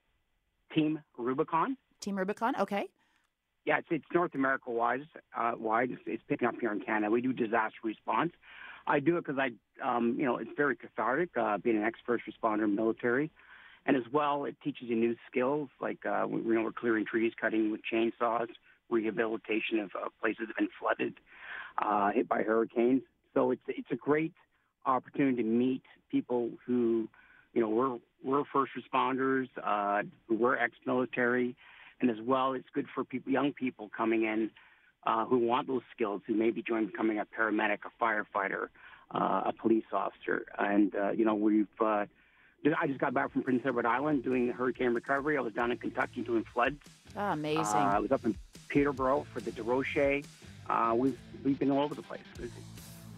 Team 0.76 1.00
Rubicon. 1.18 1.78
Team 2.02 2.18
Rubicon. 2.18 2.54
Okay. 2.60 2.88
Yeah, 3.66 3.78
it's, 3.78 3.88
it's 3.90 4.06
North 4.14 4.36
America 4.36 4.70
wide. 4.70 5.02
Uh, 5.36 5.54
wide. 5.58 5.92
It's, 5.92 6.02
it's, 6.06 6.24
picking 6.28 6.48
up 6.48 6.56
here 6.60 6.72
in 6.72 6.82
Canada. 6.82 7.10
We 7.10 7.22
do 7.22 7.32
disaster 7.32 7.80
response. 7.84 8.34
I 8.88 9.00
do 9.00 9.18
it 9.18 9.26
because 9.26 9.40
I, 9.40 9.52
um, 9.88 10.16
you 10.18 10.26
know, 10.26 10.38
it's 10.38 10.50
very 10.58 10.76
cathartic 10.76 11.30
uh, 11.38 11.58
being 11.58 11.78
an 11.78 11.84
ex 11.84 12.00
first 12.06 12.24
responder 12.26 12.72
military. 12.72 13.32
And 13.86 13.96
as 13.96 14.04
well, 14.12 14.46
it 14.46 14.56
teaches 14.64 14.90
you 14.90 14.96
new 14.96 15.16
skills 15.30 15.70
like 15.80 16.06
uh, 16.06 16.26
we, 16.28 16.42
you 16.42 16.54
know 16.54 16.64
we're 16.64 16.72
clearing 16.72 17.06
trees, 17.06 17.34
cutting 17.40 17.72
with 17.72 17.82
chainsaws, 17.92 18.48
rehabilitation 18.90 19.80
of 19.80 19.92
places 20.20 20.42
that 20.42 20.48
have 20.50 20.58
been 20.58 20.70
flooded, 20.80 21.14
uh, 21.82 22.12
hit 22.12 22.28
by 22.28 22.44
hurricanes. 22.44 23.02
So 23.34 23.52
it's 23.52 23.62
it's 23.68 23.90
a 23.92 23.96
great 23.96 24.34
opportunity 24.86 25.38
to 25.38 25.48
meet 25.48 25.84
people 26.10 26.50
who, 26.66 27.08
you 27.54 27.62
know, 27.62 27.70
we're 27.70 27.98
we're 28.24 28.44
first 28.54 28.74
responders, 28.78 29.48
uh, 29.64 30.04
who 30.28 30.36
were 30.36 30.58
ex-military, 30.58 31.56
and 32.00 32.10
as 32.10 32.22
well, 32.22 32.54
it's 32.54 32.70
good 32.74 32.86
for 32.94 33.04
people, 33.04 33.32
young 33.32 33.52
people 33.52 33.90
coming 33.96 34.24
in 34.24 34.52
uh, 35.06 35.26
who 35.26 35.40
want 35.40 35.68
those 35.68 35.82
skills, 35.94 36.22
who 36.28 36.36
maybe 36.36 36.62
join 36.62 36.86
becoming 36.86 37.18
a 37.18 37.26
paramedic, 37.26 37.80
a 37.86 38.04
firefighter, 38.04 38.68
uh, 39.16 39.42
a 39.46 39.54
police 39.54 39.86
officer, 39.92 40.46
and 40.60 40.96
uh, 40.96 41.10
you 41.12 41.26
know 41.26 41.36
we've 41.36 41.68
uh, 41.80 42.06
I 42.78 42.88
just 42.88 43.00
got 43.00 43.14
back 43.14 43.32
from 43.32 43.42
Prince 43.42 43.64
Edward 43.66 43.86
Island 43.86 44.24
doing 44.24 44.50
hurricane 44.50 44.94
recovery. 44.94 45.38
I 45.38 45.42
was 45.42 45.54
down 45.54 45.72
in 45.72 45.78
Kentucky 45.78 46.22
doing 46.22 46.46
floods. 46.54 46.80
Oh, 47.18 47.32
amazing. 47.32 47.66
Uh, 47.66 47.94
I 47.96 48.00
was 48.00 48.12
up 48.12 48.24
in 48.24 48.36
Peterborough 48.68 49.26
for 49.34 49.42
the 49.42 49.52
derecho. 49.52 50.24
Uh, 50.70 50.94
we've, 50.96 51.18
we've 51.44 51.58
been 51.58 51.72
all 51.72 51.82
over 51.82 51.96
the 51.96 52.04
place. 52.04 52.22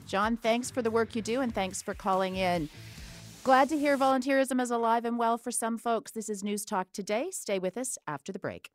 John, 0.05 0.37
thanks 0.37 0.69
for 0.69 0.81
the 0.81 0.91
work 0.91 1.15
you 1.15 1.21
do 1.21 1.41
and 1.41 1.53
thanks 1.53 1.81
for 1.81 1.93
calling 1.93 2.35
in. 2.35 2.69
Glad 3.43 3.67
to 3.69 3.77
hear 3.77 3.97
volunteerism 3.97 4.61
is 4.61 4.71
alive 4.71 5.03
and 5.05 5.19
well 5.19 5.37
for 5.37 5.51
some 5.51 5.77
folks. 5.77 6.11
This 6.11 6.29
is 6.29 6.43
News 6.43 6.63
Talk 6.63 6.87
today. 6.93 7.27
Stay 7.31 7.59
with 7.59 7.77
us 7.77 7.97
after 8.07 8.31
the 8.31 8.39
break. 8.39 8.69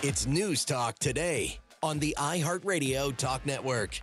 It's 0.00 0.26
News 0.26 0.64
Talk 0.64 0.98
today 1.00 1.58
on 1.82 1.98
the 1.98 2.14
iHeartRadio 2.18 3.16
Talk 3.16 3.44
Network. 3.44 4.00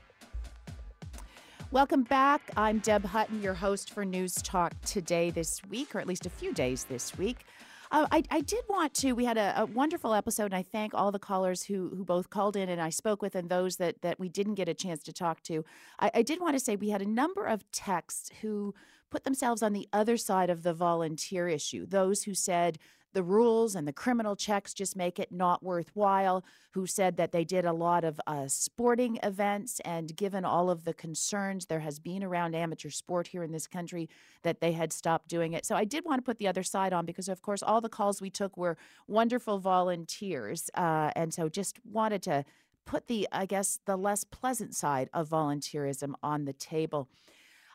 Welcome 1.72 2.04
back. 2.04 2.52
I'm 2.56 2.78
Deb 2.80 3.04
Hutton, 3.04 3.42
your 3.42 3.56
host 3.56 3.92
for 3.92 4.06
News 4.06 4.36
Talk 4.36 4.74
today, 4.86 5.32
this 5.32 5.62
week, 5.70 5.96
or 5.96 6.00
at 6.00 6.08
least 6.08 6.26
a 6.26 6.30
few 6.30 6.54
days 6.54 6.86
this 6.86 7.18
week. 7.18 7.46
Uh, 7.92 8.06
I, 8.12 8.24
I, 8.30 8.42
did 8.42 8.64
want 8.70 8.94
to. 8.96 9.14
We 9.14 9.26
had 9.26 9.38
a, 9.38 9.62
a, 9.62 9.66
wonderful 9.66 10.14
episode, 10.14 10.46
and 10.46 10.56
I 10.56 10.64
thank 10.64 10.94
all 10.94 11.12
the 11.12 11.20
callers 11.20 11.64
who 11.64 11.90
who 11.90 12.06
both 12.06 12.30
called 12.30 12.56
in 12.56 12.70
and 12.70 12.80
I 12.80 12.92
spoke 12.92 13.22
with, 13.22 13.36
and 13.36 13.50
those 13.50 13.78
that 13.78 14.02
that 14.04 14.20
we 14.20 14.30
didn't 14.30 14.56
get 14.56 14.70
a 14.70 14.74
chance 14.74 15.04
to 15.04 15.14
talk 15.14 15.42
to. 15.44 15.66
I, 16.00 16.12
I 16.14 16.22
did 16.22 16.40
want 16.40 16.54
to 16.56 16.60
say 16.60 16.76
we 16.76 16.90
had 16.90 17.02
a 17.02 17.10
number 17.10 17.46
of 17.46 17.70
texts 17.72 18.30
who 18.42 18.74
put 19.10 19.24
themselves 19.24 19.62
on 19.62 19.74
the 19.74 19.88
other 19.92 20.18
side 20.18 20.50
of 20.50 20.64
the 20.64 20.74
volunteer 20.74 21.48
issue. 21.50 21.86
Those 21.86 22.24
who 22.24 22.36
said 22.36 22.78
the 23.16 23.24
rules 23.24 23.76
and 23.76 23.88
the 23.88 23.94
criminal 23.94 24.36
checks 24.36 24.74
just 24.74 24.96
make 24.96 25.20
it 25.20 25.32
not 25.32 25.64
worthwhile, 25.64 26.44
who 26.72 26.86
said 26.86 27.16
that 27.16 27.32
they 27.32 27.46
did 27.46 27.64
a 27.66 27.72
lot 27.72 28.04
of 28.04 28.20
uh, 28.28 28.46
sporting 28.48 29.18
events, 29.24 29.80
and 29.86 30.16
given 30.18 30.44
all 30.44 30.70
of 30.70 30.84
the 30.84 30.94
concerns 30.94 31.66
there 31.66 31.80
has 31.80 31.98
been 31.98 32.24
around 32.24 32.54
amateur 32.54 32.90
sport 32.90 33.28
here 33.28 33.42
in 33.42 33.54
this 33.54 33.68
country, 33.68 34.10
that 34.44 34.60
they 34.60 34.74
had 34.74 34.92
stopped 34.92 35.30
doing 35.30 35.54
it. 35.54 35.66
So 35.66 35.76
I 35.76 35.86
did 35.86 36.04
want 36.04 36.20
to 36.20 36.24
put 36.24 36.40
the 36.40 36.48
other 36.48 36.62
side 36.62 36.92
on 36.92 37.06
because, 37.06 37.30
of 37.30 37.42
course, 37.42 37.64
all 37.64 37.80
the 37.80 37.90
calls 37.90 38.22
we 38.22 38.30
took 38.30 38.58
were 38.58 38.78
wonderful 39.08 39.60
volunteers. 39.60 40.70
Uh, 40.76 41.12
and 41.16 41.34
so 41.34 41.48
just 41.48 41.80
wanted 41.90 42.22
to 42.24 42.44
put 42.86 43.08
the, 43.08 43.30
I 43.32 43.46
guess, 43.46 43.80
the 43.86 43.96
less 43.96 44.26
pleasant 44.26 44.76
side 44.76 45.10
of 45.14 45.30
volunteerism 45.30 46.14
on 46.22 46.44
the 46.44 46.54
table. 46.54 47.08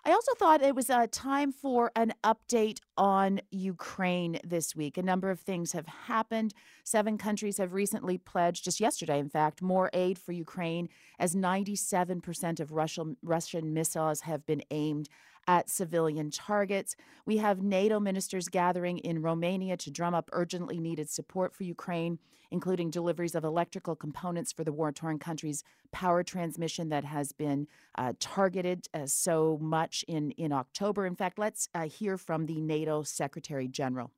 I 0.02 0.12
also 0.12 0.32
thought 0.34 0.62
it 0.62 0.74
was 0.74 0.88
a 0.88 1.06
time 1.06 1.52
for 1.52 1.92
an 1.94 2.14
update 2.24 2.78
on 2.96 3.40
Ukraine 3.50 4.40
this 4.42 4.74
week. 4.74 4.96
A 4.96 5.02
number 5.02 5.30
of 5.30 5.40
things 5.40 5.72
have 5.72 5.86
happened. 5.86 6.54
Seven 6.84 7.18
countries 7.18 7.58
have 7.58 7.74
recently 7.74 8.16
pledged, 8.16 8.64
just 8.64 8.80
yesterday, 8.80 9.18
in 9.18 9.28
fact, 9.28 9.60
more 9.60 9.90
aid 9.92 10.18
for 10.18 10.32
Ukraine, 10.32 10.88
as 11.18 11.34
97% 11.34 12.60
of 12.60 12.72
Russian, 12.72 13.18
Russian 13.22 13.74
missiles 13.74 14.22
have 14.22 14.46
been 14.46 14.62
aimed 14.70 15.10
at 15.46 15.70
civilian 15.70 16.30
targets. 16.30 16.96
We 17.26 17.38
have 17.38 17.62
NATO 17.62 18.00
ministers 18.00 18.48
gathering 18.48 18.98
in 18.98 19.22
Romania 19.22 19.76
to 19.78 19.90
drum 19.90 20.14
up 20.14 20.28
urgently 20.32 20.78
needed 20.78 21.10
support 21.10 21.54
for 21.54 21.64
Ukraine, 21.64 22.18
including 22.50 22.90
deliveries 22.90 23.34
of 23.34 23.44
electrical 23.44 23.96
components 23.96 24.52
for 24.52 24.64
the 24.64 24.72
war 24.72 24.92
torn 24.92 25.18
country's 25.18 25.64
power 25.92 26.22
transmission 26.22 26.88
that 26.90 27.04
has 27.04 27.32
been 27.32 27.66
uh, 27.96 28.12
targeted 28.20 28.86
uh, 28.94 29.06
so 29.06 29.58
much 29.60 30.04
in, 30.08 30.30
in 30.32 30.52
October. 30.52 31.06
In 31.06 31.16
fact, 31.16 31.38
let's 31.38 31.68
uh, 31.74 31.86
hear 31.86 32.16
from 32.16 32.46
the 32.46 32.60
NATO 32.60 33.02
Secretary 33.02 33.68
General. 33.68 34.10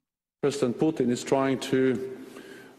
President 0.42 0.78
Putin 0.78 1.08
is 1.08 1.22
trying 1.22 1.58
to 1.60 2.16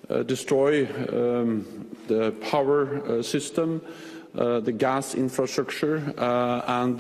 uh, 0.10 0.22
destroy 0.24 0.86
um, 1.14 1.66
the 2.08 2.32
power 2.42 3.02
uh, 3.06 3.24
system, 3.24 3.82
uh, 4.36 4.60
the 4.60 4.72
gas 4.72 5.16
infrastructure, 5.16 6.14
and 6.68 7.00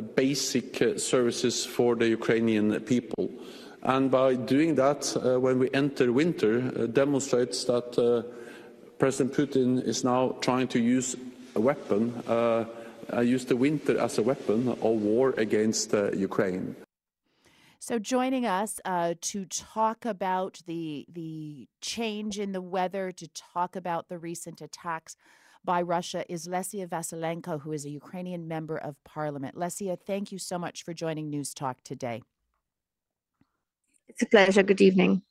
basic 0.00 0.80
uh, 0.82 0.98
services 0.98 1.64
for 1.64 1.94
the 1.94 2.08
Ukrainian 2.08 2.80
people. 2.80 3.30
And 3.82 4.10
by 4.10 4.34
doing 4.34 4.76
that, 4.76 5.14
uh, 5.16 5.38
when 5.38 5.58
we 5.58 5.70
enter 5.74 6.12
winter, 6.12 6.86
demonstrates 6.86 7.64
that 7.64 8.24
President 8.98 9.36
Putin 9.36 9.82
is 9.82 10.04
now 10.04 10.36
trying 10.40 10.68
to 10.68 10.80
use 10.80 11.16
a 11.54 11.60
weapon, 11.60 12.14
use 13.22 13.44
the 13.44 13.56
winter 13.56 13.98
as 13.98 14.16
a 14.18 14.22
weapon 14.22 14.68
of 14.68 14.80
war 14.80 15.34
against 15.36 15.92
Ukraine. 16.14 16.76
So, 17.86 17.98
joining 17.98 18.46
us 18.46 18.80
uh, 18.86 19.12
to 19.20 19.44
talk 19.44 20.06
about 20.06 20.62
the 20.64 21.04
the 21.12 21.68
change 21.82 22.38
in 22.38 22.52
the 22.52 22.62
weather, 22.62 23.12
to 23.12 23.28
talk 23.28 23.76
about 23.76 24.08
the 24.08 24.16
recent 24.16 24.62
attacks 24.62 25.16
by 25.64 25.82
Russia 25.82 26.30
is 26.30 26.46
Lesia 26.46 26.86
Vasylenko, 26.86 27.60
who 27.60 27.72
is 27.72 27.84
a 27.84 27.90
Ukrainian 27.90 28.46
member 28.46 28.76
of 28.76 29.02
parliament. 29.04 29.56
Lesia, 29.56 29.98
thank 30.06 30.30
you 30.30 30.38
so 30.38 30.58
much 30.58 30.84
for 30.84 30.92
joining 30.92 31.30
News 31.30 31.54
Talk 31.54 31.82
today. 31.82 32.22
It's 34.08 34.22
a 34.22 34.26
pleasure. 34.26 34.62
Good 34.62 34.82
evening. 34.82 35.22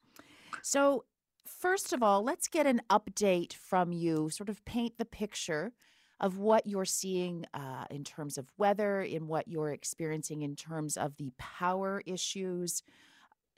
So, 0.63 1.05
first 1.45 1.93
of 1.93 2.01
all, 2.01 2.23
let's 2.23 2.47
get 2.47 2.65
an 2.65 2.81
update 2.89 3.53
from 3.53 3.91
you, 3.91 4.29
sort 4.29 4.49
of 4.49 4.63
paint 4.65 4.97
the 4.97 5.05
picture 5.05 5.73
of 6.19 6.37
what 6.37 6.65
you're 6.65 6.85
seeing 6.85 7.45
uh, 7.53 7.85
in 7.91 8.03
terms 8.03 8.37
of 8.37 8.47
weather, 8.57 9.01
in 9.01 9.27
what 9.27 9.47
you're 9.47 9.71
experiencing 9.71 10.41
in 10.41 10.55
terms 10.55 10.97
of 10.97 11.15
the 11.17 11.31
power 11.37 12.01
issues. 12.05 12.81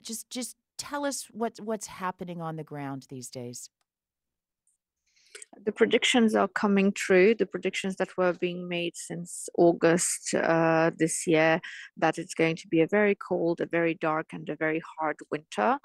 Just, 0.02 0.28
just 0.30 0.56
tell 0.76 1.06
us 1.06 1.28
what, 1.30 1.58
what's 1.60 1.86
happening 1.86 2.42
on 2.42 2.56
the 2.56 2.64
ground 2.64 3.06
these 3.08 3.30
days 3.30 3.70
the 5.64 5.72
predictions 5.72 6.34
are 6.34 6.48
coming 6.48 6.92
true. 6.92 7.34
The 7.34 7.46
predictions 7.46 7.96
that 7.96 8.16
were 8.16 8.32
being 8.32 8.68
made 8.68 8.96
since 8.96 9.48
August 9.56 10.34
uh, 10.34 10.90
this 10.98 11.26
year 11.26 11.60
that 11.96 12.18
it's 12.18 12.34
going 12.34 12.56
to 12.56 12.68
be 12.68 12.80
a 12.80 12.86
very 12.86 13.14
cold, 13.14 13.60
a 13.60 13.66
very 13.66 13.94
dark, 13.94 14.26
and 14.32 14.48
a 14.48 14.56
very 14.56 14.82
hard 14.98 15.16
winter 15.30 15.78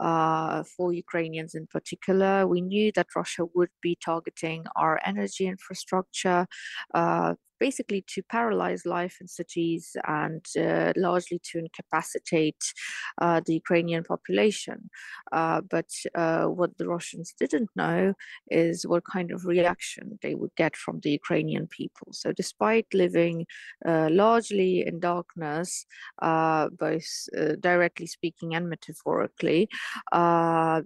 uh, 0.00 0.62
for 0.76 0.92
Ukrainians 0.92 1.54
in 1.54 1.66
particular. 1.66 2.46
We 2.46 2.60
knew 2.60 2.92
that 2.92 3.14
Russia 3.16 3.44
would 3.54 3.70
be 3.82 3.96
targeting 4.04 4.64
our 4.76 5.00
energy 5.04 5.46
infrastructure. 5.46 6.46
Uh, 6.92 7.34
basically 7.66 8.04
to 8.14 8.20
paralyze 8.36 8.82
life 8.98 9.16
in 9.22 9.26
cities 9.40 9.82
and 10.22 10.44
uh, 10.66 10.92
largely 10.96 11.38
to 11.48 11.54
incapacitate 11.64 12.62
uh, 13.22 13.40
the 13.46 13.54
Ukrainian 13.62 14.02
population. 14.12 14.78
Uh, 15.38 15.60
but 15.74 15.90
uh, 16.22 16.46
what 16.58 16.72
the 16.78 16.88
Russians 16.94 17.28
didn't 17.42 17.70
know 17.82 18.00
is 18.64 18.76
what 18.92 19.12
kind 19.14 19.30
of 19.34 19.46
reaction 19.56 20.04
they 20.24 20.34
would 20.40 20.54
get 20.62 20.74
from 20.84 20.96
the 21.00 21.12
Ukrainian 21.20 21.66
people. 21.78 22.08
So, 22.20 22.28
despite 22.42 22.86
living 23.04 23.36
uh, 23.90 24.08
largely 24.24 24.72
in 24.88 24.94
darkness, 25.12 25.70
both 26.84 27.10
directly 27.68 28.08
speaking 28.16 28.50
and 28.56 28.64
metaphorically, 28.74 29.62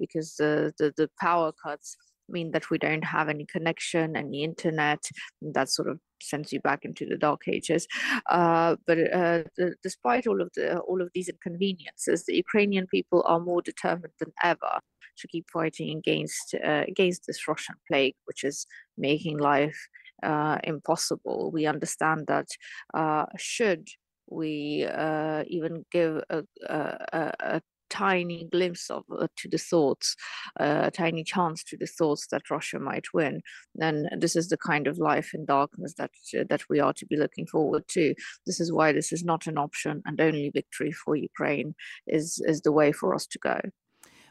because 0.03 0.29
the, 0.41 0.53
the, 0.79 0.89
the 1.01 1.09
power 1.26 1.51
cuts 1.64 1.89
mean 2.29 2.51
that 2.53 2.70
we 2.70 2.79
don't 2.79 3.05
have 3.05 3.29
any 3.29 3.47
connection, 3.47 4.16
any 4.16 4.45
internet. 4.45 5.03
That 5.43 5.68
sort 5.70 5.89
of 5.89 5.99
sends 6.22 6.53
you 6.53 6.61
back 6.61 6.85
into 6.85 7.07
the 7.07 7.16
dark 7.16 7.43
ages. 7.49 7.87
Uh, 8.29 8.76
but 8.87 8.99
uh, 8.99 9.43
the, 9.57 9.74
despite 9.83 10.26
all 10.26 10.41
of 10.41 10.51
the 10.55 10.79
all 10.81 11.01
of 11.03 11.11
these 11.14 11.29
inconveniences, 11.29 12.24
the 12.24 12.37
Ukrainian 12.37 12.87
people 12.87 13.22
are 13.26 13.41
more 13.41 13.62
determined 13.62 14.12
than 14.18 14.33
ever 14.43 14.81
to 15.18 15.29
keep 15.29 15.47
fighting 15.53 15.97
against 15.99 16.55
uh, 16.64 16.85
against 16.87 17.26
this 17.26 17.47
Russian 17.49 17.76
plague, 17.87 18.14
which 18.24 18.45
is 18.45 18.66
making 18.97 19.39
life 19.39 19.79
uh, 20.22 20.59
impossible. 20.64 21.51
We 21.53 21.66
understand 21.66 22.26
that 22.29 22.49
uh, 22.95 23.26
should 23.37 23.89
we 24.31 24.87
uh, 24.87 25.45
even 25.47 25.85
give 25.91 26.22
a, 26.29 26.43
a, 26.68 27.33
a 27.41 27.62
tiny 27.91 28.49
glimpse 28.51 28.91
of 28.91 29.05
uh, 29.11 29.26
to 29.36 29.49
the 29.49 29.59
thoughts, 29.59 30.16
uh, 30.61 30.82
a 30.84 30.91
tiny 30.91 31.24
chance 31.24 31.62
to 31.64 31.76
the 31.76 31.86
thoughts 31.86 32.26
that 32.28 32.51
Russia 32.51 32.78
might 32.78 33.07
win, 33.14 33.41
then 33.74 34.09
this 34.18 34.36
is 34.36 34.49
the 34.49 34.57
kind 34.57 34.86
of 34.86 34.99
life 34.99 35.30
in 35.34 35.45
darkness 35.45 35.95
that 35.95 36.11
uh, 36.39 36.45
that 36.49 36.62
we 36.68 36.80
are 36.80 36.93
to 36.95 37.07
be 37.07 37.16
looking 37.16 37.47
forward 37.47 37.86
to. 37.89 38.14
This 38.47 38.61
is 38.61 38.72
why 38.72 38.93
this 38.93 39.12
is 39.12 39.24
not 39.24 39.47
an 39.47 39.59
option, 39.59 40.03
and 40.07 40.20
only 40.20 40.51
victory 40.51 40.93
for 40.93 41.16
Ukraine 41.16 41.74
is 42.07 42.43
is 42.47 42.62
the 42.62 42.72
way 42.72 42.93
for 42.93 43.14
us 43.14 43.26
to 43.28 43.39
go. 43.39 43.61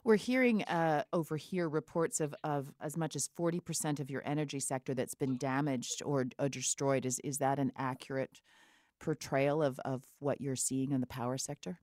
We're 0.03 0.16
hearing 0.16 0.64
uh, 0.64 1.03
over 1.12 1.36
here 1.36 1.68
reports 1.68 2.22
of, 2.22 2.34
of 2.41 2.72
as 2.80 2.95
much 2.95 3.18
as 3.18 3.30
40% 3.38 3.99
of 3.99 4.10
your 4.10 4.22
energy 4.26 4.62
sector 4.62 4.93
that's 4.93 5.16
been 5.16 5.36
damaged 5.36 6.01
or, 6.05 6.28
or 6.39 6.47
destroyed. 6.47 7.05
Is, 7.05 7.20
is 7.26 7.39
that 7.39 7.60
an 7.60 7.74
accurate 7.76 8.39
portrayal 9.01 9.62
of, 9.62 9.80
of 9.80 10.03
what 10.20 10.39
you're 10.39 10.55
seeing 10.55 10.93
in 10.93 11.01
the 11.01 11.08
power 11.08 11.38
sector? 11.38 11.82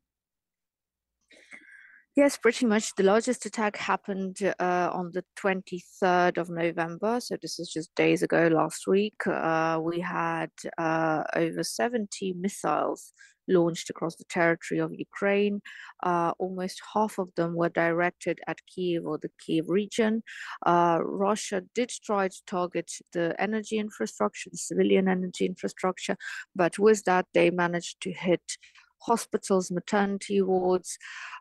Yes, 2.16 2.36
pretty 2.36 2.64
much. 2.64 2.94
The 2.94 3.02
largest 3.02 3.44
attack 3.44 3.76
happened 3.76 4.38
uh, 4.60 4.88
on 4.92 5.10
the 5.12 5.24
23rd 5.36 6.38
of 6.38 6.48
November. 6.48 7.18
So, 7.18 7.36
this 7.42 7.58
is 7.58 7.68
just 7.72 7.92
days 7.96 8.22
ago, 8.22 8.46
last 8.52 8.86
week. 8.86 9.26
Uh, 9.26 9.80
we 9.82 9.98
had 9.98 10.52
uh, 10.78 11.24
over 11.34 11.64
70 11.64 12.34
missiles 12.34 13.12
launched 13.48 13.90
across 13.90 14.14
the 14.14 14.24
territory 14.24 14.78
of 14.78 14.94
Ukraine. 14.94 15.60
Uh, 16.04 16.32
almost 16.38 16.80
half 16.94 17.18
of 17.18 17.34
them 17.34 17.56
were 17.56 17.68
directed 17.68 18.38
at 18.46 18.58
Kiev 18.72 19.04
or 19.04 19.18
the 19.18 19.30
Kiev 19.44 19.68
region. 19.68 20.22
Uh, 20.64 21.00
Russia 21.02 21.62
did 21.74 21.90
try 22.04 22.28
to 22.28 22.42
target 22.46 22.92
the 23.12 23.34
energy 23.40 23.78
infrastructure, 23.78 24.50
the 24.50 24.56
civilian 24.56 25.08
energy 25.08 25.46
infrastructure, 25.46 26.16
but 26.54 26.78
with 26.78 27.02
that, 27.04 27.26
they 27.34 27.50
managed 27.50 28.00
to 28.02 28.12
hit 28.12 28.56
hospitals, 29.04 29.70
maternity 29.70 30.40
wards. 30.42 30.98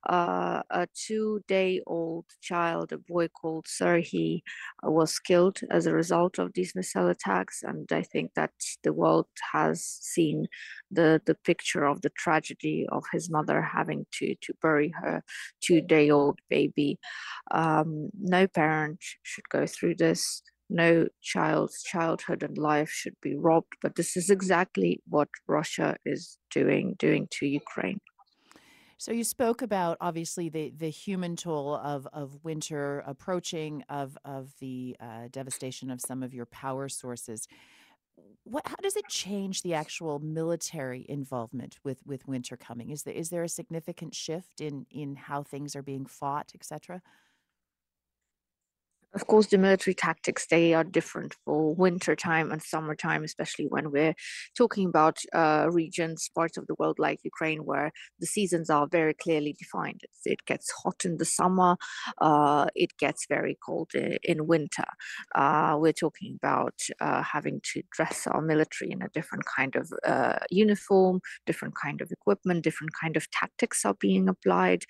Uh, 0.09 0.61
a 0.69 0.87
two 0.93 1.41
day 1.47 1.81
old 1.87 2.25
child, 2.41 2.91
a 2.91 2.97
boy 2.97 3.27
called 3.29 3.65
Serhiy, 3.65 4.41
uh, 4.85 4.91
was 4.91 5.17
killed 5.19 5.59
as 5.71 5.85
a 5.85 5.93
result 5.93 6.39
of 6.39 6.51
these 6.53 6.75
missile 6.75 7.07
attacks. 7.07 7.63
And 7.63 7.89
I 7.91 8.01
think 8.01 8.31
that 8.35 8.51
the 8.83 8.93
world 8.93 9.27
has 9.53 9.83
seen 9.83 10.47
the, 10.91 11.21
the 11.25 11.35
picture 11.35 11.85
of 11.85 12.01
the 12.01 12.11
tragedy 12.11 12.85
of 12.91 13.03
his 13.11 13.29
mother 13.29 13.61
having 13.61 14.05
to, 14.19 14.35
to 14.41 14.53
bury 14.61 14.93
her 15.01 15.23
two 15.61 15.81
day 15.81 16.09
old 16.09 16.39
baby. 16.49 16.99
Um, 17.51 18.09
no 18.19 18.47
parent 18.47 18.99
should 19.23 19.47
go 19.49 19.65
through 19.65 19.95
this 19.95 20.41
no 20.69 21.07
child's 21.21 21.83
childhood 21.83 22.43
and 22.43 22.57
life 22.57 22.89
should 22.89 23.15
be 23.21 23.35
robbed. 23.35 23.73
But 23.81 23.95
this 23.95 24.17
is 24.17 24.29
exactly 24.29 25.01
what 25.07 25.29
Russia 25.47 25.97
is 26.05 26.37
doing, 26.51 26.95
doing 26.97 27.27
to 27.31 27.45
Ukraine. 27.45 27.99
So 29.03 29.11
you 29.11 29.25
spoke 29.25 29.61
about 29.61 29.97
obviously 29.99 30.47
the, 30.47 30.71
the 30.77 30.89
human 30.89 31.35
toll 31.35 31.75
of, 31.75 32.07
of 32.13 32.41
winter 32.41 33.03
approaching, 33.05 33.83
of 33.89 34.17
of 34.23 34.53
the 34.61 34.95
uh, 34.97 35.27
devastation 35.29 35.91
of 35.91 35.99
some 35.99 36.23
of 36.23 36.33
your 36.33 36.45
power 36.45 36.87
sources. 36.87 37.45
What, 38.45 38.65
how 38.65 38.77
does 38.81 38.95
it 38.95 39.09
change 39.09 39.61
the 39.61 39.73
actual 39.73 40.19
military 40.19 41.05
involvement 41.09 41.79
with, 41.83 41.99
with 42.05 42.27
winter 42.27 42.55
coming? 42.55 42.91
Is 42.91 43.03
there 43.03 43.13
is 43.13 43.29
there 43.29 43.43
a 43.43 43.49
significant 43.49 44.15
shift 44.15 44.61
in 44.61 44.85
in 44.89 45.17
how 45.17 45.43
things 45.43 45.75
are 45.75 45.83
being 45.83 46.05
fought, 46.05 46.53
etc.? 46.55 47.01
Of 49.13 49.27
course, 49.27 49.45
the 49.47 49.59
military 49.59 49.93
tactics 49.93 50.47
they 50.47 50.73
are 50.73 50.83
different 50.83 51.35
for 51.45 51.75
winter 51.75 52.15
time 52.15 52.51
and 52.51 52.61
summertime, 52.63 53.23
especially 53.23 53.67
when 53.67 53.91
we're 53.91 54.15
talking 54.57 54.87
about 54.87 55.19
uh, 55.33 55.67
regions, 55.71 56.31
parts 56.33 56.57
of 56.57 56.65
the 56.65 56.73
world 56.79 56.97
like 56.97 57.19
Ukraine, 57.23 57.59
where 57.63 57.91
the 58.19 58.25
seasons 58.25 58.71
are 58.71 58.87
very 58.87 59.13
clearly 59.13 59.53
defined. 59.59 60.01
It 60.25 60.43
gets 60.47 60.71
hot 60.71 61.05
in 61.05 61.17
the 61.17 61.25
summer, 61.25 61.75
uh, 62.19 62.65
it 62.73 62.97
gets 62.97 63.27
very 63.29 63.55
cold 63.63 63.91
in 63.93 64.47
winter. 64.47 64.85
Uh, 65.35 65.77
we're 65.79 65.93
talking 65.93 66.39
about 66.41 66.79
uh, 66.99 67.21
having 67.21 67.61
to 67.73 67.83
dress 67.91 68.25
our 68.25 68.41
military 68.41 68.91
in 68.91 69.03
a 69.03 69.09
different 69.09 69.45
kind 69.45 69.75
of 69.75 69.93
uh, 70.07 70.39
uniform, 70.49 71.19
different 71.45 71.75
kind 71.75 72.01
of 72.01 72.11
equipment, 72.11 72.63
different 72.63 72.93
kind 72.99 73.15
of 73.15 73.29
tactics 73.29 73.85
are 73.85 73.95
being 73.99 74.27
applied. 74.27 74.85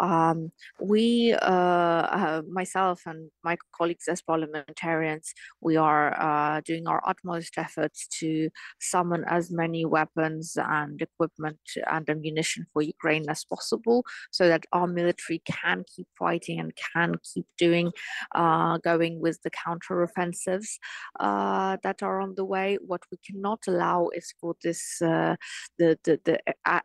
Um, 0.00 0.50
we, 0.80 1.34
uh, 1.42 2.42
myself 2.50 3.02
and 3.06 3.30
my 3.44 3.56
colleagues 3.76 4.08
as 4.08 4.22
parliamentarians, 4.22 5.32
we 5.60 5.76
are 5.76 6.18
uh, 6.20 6.60
doing 6.64 6.86
our 6.86 7.02
utmost 7.06 7.54
efforts 7.56 8.06
to 8.20 8.48
summon 8.80 9.24
as 9.28 9.50
many 9.50 9.84
weapons 9.84 10.56
and 10.56 11.00
equipment 11.00 11.58
and 11.90 12.08
ammunition 12.08 12.66
for 12.72 12.82
Ukraine 12.82 13.28
as 13.28 13.44
possible 13.44 14.04
so 14.30 14.48
that 14.48 14.64
our 14.72 14.86
military 14.86 15.42
can 15.46 15.84
keep 15.94 16.06
fighting 16.18 16.60
and 16.60 16.72
can 16.94 17.14
keep 17.32 17.46
doing, 17.58 17.90
uh, 18.34 18.78
going 18.78 19.20
with 19.20 19.40
the 19.42 19.50
counteroffensives 19.50 20.78
uh, 21.20 21.76
that 21.82 22.02
are 22.02 22.20
on 22.20 22.34
the 22.36 22.44
way. 22.44 22.78
What 22.84 23.02
we 23.10 23.18
cannot 23.26 23.60
allow 23.68 24.08
is 24.14 24.32
for 24.40 24.54
this, 24.62 25.00
uh, 25.02 25.36
the, 25.78 25.98
the, 26.04 26.20
the 26.24 26.38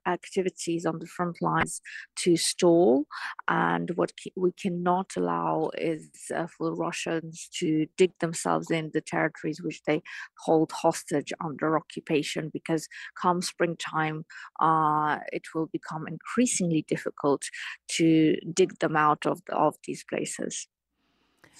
activities 0.08 0.86
on 0.86 1.00
the 1.00 1.08
front 1.08 1.42
lines 1.42 1.82
to 2.18 2.38
stall. 2.38 3.06
And 3.48 3.92
what 3.92 4.12
we 4.36 4.52
cannot 4.54 5.12
allow 5.18 5.72
is 5.78 6.10
uh, 6.36 6.48
for 6.58 6.71
Russians 6.74 7.50
to 7.60 7.88
dig 7.98 8.12
themselves 8.20 8.72
in 8.72 8.92
the 8.94 9.02
territories 9.02 9.62
which 9.62 9.84
they 9.84 10.02
hold 10.40 10.72
hostage 10.72 11.34
under 11.44 11.78
occupation 11.78 12.50
because 12.52 12.88
come 13.22 13.42
springtime, 13.42 14.26
uh, 14.60 15.20
it 15.32 15.44
will 15.54 15.68
become 15.68 16.08
increasingly 16.08 16.84
difficult 16.88 17.44
to 17.90 18.36
dig 18.54 18.78
them 18.80 18.96
out 18.96 19.26
of, 19.26 19.42
the, 19.48 19.56
of 19.56 19.76
these 19.86 20.04
places. 20.04 20.68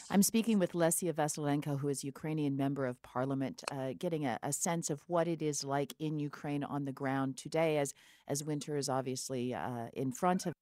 I'm 0.10 0.24
speaking 0.24 0.58
with 0.58 0.74
Lesia 0.74 1.14
Vasylenko, 1.14 1.80
who 1.80 1.90
is 1.90 2.04
Ukrainian 2.04 2.56
member 2.58 2.86
of 2.86 3.02
parliament, 3.02 3.64
uh, 3.72 3.92
getting 3.98 4.26
a, 4.26 4.40
a, 4.42 4.52
sense 4.52 4.90
of 4.90 5.02
what 5.08 5.28
it 5.28 5.42
is 5.42 5.64
like 5.64 5.94
in 6.00 6.20
Ukraine 6.20 6.64
on 6.64 6.86
the 6.86 6.92
ground 6.92 7.38
today, 7.38 7.78
as 7.78 7.94
as 8.28 8.44
winter 8.44 8.78
is 8.78 8.90
obviously 8.90 9.54
uh, 9.54 9.88
in 9.94 10.12
front 10.12 10.46
of 10.46 10.54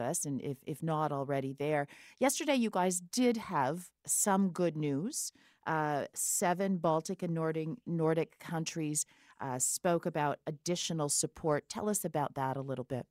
us, 0.00 0.24
and 0.24 0.40
if, 0.40 0.58
if 0.66 0.82
not 0.82 1.12
already 1.12 1.52
there. 1.52 1.86
Yesterday, 2.18 2.54
you 2.54 2.70
guys 2.70 3.00
did 3.00 3.36
have 3.36 3.90
some 4.06 4.50
good 4.50 4.76
news. 4.76 5.32
Uh, 5.66 6.06
seven 6.14 6.78
Baltic 6.78 7.22
and 7.22 7.34
Nordic, 7.34 7.68
Nordic 7.86 8.38
countries 8.38 9.04
uh, 9.40 9.58
spoke 9.58 10.06
about 10.06 10.38
additional 10.46 11.08
support. 11.08 11.68
Tell 11.68 11.88
us 11.88 12.04
about 12.04 12.34
that 12.34 12.56
a 12.56 12.62
little 12.62 12.84
bit. 12.84 13.06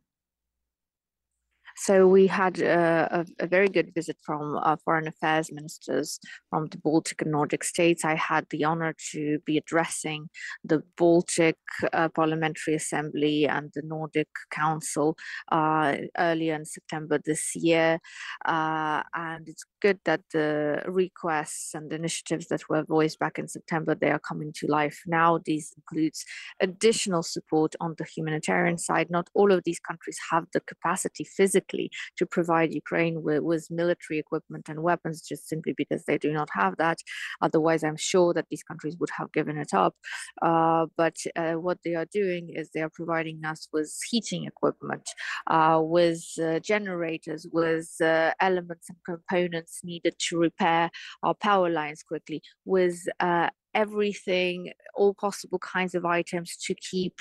So 1.79 2.07
we 2.07 2.25
had 2.25 2.61
uh, 2.61 3.07
a, 3.11 3.25
a, 3.39 3.47
very 3.47 3.69
good 3.69 3.93
visit 3.93 4.17
from 4.25 4.57
uh, 4.63 4.77
foreign 4.83 5.07
affairs 5.07 5.51
ministers 5.51 6.19
from 6.49 6.65
the 6.67 6.79
Baltic 6.79 7.21
and 7.21 7.31
Nordic 7.31 7.63
states. 7.63 8.03
I 8.03 8.15
had 8.15 8.47
the 8.49 8.63
honor 8.63 8.95
to 9.11 9.37
be 9.45 9.59
addressing 9.59 10.29
the 10.63 10.81
Baltic 10.97 11.55
uh, 11.93 12.09
Parliamentary 12.09 12.73
Assembly 12.73 13.47
and 13.47 13.69
the 13.75 13.83
Nordic 13.83 14.27
Council 14.49 15.15
uh, 15.51 15.97
earlier 16.17 16.55
in 16.55 16.65
September 16.65 17.19
this 17.23 17.55
year. 17.55 17.99
Uh, 18.43 19.03
and 19.13 19.47
it's 19.47 19.63
good 19.79 19.99
that 20.05 20.21
the 20.33 20.81
requests 20.87 21.75
and 21.75 21.93
initiatives 21.93 22.47
that 22.47 22.67
were 22.69 22.85
voiced 22.85 23.19
back 23.19 23.37
in 23.37 23.47
September, 23.47 23.93
they 23.93 24.09
are 24.09 24.19
coming 24.19 24.51
to 24.53 24.65
life 24.65 25.03
now. 25.05 25.39
These 25.45 25.73
includes 25.77 26.25
additional 26.59 27.21
support 27.21 27.75
on 27.79 27.93
the 27.99 28.05
humanitarian 28.05 28.79
side. 28.79 29.11
Not 29.11 29.29
all 29.35 29.51
of 29.51 29.63
these 29.63 29.79
countries 29.79 30.17
have 30.31 30.45
the 30.53 30.61
capacity 30.61 31.23
physically 31.23 31.66
to 32.17 32.25
provide 32.25 32.73
Ukraine 32.73 33.23
with, 33.23 33.41
with 33.43 33.67
military 33.69 34.19
equipment 34.19 34.69
and 34.69 34.83
weapons 34.83 35.21
just 35.21 35.47
simply 35.47 35.73
because 35.77 36.03
they 36.05 36.17
do 36.17 36.31
not 36.31 36.49
have 36.53 36.77
that. 36.77 36.99
Otherwise, 37.41 37.83
I'm 37.83 37.97
sure 37.97 38.33
that 38.33 38.45
these 38.49 38.63
countries 38.63 38.97
would 38.99 39.09
have 39.17 39.31
given 39.31 39.57
it 39.57 39.73
up. 39.73 39.95
Uh, 40.41 40.85
but 40.95 41.15
uh, 41.35 41.53
what 41.53 41.79
they 41.83 41.95
are 41.95 42.07
doing 42.11 42.49
is 42.53 42.69
they 42.69 42.81
are 42.81 42.89
providing 42.89 43.43
us 43.45 43.67
with 43.73 43.93
heating 44.09 44.45
equipment, 44.45 45.07
uh, 45.47 45.79
with 45.81 46.23
uh, 46.41 46.59
generators, 46.59 47.47
with 47.51 47.89
uh, 48.01 48.31
elements 48.41 48.89
and 48.89 48.97
components 49.05 49.81
needed 49.83 50.15
to 50.19 50.37
repair 50.37 50.89
our 51.23 51.33
power 51.33 51.69
lines 51.69 52.03
quickly, 52.03 52.41
with 52.65 52.97
uh, 53.19 53.49
everything, 53.77 54.71
all 54.95 55.13
possible 55.13 55.59
kinds 55.59 55.93
of 55.95 56.03
items 56.03 56.57
to 56.65 56.73
keep 56.91 57.15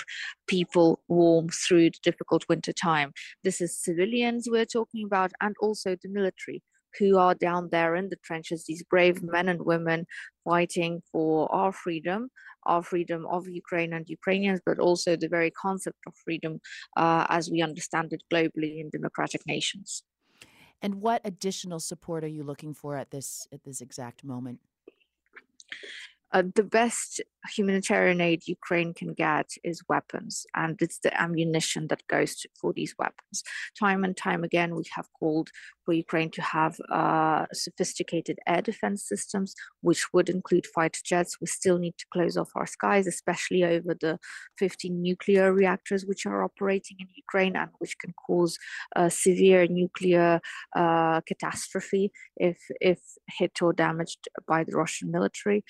people 0.47 0.99
warm 1.07 1.47
through 1.49 1.91
the 1.91 1.99
difficult 2.09 2.43
winter 2.49 2.73
time. 2.73 3.13
This 3.43 3.61
is 3.61 3.77
civilians 3.77 4.47
we're 4.49 4.65
talking 4.65 5.05
about, 5.05 5.31
and 5.39 5.55
also 5.61 5.89
the 5.95 6.09
military 6.09 6.63
who 6.97 7.17
are 7.17 7.35
down 7.35 7.69
there 7.71 7.95
in 7.95 8.09
the 8.09 8.15
trenches, 8.23 8.65
these 8.65 8.83
brave 8.83 9.21
men 9.21 9.47
and 9.47 9.61
women 9.61 10.07
fighting 10.43 11.01
for 11.11 11.53
our 11.53 11.71
freedom, 11.71 12.29
our 12.63 12.81
freedom 12.81 13.27
of 13.27 13.47
Ukraine 13.47 13.93
and 13.93 14.09
Ukrainians, 14.09 14.59
but 14.65 14.79
also 14.79 15.15
the 15.15 15.27
very 15.37 15.51
concept 15.51 15.99
of 16.07 16.13
freedom 16.25 16.53
uh, 16.97 17.25
as 17.29 17.51
we 17.51 17.61
understand 17.61 18.13
it 18.13 18.23
globally 18.33 18.79
in 18.81 18.89
democratic 18.89 19.41
nations. 19.45 20.03
And 20.81 20.95
what 20.95 21.21
additional 21.23 21.79
support 21.79 22.23
are 22.23 22.35
you 22.37 22.43
looking 22.43 22.73
for 22.73 22.97
at 22.97 23.11
this 23.11 23.47
at 23.55 23.63
this 23.63 23.79
exact 23.87 24.23
moment? 24.23 24.59
Uh, 26.31 26.43
the 26.55 26.63
best 26.63 27.21
humanitarian 27.55 28.21
aid 28.21 28.47
Ukraine 28.47 28.93
can 28.93 29.13
get 29.13 29.49
is 29.63 29.81
weapons, 29.87 30.45
and 30.55 30.75
it's 30.81 30.99
the 30.99 31.19
ammunition 31.19 31.87
that 31.87 32.05
goes 32.07 32.35
to, 32.37 32.49
for 32.59 32.73
these 32.73 32.95
weapons. 32.97 33.43
Time 33.79 34.03
and 34.03 34.15
time 34.15 34.43
again, 34.43 34.75
we 34.75 34.83
have 34.95 35.07
called 35.19 35.49
for 35.87 35.93
Ukraine 35.93 36.29
to 36.31 36.41
have 36.41 36.77
uh, 36.91 37.45
sophisticated 37.53 38.39
air 38.45 38.61
defense 38.61 39.07
systems, 39.07 39.55
which 39.81 40.13
would 40.13 40.29
include 40.29 40.65
fighter 40.67 40.99
jets. 41.03 41.37
We 41.39 41.47
still 41.47 41.77
need 41.77 41.95
to 41.97 42.05
close 42.11 42.35
off 42.35 42.51
our 42.55 42.67
skies, 42.67 43.07
especially 43.07 43.63
over 43.63 43.93
the 43.93 44.19
15 44.57 45.01
nuclear 45.01 45.53
reactors 45.53 46.05
which 46.05 46.25
are 46.25 46.43
operating 46.43 46.97
in 46.99 47.07
Ukraine 47.15 47.55
and 47.55 47.71
which 47.79 47.97
can 47.99 48.13
cause 48.27 48.57
a 48.95 49.09
severe 49.09 49.65
nuclear 49.67 50.41
uh, 50.75 51.21
catastrophe 51.21 52.11
if 52.35 52.59
if 52.81 52.99
hit 53.37 53.61
or 53.61 53.71
damaged 53.71 54.27
by 54.45 54.65
the 54.65 54.75
Russian 54.75 55.09
military. 55.09 55.63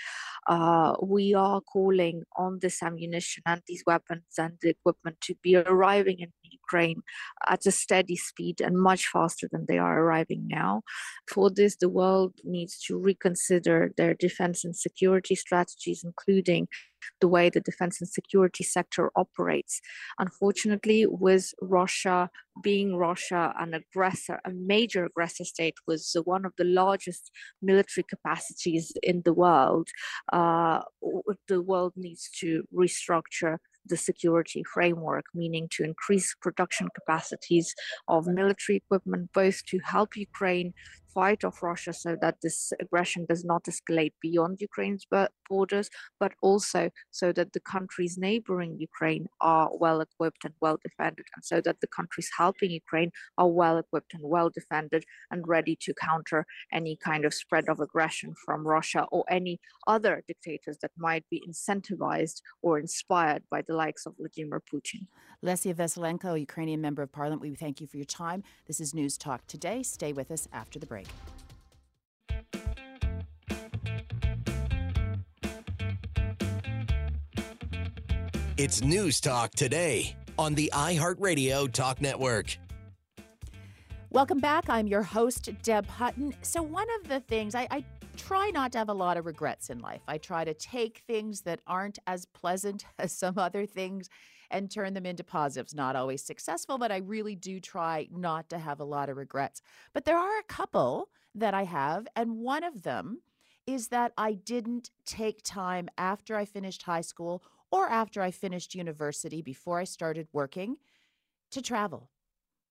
Uh, 0.47 0.95
we 1.03 1.35
are 1.35 1.56
calling 1.61 2.23
on 2.37 2.59
this 2.61 2.81
ammunition 2.81 3.43
and 3.45 3.61
these 3.67 3.83
weapons 3.85 4.23
and 4.37 4.53
the 4.61 4.69
equipment 4.69 5.17
to 5.21 5.35
be 5.41 5.55
arriving 5.55 6.19
in 6.19 6.31
Ukraine 6.43 7.01
at 7.47 7.65
a 7.65 7.71
steady 7.71 8.15
speed 8.15 8.61
and 8.61 8.77
much 8.77 9.07
faster 9.07 9.47
than 9.51 9.65
they 9.67 9.77
are 9.77 10.01
arriving 10.01 10.47
now. 10.47 10.81
For 11.31 11.49
this, 11.49 11.77
the 11.77 11.89
world 11.89 12.33
needs 12.43 12.79
to 12.85 12.97
reconsider 12.97 13.91
their 13.97 14.13
defense 14.13 14.63
and 14.65 14.75
security 14.75 15.35
strategies, 15.35 16.03
including 16.03 16.67
the 17.21 17.27
way 17.27 17.49
the 17.49 17.61
defense 17.61 18.01
and 18.01 18.09
security 18.09 18.63
sector 18.63 19.11
operates. 19.15 19.81
Unfortunately, 20.19 21.05
with 21.07 21.53
Russia 21.61 22.29
being 22.63 22.95
Russia, 22.95 23.53
an 23.59 23.73
aggressor, 23.73 24.39
a 24.45 24.51
major 24.51 25.05
aggressor 25.05 25.45
state 25.45 25.75
with 25.87 26.03
one 26.23 26.45
of 26.45 26.53
the 26.57 26.63
largest 26.63 27.31
military 27.61 28.05
capacities 28.09 28.91
in 29.03 29.21
the 29.25 29.33
world, 29.33 29.87
uh, 30.33 30.81
the 31.47 31.61
world 31.61 31.93
needs 31.95 32.29
to 32.39 32.63
restructure 32.75 33.57
the 33.89 33.97
security 33.97 34.63
framework, 34.63 35.25
meaning 35.33 35.67
to 35.71 35.83
increase 35.83 36.35
production 36.41 36.87
capacities 36.93 37.73
of 38.07 38.27
military 38.27 38.77
equipment, 38.77 39.29
both 39.33 39.63
to 39.65 39.79
help 39.83 40.15
Ukraine 40.15 40.73
fight 41.17 41.43
off 41.43 41.63
Russia 41.63 41.93
so 41.93 42.11
that 42.23 42.35
this 42.43 42.59
aggression 42.79 43.25
does 43.31 43.43
not 43.51 43.63
escalate 43.71 44.13
beyond 44.21 44.53
Ukraine's 44.69 45.05
borders, 45.49 45.89
but 46.19 46.33
also 46.47 46.81
so 47.09 47.27
that 47.37 47.53
the 47.53 47.63
countries 47.75 48.13
neighboring 48.27 48.71
Ukraine 48.89 49.25
are 49.41 49.69
well 49.83 49.99
equipped 50.07 50.43
and 50.45 50.53
well 50.65 50.77
defended, 50.87 51.25
and 51.35 51.43
so 51.51 51.57
that 51.65 51.79
the 51.81 51.91
countries 51.99 52.29
helping 52.41 52.71
Ukraine 52.83 53.11
are 53.41 53.51
well 53.61 53.77
equipped 53.83 54.13
and 54.13 54.23
well 54.35 54.49
defended 54.59 55.03
and 55.31 55.47
ready 55.55 55.75
to 55.85 55.91
counter 56.09 56.45
any 56.79 56.95
kind 57.09 57.23
of 57.25 57.33
spread 57.33 57.65
of 57.67 57.79
aggression 57.79 58.29
from 58.45 58.67
Russia 58.77 59.01
or 59.15 59.23
any 59.39 59.55
other 59.95 60.13
dictators 60.27 60.77
that 60.83 60.91
might 61.07 61.25
be 61.33 61.39
incentivized 61.49 62.37
or 62.61 62.77
inspired 62.77 63.43
by 63.49 63.61
the 63.67 63.75
likes 63.83 64.05
of 64.05 64.13
Vladimir 64.19 64.61
Putin. 64.71 65.01
Lesia 65.43 65.73
Vasylenko, 65.73 66.39
Ukrainian 66.39 66.81
member 66.87 67.01
of 67.01 67.11
parliament, 67.11 67.41
we 67.41 67.53
thank 67.55 67.81
you 67.81 67.87
for 67.87 67.97
your 67.97 68.11
time. 68.23 68.43
This 68.67 68.79
is 68.79 68.93
News 68.93 69.17
Talk 69.17 69.41
today. 69.47 69.79
Stay 69.83 70.13
with 70.13 70.29
us 70.31 70.47
after 70.51 70.77
the 70.79 70.85
break. 70.93 71.06
It's 78.57 78.81
News 78.81 79.21
Talk 79.21 79.51
today 79.51 80.15
on 80.39 80.55
the 80.55 80.71
iHeartRadio 80.73 81.71
Talk 81.71 82.01
Network. 82.01 82.57
Welcome 84.09 84.39
back. 84.39 84.67
I'm 84.67 84.87
your 84.87 85.03
host, 85.03 85.49
Deb 85.61 85.85
Hutton. 85.85 86.33
So, 86.41 86.63
one 86.63 86.87
of 86.99 87.07
the 87.07 87.19
things 87.19 87.53
I, 87.53 87.67
I, 87.69 87.85
try 88.17 88.49
not 88.49 88.71
to 88.71 88.79
have 88.79 88.89
a 88.89 88.93
lot 88.93 89.15
of 89.17 89.25
regrets 89.25 89.69
in 89.69 89.79
life. 89.79 90.01
I 90.07 90.17
try 90.17 90.43
to 90.43 90.53
take 90.55 91.03
things 91.05 91.41
that 91.41 91.61
aren't 91.67 91.99
as 92.07 92.25
pleasant 92.25 92.85
as 92.99 93.11
some 93.11 93.37
other 93.37 93.65
things 93.65 94.09
and 94.51 94.71
turn 94.71 94.93
them 94.93 95.05
into 95.05 95.23
positives. 95.23 95.73
Not 95.73 95.95
always 95.95 96.23
successful, 96.23 96.77
but 96.77 96.91
I 96.91 96.97
really 96.97 97.35
do 97.35 97.59
try 97.59 98.07
not 98.11 98.49
to 98.49 98.57
have 98.57 98.79
a 98.79 98.85
lot 98.85 99.09
of 99.09 99.17
regrets. 99.17 99.61
But 99.93 100.05
there 100.05 100.17
are 100.17 100.39
a 100.39 100.43
couple 100.43 101.09
that 101.35 101.53
I 101.53 101.63
have, 101.63 102.07
and 102.15 102.37
one 102.37 102.63
of 102.63 102.83
them 102.83 103.21
is 103.65 103.89
that 103.89 104.13
I 104.17 104.33
didn't 104.33 104.89
take 105.05 105.41
time 105.43 105.89
after 105.97 106.35
I 106.35 106.45
finished 106.45 106.83
high 106.83 107.01
school 107.01 107.43
or 107.69 107.89
after 107.89 108.21
I 108.21 108.31
finished 108.31 108.75
university 108.75 109.41
before 109.41 109.79
I 109.79 109.83
started 109.83 110.27
working 110.31 110.77
to 111.51 111.61
travel 111.61 112.09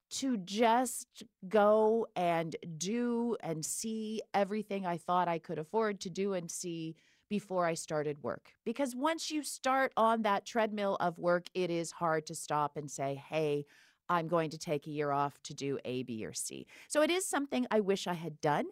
to 0.09 0.37
just 0.37 1.23
go 1.47 2.07
and 2.15 2.55
do 2.77 3.35
and 3.41 3.65
see 3.65 4.21
everything 4.33 4.85
I 4.85 4.97
thought 4.97 5.27
I 5.27 5.37
could 5.37 5.59
afford 5.59 5.99
to 6.01 6.09
do 6.09 6.33
and 6.33 6.49
see 6.49 6.95
before 7.29 7.65
I 7.65 7.73
started 7.73 8.23
work. 8.23 8.53
Because 8.65 8.95
once 8.95 9.31
you 9.31 9.43
start 9.43 9.91
on 9.97 10.21
that 10.23 10.45
treadmill 10.45 10.97
of 10.99 11.17
work, 11.17 11.47
it 11.53 11.69
is 11.69 11.91
hard 11.91 12.25
to 12.27 12.35
stop 12.35 12.77
and 12.77 12.89
say, 12.89 13.21
hey, 13.29 13.65
I'm 14.09 14.27
going 14.27 14.49
to 14.51 14.57
take 14.57 14.87
a 14.87 14.91
year 14.91 15.11
off 15.11 15.41
to 15.43 15.53
do 15.53 15.79
A, 15.83 16.03
B, 16.03 16.25
or 16.25 16.33
C. 16.33 16.65
So 16.87 17.01
it 17.01 17.11
is 17.11 17.27
something 17.27 17.67
I 17.69 17.81
wish 17.81 18.07
I 18.07 18.13
had 18.13 18.39
done. 18.39 18.65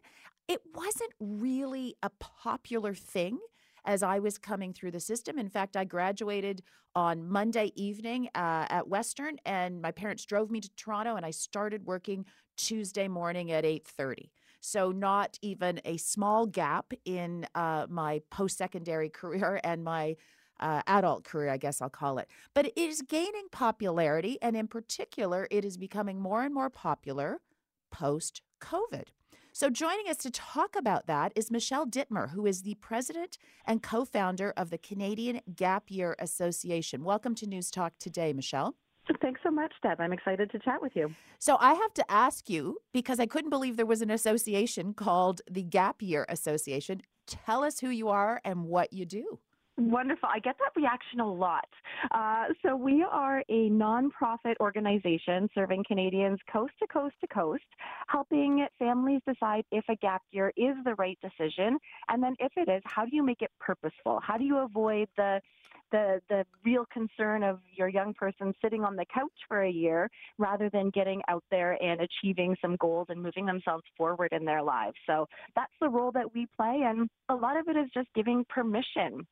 It 0.47 0.61
wasn't 0.73 1.11
really 1.19 1.95
a 2.01 2.09
popular 2.19 2.93
thing 2.93 3.39
as 3.85 4.01
I 4.01 4.19
was 4.19 4.37
coming 4.37 4.73
through 4.73 4.91
the 4.91 4.99
system. 4.99 5.37
In 5.37 5.49
fact, 5.49 5.75
I 5.75 5.83
graduated 5.83 6.61
on 6.95 7.27
Monday 7.27 7.71
evening 7.75 8.29
uh, 8.35 8.65
at 8.69 8.87
Western, 8.87 9.37
and 9.45 9.81
my 9.81 9.91
parents 9.91 10.25
drove 10.25 10.49
me 10.49 10.61
to 10.61 10.69
Toronto, 10.75 11.15
and 11.15 11.25
I 11.25 11.31
started 11.31 11.85
working 11.85 12.25
Tuesday 12.57 13.07
morning 13.07 13.51
at 13.51 13.65
8:30. 13.65 14.29
So 14.61 14.91
not 14.91 15.37
even 15.41 15.81
a 15.85 15.97
small 15.97 16.45
gap 16.45 16.93
in 17.05 17.47
uh, 17.55 17.87
my 17.89 18.21
post-secondary 18.31 19.09
career 19.21 19.59
and 19.63 19.83
my 19.83 20.15
uh, 20.59 20.81
adult 20.87 21.23
career, 21.23 21.49
I 21.49 21.57
guess 21.57 21.81
I'll 21.81 21.89
call 21.89 22.17
it. 22.17 22.29
But 22.53 22.67
it 22.67 22.77
is 22.77 23.01
gaining 23.01 23.47
popularity, 23.51 24.37
and 24.41 24.55
in 24.55 24.67
particular, 24.67 25.47
it 25.51 25.65
is 25.65 25.77
becoming 25.77 26.19
more 26.19 26.43
and 26.43 26.53
more 26.53 26.69
popular 26.69 27.41
post 27.91 28.41
COVID. 28.61 29.07
So, 29.51 29.69
joining 29.69 30.09
us 30.09 30.17
to 30.17 30.31
talk 30.31 30.75
about 30.75 31.07
that 31.07 31.31
is 31.33 31.49
Michelle 31.49 31.85
Dittmer, 31.85 32.31
who 32.31 32.45
is 32.45 32.63
the 32.63 32.75
president 32.75 33.37
and 33.65 33.81
co 33.81 34.03
founder 34.03 34.53
of 34.57 34.69
the 34.69 34.77
Canadian 34.77 35.39
Gap 35.55 35.89
Year 35.89 36.15
Association. 36.19 37.05
Welcome 37.05 37.35
to 37.35 37.47
News 37.47 37.71
Talk 37.71 37.93
today, 37.97 38.33
Michelle. 38.33 38.75
Thanks 39.21 39.39
so 39.43 39.51
much, 39.51 39.71
Deb. 39.83 39.99
I'm 39.99 40.13
excited 40.13 40.51
to 40.51 40.59
chat 40.59 40.81
with 40.81 40.93
you. 40.95 41.13
So, 41.39 41.57
I 41.59 41.73
have 41.73 41.93
to 41.95 42.11
ask 42.11 42.49
you 42.49 42.79
because 42.93 43.19
I 43.19 43.25
couldn't 43.25 43.49
believe 43.49 43.77
there 43.77 43.85
was 43.85 44.01
an 44.01 44.11
association 44.11 44.93
called 44.93 45.41
the 45.49 45.63
Gap 45.63 46.01
Year 46.01 46.25
Association. 46.29 47.01
Tell 47.27 47.63
us 47.63 47.79
who 47.79 47.89
you 47.89 48.09
are 48.09 48.41
and 48.43 48.65
what 48.65 48.93
you 48.93 49.05
do. 49.05 49.39
Wonderful. 49.77 50.29
I 50.31 50.39
get 50.39 50.55
that 50.59 50.79
reaction 50.79 51.19
a 51.19 51.29
lot. 51.29 51.67
Uh, 52.11 52.45
so, 52.63 52.75
we 52.75 53.05
are 53.09 53.43
a 53.49 53.69
nonprofit 53.69 54.55
organization 54.59 55.49
serving 55.53 55.83
Canadians 55.87 56.39
coast 56.51 56.73
to 56.79 56.87
coast 56.87 57.15
to 57.21 57.27
coast, 57.27 57.63
helping 58.07 58.65
families 58.79 59.21
decide 59.27 59.65
if 59.71 59.83
a 59.89 59.95
gap 59.97 60.21
year 60.31 60.51
is 60.57 60.75
the 60.83 60.95
right 60.95 61.19
decision. 61.21 61.77
And 62.07 62.23
then, 62.23 62.35
if 62.39 62.53
it 62.55 62.69
is, 62.69 62.81
how 62.85 63.05
do 63.05 63.15
you 63.15 63.23
make 63.23 63.41
it 63.41 63.51
purposeful? 63.59 64.19
How 64.23 64.37
do 64.37 64.45
you 64.45 64.59
avoid 64.59 65.09
the 65.17 65.41
the 65.91 66.21
the 66.29 66.45
real 66.63 66.85
concern 66.91 67.43
of 67.43 67.59
your 67.75 67.87
young 67.87 68.13
person 68.13 68.53
sitting 68.61 68.83
on 68.83 68.95
the 68.95 69.05
couch 69.13 69.31
for 69.47 69.63
a 69.63 69.69
year 69.69 70.09
rather 70.37 70.69
than 70.69 70.89
getting 70.89 71.21
out 71.27 71.43
there 71.51 71.81
and 71.83 72.01
achieving 72.01 72.55
some 72.61 72.75
goals 72.77 73.07
and 73.09 73.21
moving 73.21 73.45
themselves 73.45 73.83
forward 73.97 74.29
in 74.31 74.45
their 74.45 74.63
lives. 74.63 74.95
So 75.07 75.27
that's 75.55 75.73
the 75.81 75.89
role 75.89 76.11
that 76.13 76.33
we 76.33 76.47
play 76.55 76.81
and 76.85 77.09
a 77.29 77.35
lot 77.35 77.57
of 77.57 77.67
it 77.67 77.77
is 77.77 77.89
just 77.93 78.07
giving 78.15 78.45
permission 78.49 79.25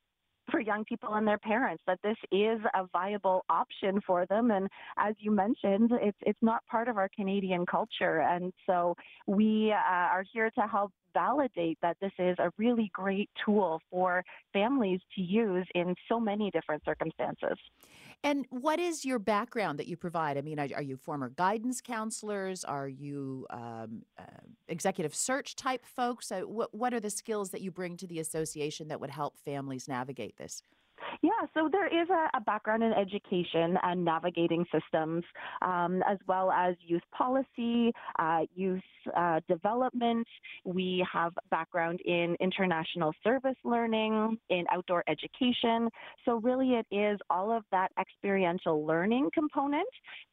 for 0.52 0.60
young 0.60 0.84
people 0.86 1.14
and 1.14 1.28
their 1.28 1.38
parents 1.38 1.82
that 1.88 2.00
this 2.04 2.18
is 2.32 2.60
a 2.76 2.86
viable 2.92 3.46
option 3.50 4.00
for 4.06 4.26
them 4.26 4.52
and 4.52 4.68
as 4.98 5.16
you 5.20 5.32
mentioned 5.32 5.92
it's 6.02 6.18
it's 6.22 6.40
not 6.42 6.66
part 6.66 6.88
of 6.88 6.98
our 6.98 7.10
Canadian 7.16 7.66
culture 7.66 8.22
and 8.22 8.52
so 8.66 8.96
we 9.26 9.72
uh, 9.72 9.76
are 9.76 10.26
here 10.34 10.50
to 10.52 10.62
help 10.62 10.92
validate 11.14 11.78
that 11.82 11.98
this 12.02 12.12
is 12.20 12.36
a 12.40 12.52
really 12.58 12.90
great 12.94 13.30
tool 13.46 13.82
for 13.90 14.24
families 14.52 15.00
to 15.16 15.22
use 15.22 15.68
in 15.76 15.96
so 16.10 16.20
many 16.20 16.52
different 16.52 16.84
circumstances. 16.86 17.58
And 18.24 18.46
what 18.50 18.80
is 18.80 19.04
your 19.04 19.20
background 19.20 19.80
that 19.80 19.88
you 19.88 19.98
provide? 19.98 20.38
I 20.38 20.42
mean, 20.42 20.58
are, 20.58 20.82
you 20.82 20.96
former 20.96 21.30
guidance 21.30 21.82
counselors? 21.82 22.64
Are 22.64 22.88
you 22.88 23.46
um, 23.50 24.04
uh, 24.18 24.24
executive 24.70 25.14
search 25.14 25.58
type 25.58 25.86
folks? 25.86 26.32
What, 26.32 26.74
what 26.74 26.94
are 26.94 27.02
the 27.02 27.10
skills 27.10 27.50
that 27.50 27.62
you 27.62 27.70
bring 27.70 27.98
to 27.98 28.08
the 28.08 28.20
association 28.20 28.88
that 28.88 29.02
would 29.02 29.10
help 29.10 29.38
families 29.38 29.90
navigate 29.90 30.38
this? 30.38 30.64
Yeah, 31.22 31.32
so 31.54 31.70
there 31.72 31.88
is 31.88 32.10
a, 32.10 32.38
a 32.38 32.42
background 32.42 32.84
in 32.84 32.94
education 32.94 33.78
and 33.84 34.04
navigating 34.04 34.66
systems, 34.72 35.24
um, 35.62 36.04
as 36.08 36.18
well 36.28 36.52
as 36.52 36.76
youth 36.86 37.04
policy, 37.16 37.92
uh, 38.20 38.42
youth 38.56 38.82
uh, 39.16 39.40
development. 39.48 40.28
We 40.66 41.06
have 41.12 41.34
background 41.50 42.00
in 42.06 42.36
international 42.40 43.14
service 43.24 43.56
learning, 43.64 44.38
in 44.50 44.66
outdoor 44.72 45.04
education. 45.08 45.90
So 46.26 46.38
really, 46.38 46.74
it 46.74 46.86
is 46.92 47.20
all 47.30 47.52
of 47.52 47.64
that 47.72 47.92
experiential 48.00 48.86
learning 48.86 49.30
component 49.34 49.88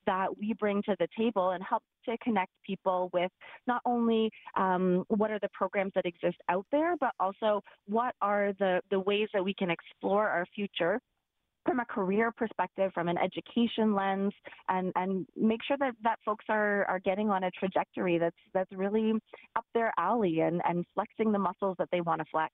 that 0.06 0.36
we 0.38 0.54
bring 0.54 0.82
to 0.82 0.96
the 0.98 1.08
table 1.16 1.50
and 1.50 1.62
help 1.62 1.82
to 2.06 2.16
connect 2.18 2.52
people 2.64 3.10
with 3.12 3.30
not 3.66 3.82
only 3.84 4.30
um, 4.56 5.04
what 5.08 5.30
are 5.30 5.38
the 5.40 5.48
programs 5.52 5.92
that 5.94 6.06
exist 6.06 6.36
out 6.48 6.66
there, 6.70 6.96
but 6.98 7.12
also 7.18 7.62
what 7.86 8.14
are 8.20 8.52
the, 8.58 8.80
the 8.90 9.00
ways 9.00 9.28
that 9.34 9.44
we 9.44 9.54
can 9.54 9.70
explore 9.70 10.28
our 10.28 10.46
future 10.54 11.00
from 11.66 11.80
a 11.80 11.84
career 11.84 12.32
perspective, 12.32 12.90
from 12.94 13.08
an 13.08 13.18
education 13.18 13.94
lens, 13.94 14.32
and, 14.68 14.92
and 14.96 15.26
make 15.36 15.60
sure 15.62 15.76
that, 15.78 15.92
that 16.02 16.18
folks 16.24 16.44
are, 16.48 16.84
are 16.86 17.00
getting 17.00 17.28
on 17.28 17.44
a 17.44 17.50
trajectory 17.50 18.18
that's 18.18 18.36
that's 18.54 18.72
really 18.72 19.12
up 19.56 19.64
their 19.74 19.92
alley 19.98 20.40
and, 20.40 20.62
and 20.64 20.84
flexing 20.94 21.32
the 21.32 21.38
muscles 21.38 21.76
that 21.78 21.88
they 21.92 22.00
want 22.00 22.18
to 22.20 22.24
flex. 22.30 22.52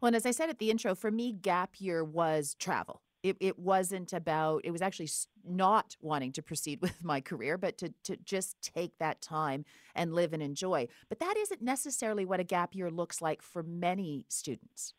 Well, 0.00 0.08
and 0.08 0.16
as 0.16 0.24
I 0.24 0.30
said 0.30 0.50
at 0.50 0.58
the 0.58 0.70
intro, 0.70 0.94
for 0.94 1.10
me, 1.10 1.32
gap 1.32 1.80
year 1.80 2.04
was 2.04 2.54
travel. 2.58 3.02
It, 3.28 3.36
it 3.40 3.58
wasn't 3.58 4.12
about, 4.12 4.62
it 4.64 4.70
was 4.70 4.82
actually 4.82 5.08
not 5.46 5.96
wanting 6.00 6.32
to 6.32 6.42
proceed 6.42 6.80
with 6.82 7.02
my 7.04 7.20
career, 7.20 7.58
but 7.58 7.78
to, 7.78 7.92
to 8.04 8.16
just 8.16 8.60
take 8.62 8.98
that 8.98 9.20
time 9.20 9.64
and 9.94 10.14
live 10.14 10.32
and 10.32 10.42
enjoy. 10.42 10.88
But 11.08 11.20
that 11.20 11.36
isn't 11.36 11.62
necessarily 11.62 12.24
what 12.24 12.40
a 12.40 12.44
gap 12.44 12.74
year 12.74 12.90
looks 12.90 13.20
like 13.20 13.42
for 13.42 13.62
many 13.62 14.26
students. 14.28 14.94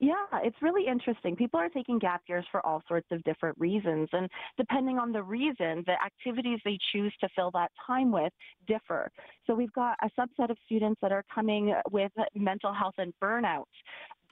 Yeah, 0.00 0.24
it's 0.42 0.56
really 0.60 0.86
interesting. 0.86 1.36
People 1.36 1.60
are 1.60 1.68
taking 1.68 1.98
gap 1.98 2.22
years 2.28 2.44
for 2.50 2.64
all 2.64 2.82
sorts 2.86 3.06
of 3.10 3.22
different 3.24 3.58
reasons. 3.58 4.08
And 4.12 4.28
depending 4.56 4.98
on 4.98 5.12
the 5.12 5.22
reason, 5.22 5.82
the 5.86 5.96
activities 6.04 6.60
they 6.64 6.78
choose 6.92 7.12
to 7.20 7.28
fill 7.34 7.50
that 7.52 7.70
time 7.86 8.12
with 8.12 8.32
differ. 8.66 9.10
So 9.46 9.54
we've 9.54 9.72
got 9.72 9.96
a 10.02 10.10
subset 10.18 10.50
of 10.50 10.56
students 10.64 11.00
that 11.02 11.12
are 11.12 11.24
coming 11.34 11.74
with 11.90 12.12
mental 12.34 12.72
health 12.72 12.94
and 12.98 13.12
burnout, 13.22 13.64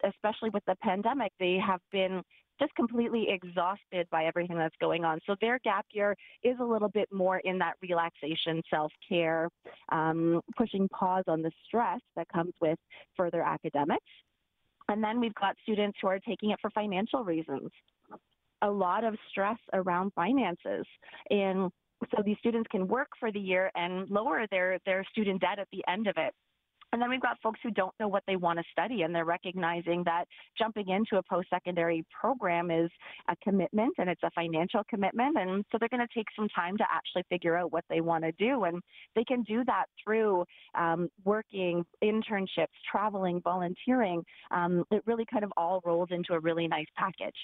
especially 0.05 0.51
with 0.51 0.65
the 0.67 0.77
pandemic. 0.83 1.33
They 1.39 1.59
have 1.65 1.81
been 1.91 2.23
just 2.61 2.75
completely 2.75 3.27
exhausted 3.29 4.07
by 4.11 4.25
everything 4.25 4.57
that's 4.57 4.77
going 4.81 5.05
on. 5.05 5.19
So 5.27 5.35
their 5.41 5.59
gap 5.61 5.87
year 5.93 6.17
is 6.43 6.57
a 6.61 6.65
little 6.65 6.89
bit 6.89 7.09
more 7.13 7.39
in 7.39 7.59
that 7.59 7.75
relaxation, 7.83 8.63
self 8.71 8.93
care, 9.09 9.49
um, 9.91 10.41
pushing 10.57 10.89
pause 10.89 11.25
on 11.27 11.43
the 11.43 11.51
stress 11.67 12.01
that 12.17 12.29
comes 12.29 12.53
with 12.61 12.79
further 13.17 13.43
academics. 13.43 14.05
And 14.89 15.03
then 15.03 15.21
we've 15.21 15.35
got 15.35 15.57
students 15.63 15.99
who 16.01 16.09
are 16.09 16.19
taking 16.19 16.51
it 16.51 16.59
for 16.61 16.71
financial 16.71 17.25
reasons. 17.25 17.71
A 18.63 18.71
lot 18.71 19.05
of 19.05 19.17
stress 19.31 19.59
around 19.73 20.13
finances. 20.15 20.87
And 21.31 21.71
so 22.15 22.23
these 22.25 22.37
students 22.39 22.69
can 22.71 22.87
work 22.87 23.09
for 23.19 23.33
the 23.33 23.41
year 23.41 23.71
and 23.75 24.09
lower 24.11 24.47
their, 24.51 24.79
their 24.85 25.05
student 25.11 25.41
debt 25.41 25.59
at 25.59 25.69
the 25.73 25.83
end 25.89 26.07
of 26.07 26.15
it. 26.17 26.35
And 26.93 27.01
then 27.01 27.09
we've 27.09 27.23
got 27.23 27.41
folks 27.43 27.59
who 27.63 27.71
don't 27.71 27.95
know 27.99 28.09
what 28.09 28.23
they 28.27 28.37
want 28.37 28.59
to 28.59 28.65
study, 28.71 29.03
and 29.03 29.15
they're 29.15 29.25
recognizing 29.25 30.03
that 30.05 30.27
jumping 30.59 30.89
into 30.89 31.17
a 31.17 31.23
post 31.23 31.49
secondary 31.49 32.05
program 32.19 32.71
is 32.71 32.91
a 33.29 33.37
commitment 33.43 33.95
and 33.99 34.11
it's 34.11 34.23
a 34.23 34.31
financial 34.33 34.83
commitment. 34.91 35.39
And 35.39 35.65
so 35.73 35.79
they're 35.79 35.89
going 35.89 36.07
to 36.07 36.15
take 36.15 36.27
some 36.37 36.49
time 36.49 36.77
to 36.77 36.85
actually 36.93 37.25
figure 37.31 37.57
out 37.57 37.73
what 37.73 37.85
they 37.89 38.03
want 38.03 38.25
to 38.25 38.33
do. 38.33 38.65
And 38.65 38.83
they 39.17 39.25
can 39.25 39.43
do 39.43 39.65
that 39.65 39.87
through 40.05 40.45
um, 40.75 41.09
working, 41.25 41.85
internships, 42.05 42.67
traveling, 42.91 43.41
volunteering. 43.43 44.23
Um, 44.51 44.85
it 44.91 45.03
really 45.07 45.25
kind 45.31 45.45
of 45.45 45.53
all 45.57 45.81
rolls 45.87 46.09
into 46.11 46.35
a 46.35 46.41
really 46.41 46.69
nice 46.69 46.87
package. 46.97 47.37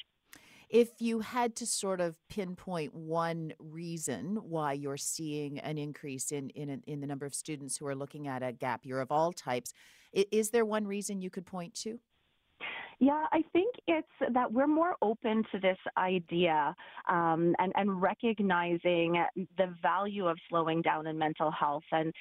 If 0.69 1.01
you 1.01 1.21
had 1.21 1.57
to 1.57 1.66
sort 1.66 2.01
of 2.01 2.16
pinpoint 2.29 2.95
one 2.95 3.55
reason 3.59 4.37
why 4.43 4.75
you're 4.75 4.99
seeing 4.99 5.59
an 5.61 5.79
increase 5.79 6.31
in 6.31 6.51
in, 6.51 6.83
in 6.87 7.01
the 7.01 7.07
number 7.07 7.25
of 7.27 7.35
students 7.35 7.77
who 7.77 7.87
are 7.87 7.95
looking 7.95 8.29
at 8.29 8.43
a 8.43 8.53
gap 8.53 8.85
year 8.85 9.01
of 9.01 9.11
all 9.11 9.33
types, 9.33 9.73
is 10.12 10.51
there 10.51 10.64
one 10.64 10.87
reason 10.87 11.21
you 11.21 11.31
could 11.31 11.47
point 11.47 11.75
to? 11.75 11.99
Yeah, 13.01 13.27
I 13.31 13.45
think 13.53 13.77
it's 13.87 14.35
that 14.35 14.53
we're 14.53 14.67
more 14.67 14.97
open 15.03 15.45
to 15.53 15.61
this 15.61 15.79
idea 15.97 16.75
um, 17.09 17.55
and, 17.61 17.73
and 17.77 18.03
recognizing 18.03 19.25
the 19.37 19.73
value 19.81 20.27
of 20.27 20.37
slowing 20.49 20.83
down 20.83 21.07
in 21.07 21.17
mental 21.17 21.53
health. 21.53 21.85
And 21.93 22.13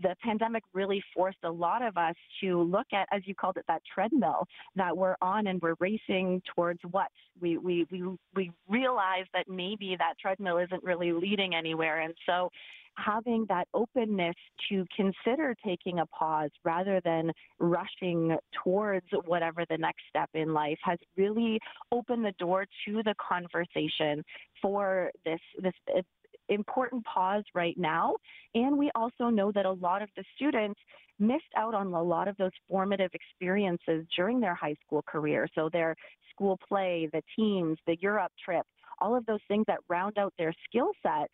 the 0.00 0.14
pandemic 0.22 0.62
really 0.72 1.02
forced 1.12 1.42
a 1.42 1.50
lot 1.50 1.82
of 1.82 1.96
us 1.96 2.14
to 2.40 2.62
look 2.62 2.86
at, 2.92 3.08
as 3.10 3.22
you 3.24 3.34
called 3.34 3.56
it, 3.56 3.64
that 3.66 3.82
treadmill 3.92 4.46
that 4.76 4.96
we're 4.96 5.16
on 5.20 5.48
and 5.48 5.60
we're 5.60 5.74
racing 5.80 6.40
towards 6.54 6.78
what? 6.92 7.08
We, 7.40 7.58
we, 7.58 7.86
we, 7.90 8.04
we 8.36 8.52
realize 8.68 9.24
that 9.34 9.48
maybe 9.48 9.96
that 9.98 10.14
treadmill 10.20 10.58
isn't 10.58 10.84
really 10.84 11.10
leading 11.10 11.56
anywhere. 11.56 12.02
And 12.02 12.14
so 12.26 12.48
having 12.96 13.46
that 13.48 13.66
openness 13.74 14.34
to 14.68 14.84
consider 14.94 15.54
taking 15.64 16.00
a 16.00 16.06
pause 16.06 16.50
rather 16.64 17.00
than 17.04 17.32
rushing 17.58 18.36
towards 18.62 19.06
whatever 19.26 19.64
the 19.70 19.78
next 19.78 20.02
step 20.08 20.30
in 20.34 20.52
life 20.52 20.78
has 20.82 20.98
really 21.16 21.58
opened 21.90 22.24
the 22.24 22.32
door 22.38 22.66
to 22.86 23.02
the 23.02 23.14
conversation 23.16 24.22
for 24.60 25.10
this 25.24 25.40
this 25.62 25.74
uh, 25.96 26.00
important 26.48 27.04
pause 27.04 27.44
right 27.54 27.78
now. 27.78 28.14
And 28.54 28.76
we 28.76 28.90
also 28.94 29.28
know 29.30 29.52
that 29.52 29.64
a 29.64 29.72
lot 29.72 30.02
of 30.02 30.08
the 30.16 30.24
students 30.36 30.78
missed 31.18 31.44
out 31.56 31.74
on 31.74 31.92
a 31.94 32.02
lot 32.02 32.28
of 32.28 32.36
those 32.36 32.50
formative 32.68 33.10
experiences 33.14 34.04
during 34.16 34.40
their 34.40 34.54
high 34.54 34.74
school 34.84 35.02
career. 35.06 35.48
So 35.54 35.68
their 35.72 35.94
school 36.30 36.58
play, 36.68 37.08
the 37.12 37.22
teams, 37.36 37.78
the 37.86 37.96
Europe 38.00 38.32
trip, 38.44 38.66
all 39.00 39.16
of 39.16 39.24
those 39.26 39.40
things 39.48 39.64
that 39.68 39.78
round 39.88 40.18
out 40.18 40.32
their 40.38 40.52
skill 40.68 40.90
set 41.02 41.30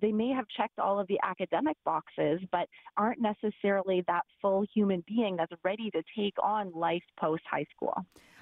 they 0.00 0.12
may 0.12 0.30
have 0.30 0.46
checked 0.56 0.78
all 0.78 0.98
of 0.98 1.06
the 1.08 1.18
academic 1.22 1.76
boxes, 1.84 2.40
but 2.50 2.68
aren't 2.96 3.20
necessarily 3.20 4.02
that 4.06 4.22
full 4.40 4.64
human 4.74 5.04
being 5.06 5.36
that's 5.36 5.52
ready 5.64 5.90
to 5.90 6.02
take 6.16 6.34
on 6.42 6.72
life 6.72 7.02
post 7.18 7.42
high 7.50 7.66
school. 7.74 7.94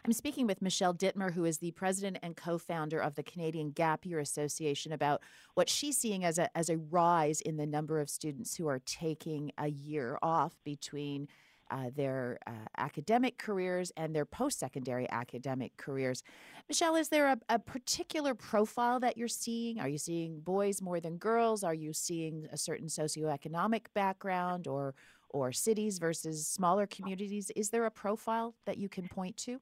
I'm 0.04 0.12
speaking 0.12 0.46
with 0.46 0.62
Michelle 0.62 0.94
Dittmer, 0.94 1.34
who 1.34 1.44
is 1.44 1.58
the 1.58 1.72
president 1.72 2.18
and 2.22 2.36
co 2.36 2.56
founder 2.56 3.00
of 3.00 3.16
the 3.16 3.22
Canadian 3.22 3.70
Gap 3.70 4.06
Year 4.06 4.18
Association, 4.18 4.92
about 4.92 5.22
what 5.54 5.68
she's 5.68 5.98
seeing 5.98 6.24
as 6.24 6.38
a, 6.38 6.56
as 6.56 6.70
a 6.70 6.78
rise 6.78 7.40
in 7.40 7.56
the 7.56 7.66
number 7.66 8.00
of 8.00 8.08
students 8.08 8.56
who 8.56 8.66
are 8.66 8.78
taking 8.78 9.52
a 9.58 9.68
year 9.68 10.18
off 10.22 10.56
between 10.64 11.28
uh, 11.70 11.90
their 11.94 12.38
uh, 12.46 12.50
academic 12.78 13.38
careers 13.38 13.92
and 13.96 14.14
their 14.14 14.24
post 14.24 14.58
secondary 14.58 15.08
academic 15.10 15.76
careers. 15.76 16.22
Michelle, 16.68 16.96
is 16.96 17.08
there 17.08 17.28
a, 17.28 17.38
a, 17.48 17.58
particular 17.58 18.34
profile 18.34 19.00
that 19.00 19.16
you're 19.16 19.28
seeing? 19.28 19.80
Are 19.80 19.88
you 19.88 19.98
seeing 19.98 20.40
boys 20.40 20.82
more 20.82 21.00
than 21.00 21.16
girls? 21.16 21.62
Are 21.62 21.74
you 21.74 21.92
seeing 21.92 22.46
a 22.52 22.56
certain 22.56 22.88
socioeconomic 22.88 23.86
background 23.94 24.66
or, 24.66 24.94
or 25.28 25.52
cities 25.52 25.98
versus 25.98 26.46
smaller 26.46 26.86
communities? 26.86 27.50
Is 27.54 27.70
there 27.70 27.86
a 27.86 27.90
profile 27.90 28.54
that 28.66 28.78
you 28.78 28.88
can 28.88 29.08
point 29.08 29.36
to? 29.38 29.60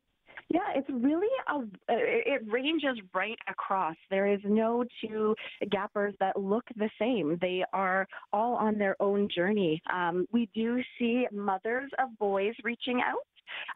Yeah, 0.50 0.60
it's 0.74 0.88
really 0.88 1.28
a, 1.48 1.60
it 1.88 2.42
ranges 2.50 2.98
right 3.14 3.38
across. 3.48 3.96
There 4.08 4.26
is 4.26 4.40
no 4.44 4.82
two 5.02 5.34
gappers 5.70 6.14
that 6.20 6.40
look 6.40 6.64
the 6.76 6.88
same. 6.98 7.36
They 7.40 7.64
are 7.74 8.06
all 8.32 8.54
on 8.54 8.78
their 8.78 8.96
own 9.00 9.28
journey. 9.34 9.82
Um, 9.92 10.26
we 10.32 10.48
do 10.54 10.80
see 10.98 11.26
mothers 11.30 11.90
of 11.98 12.18
boys 12.18 12.54
reaching 12.64 13.02
out 13.04 13.26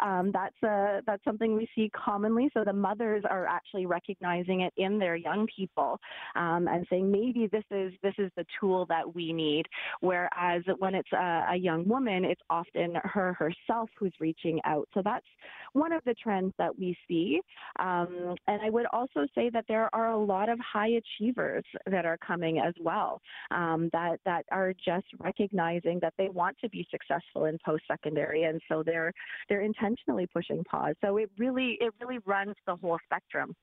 um, 0.00 0.30
that's 0.32 0.60
a, 0.62 1.00
that's 1.06 1.24
something 1.24 1.54
we 1.54 1.68
see 1.74 1.90
commonly. 1.90 2.50
So 2.54 2.64
the 2.64 2.72
mothers 2.72 3.24
are 3.28 3.46
actually 3.46 3.86
recognizing 3.86 4.62
it 4.62 4.72
in 4.76 4.98
their 4.98 5.16
young 5.16 5.46
people 5.54 5.98
um, 6.36 6.68
and 6.68 6.86
saying 6.90 7.10
maybe 7.10 7.48
this 7.50 7.64
is 7.70 7.92
this 8.02 8.14
is 8.18 8.30
the 8.36 8.44
tool 8.60 8.86
that 8.88 9.14
we 9.14 9.32
need. 9.32 9.66
Whereas 10.00 10.62
when 10.78 10.94
it's 10.94 11.12
a, 11.12 11.46
a 11.52 11.56
young 11.56 11.88
woman, 11.88 12.24
it's 12.24 12.40
often 12.50 12.96
her 13.04 13.34
herself 13.34 13.90
who's 13.98 14.14
reaching 14.20 14.60
out. 14.64 14.88
So 14.94 15.02
that's 15.04 15.26
one 15.72 15.92
of 15.92 16.02
the 16.04 16.14
trends 16.14 16.52
that 16.58 16.76
we 16.78 16.96
see. 17.08 17.40
Um, 17.78 18.34
and 18.46 18.60
I 18.62 18.70
would 18.70 18.86
also 18.92 19.26
say 19.34 19.50
that 19.50 19.64
there 19.68 19.88
are 19.94 20.10
a 20.10 20.18
lot 20.18 20.48
of 20.48 20.58
high 20.60 20.90
achievers 20.90 21.64
that 21.90 22.04
are 22.04 22.18
coming 22.18 22.58
as 22.58 22.74
well 22.80 23.20
um, 23.50 23.88
that 23.92 24.20
that 24.24 24.44
are 24.50 24.72
just 24.72 25.06
recognizing 25.18 25.98
that 26.00 26.14
they 26.18 26.28
want 26.28 26.56
to 26.60 26.68
be 26.68 26.86
successful 26.90 27.46
in 27.46 27.58
post 27.64 27.84
secondary, 27.88 28.44
and 28.44 28.60
so 28.68 28.82
they're 28.84 29.12
they're 29.48 29.62
intentionally 29.62 30.26
pushing 30.26 30.62
pause. 30.64 30.94
So 31.04 31.16
it 31.16 31.30
really 31.38 31.78
it 31.80 31.92
really 32.00 32.18
runs 32.26 32.54
the 32.66 32.76
whole 32.76 32.98
spectrum. 33.04 33.54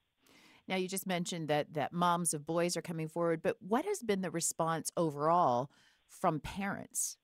Now 0.68 0.76
you 0.76 0.88
just 0.88 1.06
mentioned 1.06 1.48
that 1.48 1.74
that 1.74 1.92
moms 1.92 2.34
of 2.34 2.46
boys 2.46 2.76
are 2.76 2.82
coming 2.82 3.08
forward, 3.08 3.42
but 3.42 3.56
what 3.60 3.84
has 3.84 4.02
been 4.02 4.20
the 4.20 4.30
response 4.30 4.90
overall 4.96 5.70
from 6.08 6.40
parents? 6.40 7.16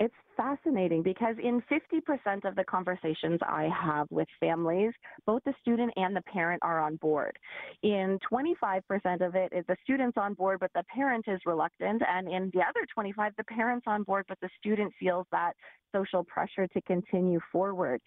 It's 0.00 0.14
fascinating 0.36 1.02
because 1.02 1.36
in 1.42 1.62
50% 1.70 2.44
of 2.44 2.56
the 2.56 2.64
conversations 2.64 3.38
I 3.42 3.68
have 3.68 4.06
with 4.10 4.28
families, 4.40 4.92
both 5.26 5.42
the 5.44 5.54
student 5.60 5.92
and 5.96 6.16
the 6.16 6.22
parent 6.22 6.62
are 6.62 6.80
on 6.80 6.96
board. 6.96 7.38
In 7.82 8.18
25% 8.30 8.82
of 9.20 9.34
it, 9.34 9.52
the 9.68 9.76
student's 9.82 10.16
on 10.16 10.34
board, 10.34 10.60
but 10.60 10.70
the 10.74 10.84
parent 10.94 11.26
is 11.28 11.40
reluctant. 11.46 12.02
And 12.08 12.28
in 12.28 12.50
the 12.54 12.60
other 12.60 12.86
25, 12.92 13.32
the 13.36 13.44
parent's 13.44 13.86
on 13.86 14.02
board, 14.02 14.24
but 14.28 14.38
the 14.40 14.50
student 14.58 14.92
feels 14.98 15.26
that 15.32 15.52
social 15.94 16.24
pressure 16.24 16.66
to 16.66 16.80
continue 16.82 17.40
forward. 17.50 18.00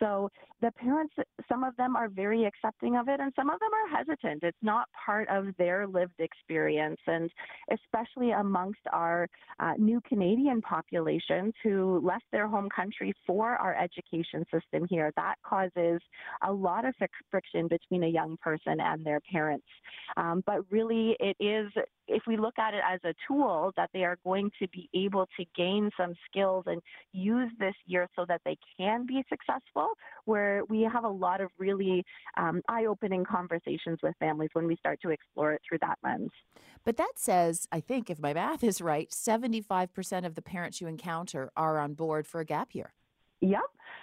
So 0.00 0.30
the 0.60 0.70
parents, 0.72 1.14
some 1.48 1.64
of 1.64 1.76
them 1.76 1.96
are 1.96 2.08
very 2.08 2.44
accepting 2.44 2.96
of 2.96 3.08
it 3.08 3.20
and 3.20 3.32
some 3.36 3.50
of 3.50 3.60
them 3.60 3.70
are 3.72 3.96
hesitant. 3.98 4.42
It's 4.42 4.56
not 4.62 4.88
part 5.06 5.28
of 5.28 5.48
their 5.58 5.86
lived 5.86 6.18
experience. 6.18 6.98
And 7.06 7.30
especially 7.72 8.32
amongst 8.32 8.80
our 8.92 9.28
uh, 9.58 9.72
new 9.78 10.00
Canadian 10.08 10.60
populations 10.62 11.54
who 11.62 12.00
left 12.04 12.24
their 12.32 12.48
home 12.48 12.68
country 12.74 13.14
for 13.26 13.56
our 13.56 13.76
education 13.76 14.44
system 14.52 14.86
here, 14.88 15.12
that 15.16 15.36
causes 15.46 16.00
a 16.46 16.52
lot 16.52 16.84
of 16.84 16.94
friction 17.30 17.68
between 17.68 18.04
a 18.04 18.08
young 18.08 18.36
person 18.42 18.80
and 18.80 19.04
their 19.04 19.20
parents. 19.32 19.66
Um, 20.16 20.42
but 20.46 20.60
really, 20.70 21.16
it 21.20 21.36
is 21.40 21.70
if 22.10 22.22
we 22.26 22.36
look 22.36 22.58
at 22.58 22.74
it 22.74 22.82
as 22.86 23.00
a 23.04 23.14
tool 23.26 23.72
that 23.76 23.88
they 23.94 24.04
are 24.04 24.18
going 24.24 24.50
to 24.60 24.68
be 24.68 24.88
able 24.94 25.26
to 25.38 25.44
gain 25.56 25.90
some 25.96 26.14
skills 26.28 26.64
and 26.66 26.82
use 27.12 27.50
this 27.58 27.74
year 27.86 28.08
so 28.16 28.24
that 28.28 28.40
they 28.44 28.56
can 28.76 29.06
be 29.06 29.22
successful, 29.28 29.89
where 30.24 30.62
we 30.68 30.82
have 30.82 31.04
a 31.04 31.08
lot 31.08 31.40
of 31.40 31.50
really 31.58 32.04
um, 32.36 32.62
eye 32.68 32.86
opening 32.86 33.24
conversations 33.24 33.98
with 34.02 34.14
families 34.18 34.50
when 34.52 34.66
we 34.66 34.76
start 34.76 35.00
to 35.02 35.10
explore 35.10 35.52
it 35.52 35.60
through 35.68 35.78
that 35.82 35.98
lens. 36.02 36.30
But 36.84 36.96
that 36.96 37.12
says, 37.16 37.66
I 37.70 37.80
think, 37.80 38.10
if 38.10 38.18
my 38.18 38.32
math 38.32 38.64
is 38.64 38.80
right, 38.80 39.10
75% 39.10 40.24
of 40.24 40.34
the 40.34 40.42
parents 40.42 40.80
you 40.80 40.86
encounter 40.86 41.50
are 41.56 41.78
on 41.78 41.94
board 41.94 42.26
for 42.26 42.40
a 42.40 42.44
gap 42.44 42.74
year. 42.74 42.94
Yep. 43.40 43.60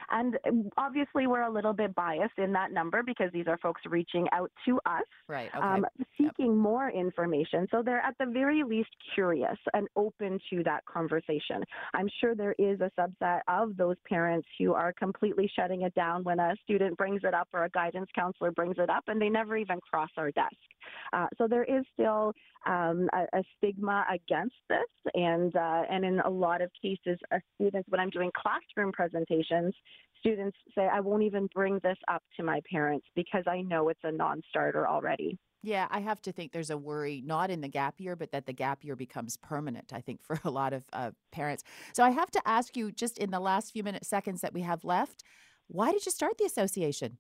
And 0.09 0.37
um, 0.47 0.69
obviously, 0.77 1.27
we're 1.27 1.41
a 1.41 1.51
little 1.51 1.73
bit 1.73 1.93
biased 1.95 2.37
in 2.37 2.51
that 2.53 2.71
number 2.71 3.03
because 3.03 3.31
these 3.33 3.47
are 3.47 3.57
folks 3.57 3.81
reaching 3.85 4.27
out 4.31 4.51
to 4.65 4.79
us, 4.85 5.03
right? 5.27 5.49
Okay. 5.55 5.65
Um, 5.65 5.85
seeking 6.17 6.51
yep. 6.51 6.55
more 6.55 6.89
information. 6.89 7.67
So 7.71 7.81
they're 7.83 8.01
at 8.01 8.15
the 8.19 8.25
very 8.25 8.63
least 8.63 8.89
curious 9.13 9.57
and 9.73 9.87
open 9.95 10.39
to 10.49 10.63
that 10.63 10.85
conversation. 10.85 11.63
I'm 11.93 12.09
sure 12.21 12.35
there 12.35 12.55
is 12.57 12.79
a 12.81 12.91
subset 12.99 13.41
of 13.47 13.75
those 13.77 13.97
parents 14.07 14.47
who 14.59 14.73
are 14.73 14.93
completely 14.93 15.49
shutting 15.55 15.81
it 15.81 15.93
down 15.95 16.23
when 16.23 16.39
a 16.39 16.55
student 16.63 16.97
brings 16.97 17.21
it 17.23 17.33
up 17.33 17.47
or 17.53 17.65
a 17.65 17.69
guidance 17.69 18.09
counselor 18.15 18.51
brings 18.51 18.75
it 18.77 18.89
up, 18.89 19.03
and 19.07 19.21
they 19.21 19.29
never 19.29 19.57
even 19.57 19.79
cross 19.81 20.09
our 20.17 20.31
desk. 20.31 20.55
Uh, 21.13 21.27
so 21.37 21.47
there 21.47 21.63
is 21.63 21.83
still 21.93 22.33
um, 22.65 23.09
a, 23.13 23.37
a, 23.37 23.43
stigma 23.57 24.05
against 24.11 24.55
this, 24.69 25.13
and 25.13 25.55
uh, 25.55 25.83
and 25.89 26.03
in 26.03 26.19
a 26.21 26.29
lot 26.29 26.61
of 26.61 26.69
cases, 26.81 27.17
uh, 27.31 27.39
students 27.55 27.87
when 27.89 27.99
I'm 27.99 28.09
doing 28.09 28.31
classroom 28.35 28.91
presentations, 28.91 29.73
students 30.19 30.57
say, 30.75 30.87
I 30.91 30.99
won't 30.99 31.23
even 31.23 31.47
bring 31.53 31.79
this 31.83 31.97
up 32.07 32.23
to 32.37 32.43
my 32.43 32.61
parents 32.69 33.05
because 33.15 33.43
I 33.47 33.61
know 33.61 33.89
it's 33.89 33.99
a 34.03 34.11
non 34.11 34.41
starter 34.49 34.87
already. 34.87 35.37
Yeah, 35.63 35.87
I 35.89 35.99
have 35.99 36.21
to 36.21 36.31
think 36.31 36.51
there's 36.51 36.69
a 36.69 36.77
worry, 36.77 37.21
not 37.25 37.49
in 37.49 37.61
the 37.61 37.67
gap 37.67 37.95
year, 37.99 38.15
but 38.15 38.31
that 38.31 38.45
the 38.45 38.53
gap 38.53 38.83
year 38.83 38.95
becomes 38.95 39.37
permanent, 39.37 39.91
I 39.91 40.01
think, 40.01 40.21
for 40.25 40.39
a 40.43 40.49
lot 40.49 40.73
of 40.73 40.83
uh, 40.93 41.11
parents. 41.31 41.63
So 41.93 42.03
I 42.03 42.11
have 42.11 42.31
to 42.31 42.47
ask 42.47 42.77
you, 42.77 42.91
just 42.91 43.17
in 43.17 43.31
the 43.31 43.39
last 43.39 43.73
few 43.73 43.83
minutes, 43.83 44.07
seconds 44.07 44.41
that 44.41 44.53
we 44.53 44.61
have 44.61 44.83
left, 44.83 45.23
why 45.67 45.91
did 45.91 46.05
you 46.05 46.11
start 46.11 46.37
the 46.37 46.45
association? 46.45 47.17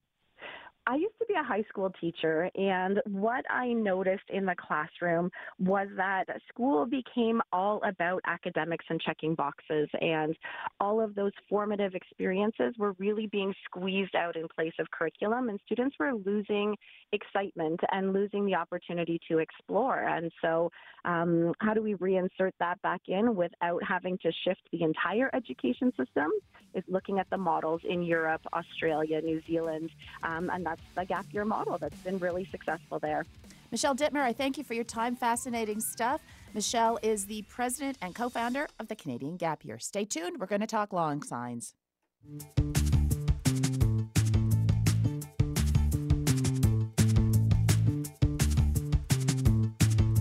I 0.85 0.95
used 0.95 1.17
to 1.19 1.25
a 1.37 1.43
high 1.43 1.63
school 1.69 1.91
teacher, 2.01 2.49
and 2.55 3.01
what 3.05 3.45
I 3.49 3.73
noticed 3.73 4.29
in 4.29 4.45
the 4.45 4.55
classroom 4.55 5.29
was 5.59 5.87
that 5.95 6.25
school 6.49 6.85
became 6.85 7.41
all 7.53 7.81
about 7.83 8.21
academics 8.25 8.85
and 8.89 8.99
checking 8.99 9.35
boxes, 9.35 9.87
and 10.01 10.35
all 10.79 10.99
of 10.99 11.15
those 11.15 11.31
formative 11.49 11.95
experiences 11.95 12.73
were 12.77 12.93
really 12.99 13.27
being 13.27 13.53
squeezed 13.65 14.15
out 14.15 14.35
in 14.35 14.47
place 14.47 14.73
of 14.79 14.89
curriculum, 14.91 15.49
and 15.49 15.59
students 15.65 15.95
were 15.99 16.13
losing 16.13 16.75
excitement 17.13 17.79
and 17.91 18.13
losing 18.13 18.45
the 18.45 18.55
opportunity 18.55 19.19
to 19.29 19.37
explore. 19.37 20.07
And 20.07 20.31
so, 20.41 20.71
um, 21.05 21.53
how 21.59 21.73
do 21.73 21.81
we 21.81 21.93
reinsert 21.95 22.51
that 22.59 22.81
back 22.81 23.01
in 23.07 23.35
without 23.35 23.81
having 23.83 24.17
to 24.19 24.31
shift 24.43 24.61
the 24.71 24.83
entire 24.83 25.29
education 25.33 25.91
system? 25.97 26.31
Is 26.73 26.83
looking 26.87 27.17
at 27.17 27.29
the 27.29 27.37
models 27.37 27.81
in 27.87 28.03
Europe, 28.03 28.41
Australia, 28.53 29.21
New 29.21 29.41
Zealand, 29.47 29.89
um, 30.21 30.49
and 30.53 30.65
that's 30.65 30.81
the 30.95 31.05
gap 31.05 31.25
your 31.31 31.45
model 31.45 31.77
that's 31.77 31.97
been 31.97 32.17
really 32.19 32.45
successful 32.45 32.99
there. 32.99 33.25
Michelle 33.71 33.95
Dittmer, 33.95 34.21
I 34.21 34.33
thank 34.33 34.57
you 34.57 34.63
for 34.63 34.73
your 34.73 34.83
time. 34.83 35.15
Fascinating 35.15 35.79
stuff. 35.79 36.21
Michelle 36.53 36.97
is 37.01 37.25
the 37.25 37.41
president 37.43 37.97
and 38.01 38.15
co 38.15 38.29
founder 38.29 38.67
of 38.79 38.87
the 38.87 38.95
Canadian 38.95 39.37
Gap 39.37 39.65
Year. 39.65 39.79
Stay 39.79 40.05
tuned. 40.05 40.39
We're 40.39 40.47
going 40.47 40.61
to 40.61 40.67
talk 40.67 40.93
long 40.93 41.21
signs. 41.23 41.73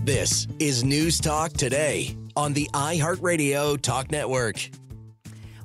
This 0.03 0.47
is 0.59 0.85
News 0.85 1.19
Talk 1.19 1.51
Today 1.51 2.15
on 2.35 2.53
the 2.53 2.69
iHeartRadio 2.73 3.81
Talk 3.81 4.09
Network. 4.09 4.69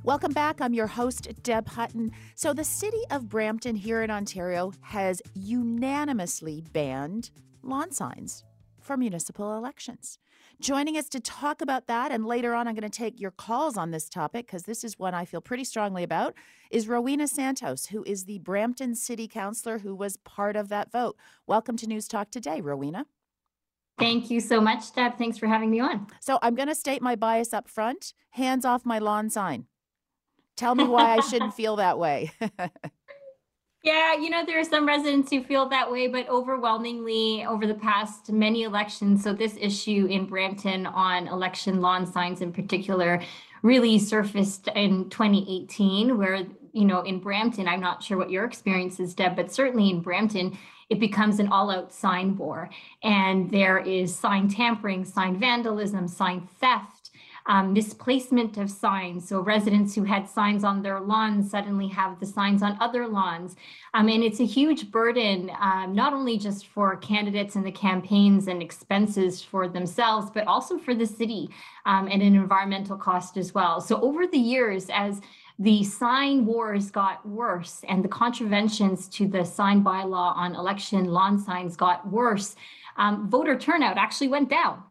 Welcome 0.05 0.33
back. 0.33 0.61
I'm 0.61 0.75
your 0.75 0.89
host, 0.89 1.29
Deb 1.45 1.69
Hutton. 1.69 2.11
So, 2.35 2.53
the 2.53 2.65
city 2.65 3.03
of 3.13 3.29
Brampton 3.29 3.77
here 3.77 4.03
in 4.03 4.11
Ontario 4.11 4.73
has 4.81 5.23
unanimously 5.33 6.61
banned 6.73 7.31
lawn 7.63 7.93
signs 7.93 8.43
for 8.81 8.97
municipal 8.97 9.57
elections. 9.57 10.19
Joining 10.61 10.97
us 10.97 11.09
to 11.11 11.21
talk 11.21 11.63
about 11.63 11.87
that, 11.87 12.11
and 12.11 12.27
later 12.27 12.53
on, 12.53 12.67
I'm 12.67 12.75
going 12.75 12.83
to 12.83 12.91
take 12.91 13.21
your 13.21 13.31
calls 13.31 13.77
on 13.77 13.93
this 13.93 14.09
topic 14.09 14.47
because 14.47 14.65
this 14.65 14.83
is 14.83 14.99
one 14.99 15.15
I 15.15 15.25
feel 15.25 15.41
pretty 15.41 15.63
strongly 15.63 16.03
about, 16.03 16.35
is 16.69 16.89
Rowena 16.89 17.29
Santos, 17.29 17.87
who 17.87 18.03
is 18.03 18.25
the 18.25 18.41
Brampton 18.41 18.97
City 18.97 19.29
Councillor 19.29 19.79
who 19.79 19.95
was 19.95 20.17
part 20.17 20.57
of 20.57 20.69
that 20.69 20.91
vote. 20.91 21.17
Welcome 21.47 21.77
to 21.77 21.87
News 21.87 22.09
Talk 22.09 22.33
today, 22.33 22.61
Rowena. 22.61 23.07
Thank 24.01 24.33
you 24.33 24.41
so 24.41 24.61
much, 24.61 24.93
Deb. 24.95 25.17
Thanks 25.17 25.39
for 25.39 25.47
having 25.47 25.71
me 25.71 25.79
on. 25.79 26.09
So, 26.19 26.41
I'm 26.43 26.57
going 26.57 26.69
to 26.69 26.75
state 26.75 27.03
my 27.03 27.15
bias 27.15 27.55
up 27.55 27.69
front 27.69 28.15
hands 28.33 28.65
off 28.65 28.85
my 28.85 28.99
lawn 28.99 29.31
sign. 29.31 29.67
Tell 30.57 30.75
me 30.75 30.85
why 30.85 31.17
I 31.17 31.21
shouldn't 31.21 31.55
feel 31.63 31.77
that 31.77 31.99
way. 31.99 32.33
Yeah, 33.85 34.15
you 34.15 34.31
know, 34.31 34.47
there 34.47 34.61
are 34.61 34.65
some 34.65 34.87
residents 34.87 35.33
who 35.33 35.43
feel 35.43 35.69
that 35.71 35.91
way, 35.91 36.07
but 36.07 36.29
overwhelmingly 36.29 37.45
over 37.45 37.67
the 37.67 37.75
past 37.75 38.31
many 38.31 38.63
elections, 38.63 39.25
so 39.25 39.33
this 39.33 39.57
issue 39.61 40.07
in 40.09 40.27
Brampton 40.27 40.87
on 40.87 41.27
election 41.27 41.81
lawn 41.81 42.07
signs 42.07 42.43
in 42.43 42.53
particular 42.53 43.21
really 43.63 43.99
surfaced 43.99 44.69
in 44.77 45.11
2018, 45.11 46.17
where, 46.17 46.47
you 46.73 46.85
know, 46.85 47.01
in 47.01 47.19
Brampton, 47.19 47.67
I'm 47.67 47.81
not 47.81 48.05
sure 48.05 48.17
what 48.17 48.31
your 48.31 48.45
experience 48.45 49.01
is, 49.01 49.15
Deb, 49.15 49.35
but 49.35 49.53
certainly 49.53 49.91
in 49.91 50.01
Brampton, 50.01 50.57
it 50.89 51.01
becomes 51.01 51.41
an 51.41 51.49
all 51.49 51.69
out 51.69 51.93
sign 51.93 52.37
war. 52.37 52.71
And 53.03 53.51
there 53.51 53.79
is 53.79 54.15
sign 54.15 54.49
tampering, 54.49 55.05
sign 55.05 55.41
vandalism, 55.41 56.07
sign 56.07 56.49
theft 56.61 57.02
um, 57.47 57.73
misplacement 57.73 58.57
of 58.57 58.71
signs. 58.71 59.29
So 59.29 59.41
residents 59.41 59.95
who 59.95 60.05
had 60.05 60.29
signs 60.29 60.65
on 60.65 60.83
their 60.83 61.01
lawns 61.01 61.51
suddenly 61.51 61.89
have 61.89 62.21
the 62.21 62.27
signs 62.27 62.63
on 62.63 62.77
other 62.81 63.07
lawns. 63.07 63.57
Um, 63.95 64.09
and 64.09 64.23
it's 64.23 64.41
a 64.41 64.45
huge 64.45 64.91
burden, 64.91 65.51
um, 65.61 65.95
not 65.95 66.13
only 66.13 66.39
just 66.39 66.67
for 66.67 66.97
candidates 66.97 67.57
and 67.57 67.67
the 67.67 67.73
campaigns 67.73 68.49
and 68.49 68.63
expenses 68.63 69.43
for 69.43 69.69
themselves, 69.69 70.31
but 70.33 70.47
also 70.47 70.79
for 70.79 70.95
the 70.95 71.07
city 71.07 71.51
um, 71.87 72.09
and 72.09 72.23
an 72.23 72.35
environmental 72.35 72.97
cost 72.97 73.37
as 73.37 73.55
well. 73.55 73.81
So 73.81 74.01
over 74.01 74.27
the 74.27 74.39
years, 74.39 74.87
as 74.93 75.21
the 75.59 75.85
sign 75.85 76.47
wars 76.47 76.91
got 76.91 77.27
worse 77.29 77.85
and 77.89 78.03
the 78.03 78.09
contraventions 78.09 79.09
to 79.09 79.29
the 79.29 79.45
sign 79.45 79.85
bylaw 79.85 80.37
on 80.37 80.55
election 80.55 81.05
lawn 81.05 81.39
signs 81.39 81.77
got 81.77 82.09
worse, 82.11 82.57
um, 82.97 83.29
voter 83.29 83.59
turnout 83.59 83.99
actually 83.99 84.29
went 84.29 84.49
down. 84.49 84.83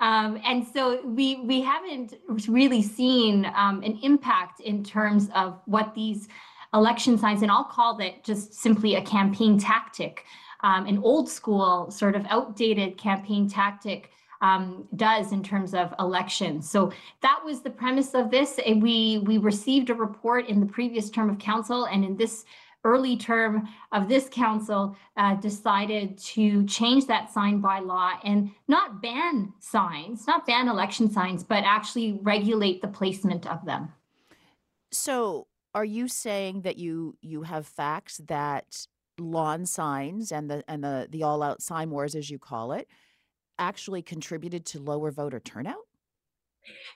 Um, 0.00 0.40
and 0.44 0.66
so 0.66 1.04
we 1.04 1.36
we 1.44 1.60
haven't 1.60 2.14
really 2.48 2.82
seen 2.82 3.44
um, 3.54 3.82
an 3.82 3.98
impact 4.02 4.60
in 4.60 4.82
terms 4.82 5.28
of 5.34 5.60
what 5.66 5.94
these 5.94 6.26
election 6.72 7.18
signs, 7.18 7.42
and 7.42 7.50
I'll 7.50 7.64
call 7.64 7.96
that 7.98 8.24
just 8.24 8.54
simply 8.54 8.94
a 8.94 9.02
campaign 9.02 9.58
tactic, 9.58 10.24
um, 10.62 10.86
an 10.86 10.98
old 10.98 11.28
school 11.28 11.90
sort 11.90 12.16
of 12.16 12.24
outdated 12.28 12.96
campaign 12.96 13.48
tactic. 13.48 14.10
Um, 14.42 14.88
does 14.96 15.32
in 15.32 15.42
terms 15.42 15.74
of 15.74 15.94
elections. 15.98 16.70
So 16.70 16.90
that 17.20 17.42
was 17.44 17.60
the 17.60 17.68
premise 17.68 18.14
of 18.14 18.30
this. 18.30 18.58
We 18.66 19.18
we 19.26 19.36
received 19.36 19.90
a 19.90 19.94
report 19.94 20.48
in 20.48 20.60
the 20.60 20.66
previous 20.66 21.10
term 21.10 21.28
of 21.28 21.38
council, 21.38 21.84
and 21.84 22.02
in 22.02 22.16
this 22.16 22.46
early 22.84 23.16
term 23.16 23.68
of 23.92 24.08
this 24.08 24.28
council 24.30 24.96
uh, 25.16 25.34
decided 25.36 26.16
to 26.18 26.64
change 26.66 27.06
that 27.06 27.30
sign 27.30 27.60
by 27.60 27.78
law 27.78 28.12
and 28.24 28.50
not 28.68 29.02
ban 29.02 29.52
signs, 29.60 30.26
not 30.26 30.46
ban 30.46 30.68
election 30.68 31.10
signs, 31.10 31.44
but 31.44 31.62
actually 31.64 32.18
regulate 32.22 32.80
the 32.80 32.88
placement 32.88 33.46
of 33.46 33.64
them. 33.64 33.92
So, 34.92 35.46
are 35.74 35.84
you 35.84 36.08
saying 36.08 36.62
that 36.62 36.78
you 36.78 37.16
you 37.20 37.42
have 37.42 37.66
facts 37.66 38.20
that 38.26 38.86
lawn 39.18 39.66
signs 39.66 40.32
and 40.32 40.50
the 40.50 40.64
and 40.66 40.82
the 40.82 41.06
the 41.10 41.22
all 41.22 41.42
out 41.42 41.62
sign 41.62 41.90
wars, 41.90 42.14
as 42.14 42.28
you 42.30 42.38
call 42.38 42.72
it, 42.72 42.88
actually 43.58 44.02
contributed 44.02 44.66
to 44.66 44.80
lower 44.80 45.10
voter 45.10 45.38
turnout? 45.38 45.86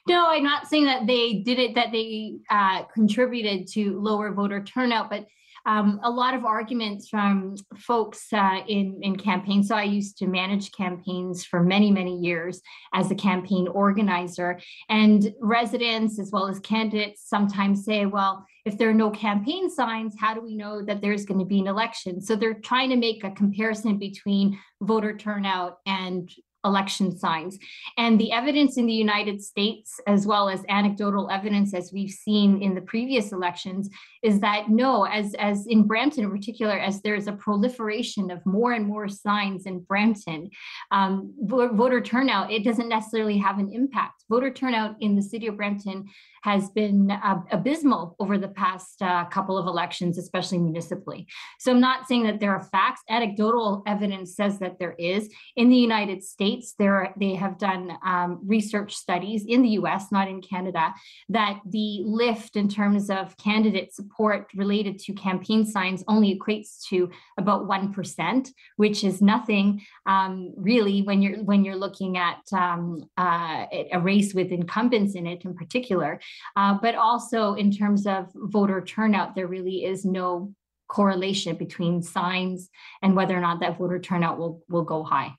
No, 0.06 0.26
I'm 0.28 0.42
not 0.42 0.66
saying 0.66 0.84
that 0.86 1.06
they 1.06 1.34
did 1.34 1.58
it, 1.58 1.74
that 1.74 1.90
they 1.90 2.36
uh, 2.50 2.82
contributed 2.92 3.66
to 3.68 3.98
lower 3.98 4.32
voter 4.32 4.62
turnout, 4.62 5.08
but 5.08 5.26
um, 5.66 6.00
a 6.02 6.10
lot 6.10 6.34
of 6.34 6.44
arguments 6.44 7.08
from 7.08 7.56
folks 7.78 8.32
uh, 8.32 8.60
in, 8.68 8.98
in 9.02 9.16
campaigns. 9.16 9.68
So 9.68 9.76
I 9.76 9.84
used 9.84 10.18
to 10.18 10.26
manage 10.26 10.72
campaigns 10.72 11.44
for 11.44 11.62
many, 11.62 11.90
many 11.90 12.18
years 12.18 12.60
as 12.92 13.10
a 13.10 13.14
campaign 13.14 13.68
organizer. 13.68 14.60
And 14.88 15.32
residents, 15.40 16.18
as 16.18 16.30
well 16.30 16.48
as 16.48 16.60
candidates, 16.60 17.22
sometimes 17.26 17.84
say, 17.84 18.06
well, 18.06 18.44
if 18.64 18.78
there 18.78 18.88
are 18.88 18.94
no 18.94 19.10
campaign 19.10 19.70
signs, 19.70 20.14
how 20.18 20.34
do 20.34 20.40
we 20.40 20.54
know 20.54 20.82
that 20.82 21.00
there's 21.00 21.24
going 21.24 21.40
to 21.40 21.46
be 21.46 21.60
an 21.60 21.66
election? 21.66 22.20
So 22.20 22.36
they're 22.36 22.54
trying 22.54 22.90
to 22.90 22.96
make 22.96 23.24
a 23.24 23.30
comparison 23.30 23.98
between 23.98 24.58
voter 24.80 25.16
turnout 25.16 25.78
and 25.86 26.30
election 26.64 27.16
signs. 27.16 27.58
And 27.98 28.18
the 28.18 28.32
evidence 28.32 28.76
in 28.76 28.86
the 28.86 28.92
United 28.92 29.42
States, 29.42 30.00
as 30.06 30.26
well 30.26 30.48
as 30.48 30.64
anecdotal 30.68 31.30
evidence, 31.30 31.74
as 31.74 31.92
we've 31.92 32.10
seen 32.10 32.62
in 32.62 32.74
the 32.74 32.80
previous 32.80 33.32
elections, 33.32 33.90
is 34.22 34.40
that 34.40 34.70
no, 34.70 35.04
as, 35.04 35.34
as 35.34 35.66
in 35.66 35.86
Brampton 35.86 36.24
in 36.24 36.30
particular, 36.30 36.78
as 36.78 37.02
there's 37.02 37.26
a 37.26 37.32
proliferation 37.32 38.30
of 38.30 38.44
more 38.46 38.72
and 38.72 38.86
more 38.86 39.08
signs 39.08 39.66
in 39.66 39.80
Brampton, 39.80 40.50
um, 40.90 41.34
voter 41.42 42.00
turnout, 42.00 42.50
it 42.50 42.64
doesn't 42.64 42.88
necessarily 42.88 43.38
have 43.38 43.58
an 43.58 43.70
impact. 43.72 44.24
Voter 44.30 44.50
turnout 44.50 44.96
in 45.00 45.14
the 45.14 45.22
city 45.22 45.46
of 45.46 45.56
Brampton 45.56 46.06
has 46.42 46.68
been 46.70 47.10
uh, 47.10 47.40
abysmal 47.52 48.16
over 48.18 48.36
the 48.36 48.48
past 48.48 49.00
uh, 49.00 49.24
couple 49.26 49.56
of 49.56 49.66
elections, 49.66 50.18
especially 50.18 50.58
municipally. 50.58 51.26
So 51.58 51.72
I'm 51.72 51.80
not 51.80 52.06
saying 52.06 52.24
that 52.24 52.38
there 52.40 52.54
are 52.54 52.62
facts. 52.62 53.00
Anecdotal 53.08 53.82
evidence 53.86 54.36
says 54.36 54.58
that 54.58 54.78
there 54.78 54.94
is. 54.98 55.30
In 55.56 55.70
the 55.70 55.76
United 55.76 56.22
States, 56.22 56.53
there 56.78 56.94
are, 56.96 57.14
they 57.18 57.34
have 57.34 57.58
done 57.58 57.96
um, 58.04 58.40
research 58.44 58.94
studies 58.94 59.44
in 59.46 59.62
the 59.62 59.70
U.S., 59.80 60.12
not 60.12 60.28
in 60.28 60.40
Canada, 60.40 60.94
that 61.28 61.60
the 61.66 62.02
lift 62.04 62.56
in 62.56 62.68
terms 62.68 63.10
of 63.10 63.36
candidate 63.36 63.94
support 63.94 64.48
related 64.54 64.98
to 65.00 65.12
campaign 65.12 65.64
signs 65.66 66.04
only 66.08 66.38
equates 66.38 66.82
to 66.88 67.10
about 67.38 67.66
one 67.66 67.92
percent, 67.92 68.50
which 68.76 69.04
is 69.04 69.20
nothing 69.20 69.82
um, 70.06 70.52
really 70.56 71.02
when 71.02 71.22
you're 71.22 71.42
when 71.44 71.64
you're 71.64 71.76
looking 71.76 72.16
at 72.16 72.40
um, 72.52 73.08
uh, 73.18 73.66
a 73.92 74.00
race 74.00 74.34
with 74.34 74.52
incumbents 74.52 75.14
in 75.14 75.26
it 75.26 75.44
in 75.44 75.54
particular. 75.54 76.20
Uh, 76.56 76.74
but 76.80 76.94
also 76.94 77.54
in 77.54 77.70
terms 77.70 78.06
of 78.06 78.30
voter 78.34 78.80
turnout, 78.80 79.34
there 79.34 79.46
really 79.46 79.84
is 79.84 80.04
no 80.04 80.54
correlation 80.88 81.56
between 81.56 82.02
signs 82.02 82.70
and 83.02 83.16
whether 83.16 83.36
or 83.36 83.40
not 83.40 83.60
that 83.60 83.78
voter 83.78 83.98
turnout 83.98 84.38
will, 84.38 84.62
will 84.68 84.84
go 84.84 85.02
high. 85.02 85.34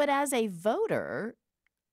But 0.00 0.08
as 0.08 0.32
a 0.32 0.46
voter, 0.46 1.36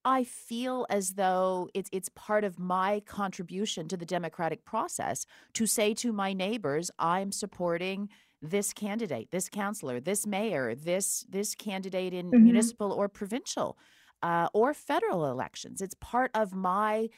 I 0.05 0.23
feel 0.23 0.85
as 0.89 1.15
though 1.15 1.69
it's 1.73 1.89
it's 1.91 2.07
part 2.07 2.45
of 2.45 2.57
my 2.57 3.01
contribution 3.05 3.89
to 3.89 3.97
the 3.97 4.05
democratic 4.05 4.63
process 4.63 5.25
to 5.55 5.65
say 5.65 5.93
to 5.95 6.13
my 6.13 6.31
neighbors, 6.31 6.89
I'm 6.97 7.33
supporting 7.33 8.07
this 8.41 8.71
candidate, 8.71 9.31
this 9.31 9.49
councillor, 9.49 9.99
this 9.99 10.25
mayor, 10.25 10.73
this 10.73 11.25
this 11.27 11.53
candidate 11.53 12.13
in 12.13 12.27
mm-hmm. 12.27 12.45
municipal 12.45 12.93
or 12.93 13.09
provincial 13.09 13.77
uh, 14.23 14.47
or 14.53 14.73
federal 14.73 15.29
elections. 15.29 15.81
It's 15.81 15.95
part 15.99 16.31
of 16.33 16.55
my 16.55 17.09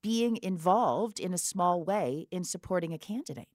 being 0.00 0.38
involved 0.44 1.18
in 1.18 1.34
a 1.34 1.38
small 1.38 1.82
way 1.82 2.28
in 2.30 2.44
supporting 2.44 2.92
a 2.92 2.98
candidate. 2.98 3.48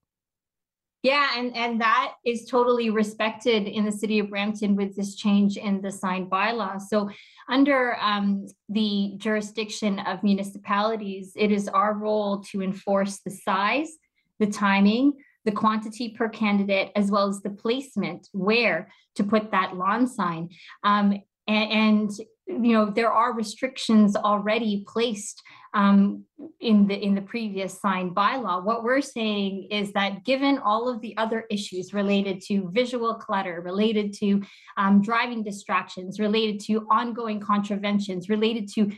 Yeah, 1.05 1.37
and, 1.37 1.55
and 1.55 1.79
that 1.81 2.13
is 2.25 2.47
totally 2.47 2.89
respected 2.89 3.67
in 3.67 3.85
the 3.85 3.91
city 3.91 4.17
of 4.17 4.31
Brampton 4.31 4.75
with 4.75 4.95
this 4.95 5.13
change 5.13 5.55
in 5.55 5.79
the 5.79 5.91
signed 5.91 6.31
bylaw. 6.31 6.81
So, 6.81 7.11
under 7.47 7.95
um, 8.01 8.47
the 8.69 9.13
jurisdiction 9.17 9.99
of 9.99 10.23
municipalities, 10.23 11.33
it 11.35 11.51
is 11.51 11.67
our 11.67 11.93
role 11.93 12.39
to 12.45 12.63
enforce 12.63 13.19
the 13.19 13.29
size, 13.29 13.91
the 14.39 14.47
timing, 14.47 15.13
the 15.43 15.51
quantity 15.51 16.09
per 16.09 16.27
candidate, 16.27 16.91
as 16.95 17.11
well 17.11 17.27
as 17.27 17.39
the 17.39 17.51
placement 17.51 18.27
where 18.31 18.89
to 19.13 19.23
put 19.23 19.51
that 19.51 19.77
lawn 19.77 20.07
sign. 20.07 20.49
Um, 20.83 21.21
and, 21.47 21.71
and 21.71 22.09
you 22.47 22.73
know 22.73 22.85
there 22.89 23.11
are 23.11 23.33
restrictions 23.33 24.15
already 24.15 24.85
placed 24.87 25.41
um, 25.73 26.23
in 26.61 26.87
the 26.87 26.95
in 26.95 27.15
the 27.15 27.21
previous 27.21 27.79
signed 27.79 28.15
bylaw. 28.15 28.63
What 28.63 28.83
we're 28.83 29.01
saying 29.01 29.67
is 29.71 29.91
that 29.93 30.23
given 30.23 30.57
all 30.59 30.87
of 30.87 31.01
the 31.01 31.15
other 31.17 31.45
issues 31.49 31.93
related 31.93 32.41
to 32.47 32.69
visual 32.71 33.15
clutter, 33.15 33.61
related 33.61 34.13
to 34.19 34.41
um, 34.77 35.01
driving 35.01 35.43
distractions, 35.43 36.19
related 36.19 36.59
to 36.61 36.87
ongoing 36.89 37.39
contraventions, 37.39 38.29
related 38.29 38.71
to 38.73 38.91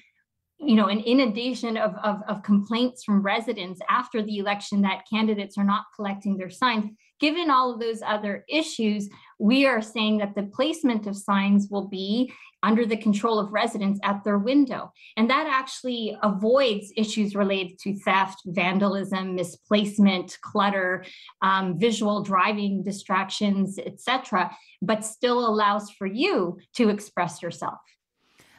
you 0.59 0.75
know 0.75 0.87
an 0.87 0.99
inundation 0.99 1.77
of, 1.77 1.95
of, 2.03 2.21
of 2.27 2.43
complaints 2.43 3.03
from 3.03 3.21
residents 3.21 3.79
after 3.89 4.23
the 4.23 4.37
election 4.37 4.81
that 4.81 5.05
candidates 5.09 5.57
are 5.57 5.63
not 5.63 5.85
collecting 5.95 6.37
their 6.37 6.49
signs. 6.49 6.91
Given 7.19 7.49
all 7.49 7.73
of 7.73 7.79
those 7.79 8.01
other 8.01 8.43
issues 8.47 9.09
we 9.39 9.65
are 9.67 9.81
saying 9.81 10.17
that 10.17 10.35
the 10.35 10.43
placement 10.43 11.05
of 11.05 11.15
signs 11.15 11.67
will 11.69 11.87
be 11.87 12.33
under 12.63 12.87
the 12.87 12.97
control 12.97 13.37
of 13.37 13.53
residents 13.53 13.99
at 14.03 14.23
their 14.23 14.39
window. 14.39 14.91
And 15.15 15.29
that 15.29 15.45
actually 15.47 16.17
avoids 16.23 16.91
issues 16.97 17.35
related 17.35 17.77
to 17.79 17.99
theft 17.99 18.41
vandalism 18.45 19.35
misplacement 19.35 20.37
clutter 20.41 21.05
um, 21.41 21.77
visual 21.79 22.23
driving 22.23 22.83
distractions 22.83 23.77
etc 23.77 24.51
but 24.81 25.05
still 25.05 25.47
allows 25.47 25.91
for 25.91 26.07
you 26.07 26.57
to 26.75 26.89
express 26.89 27.41
yourself 27.41 27.75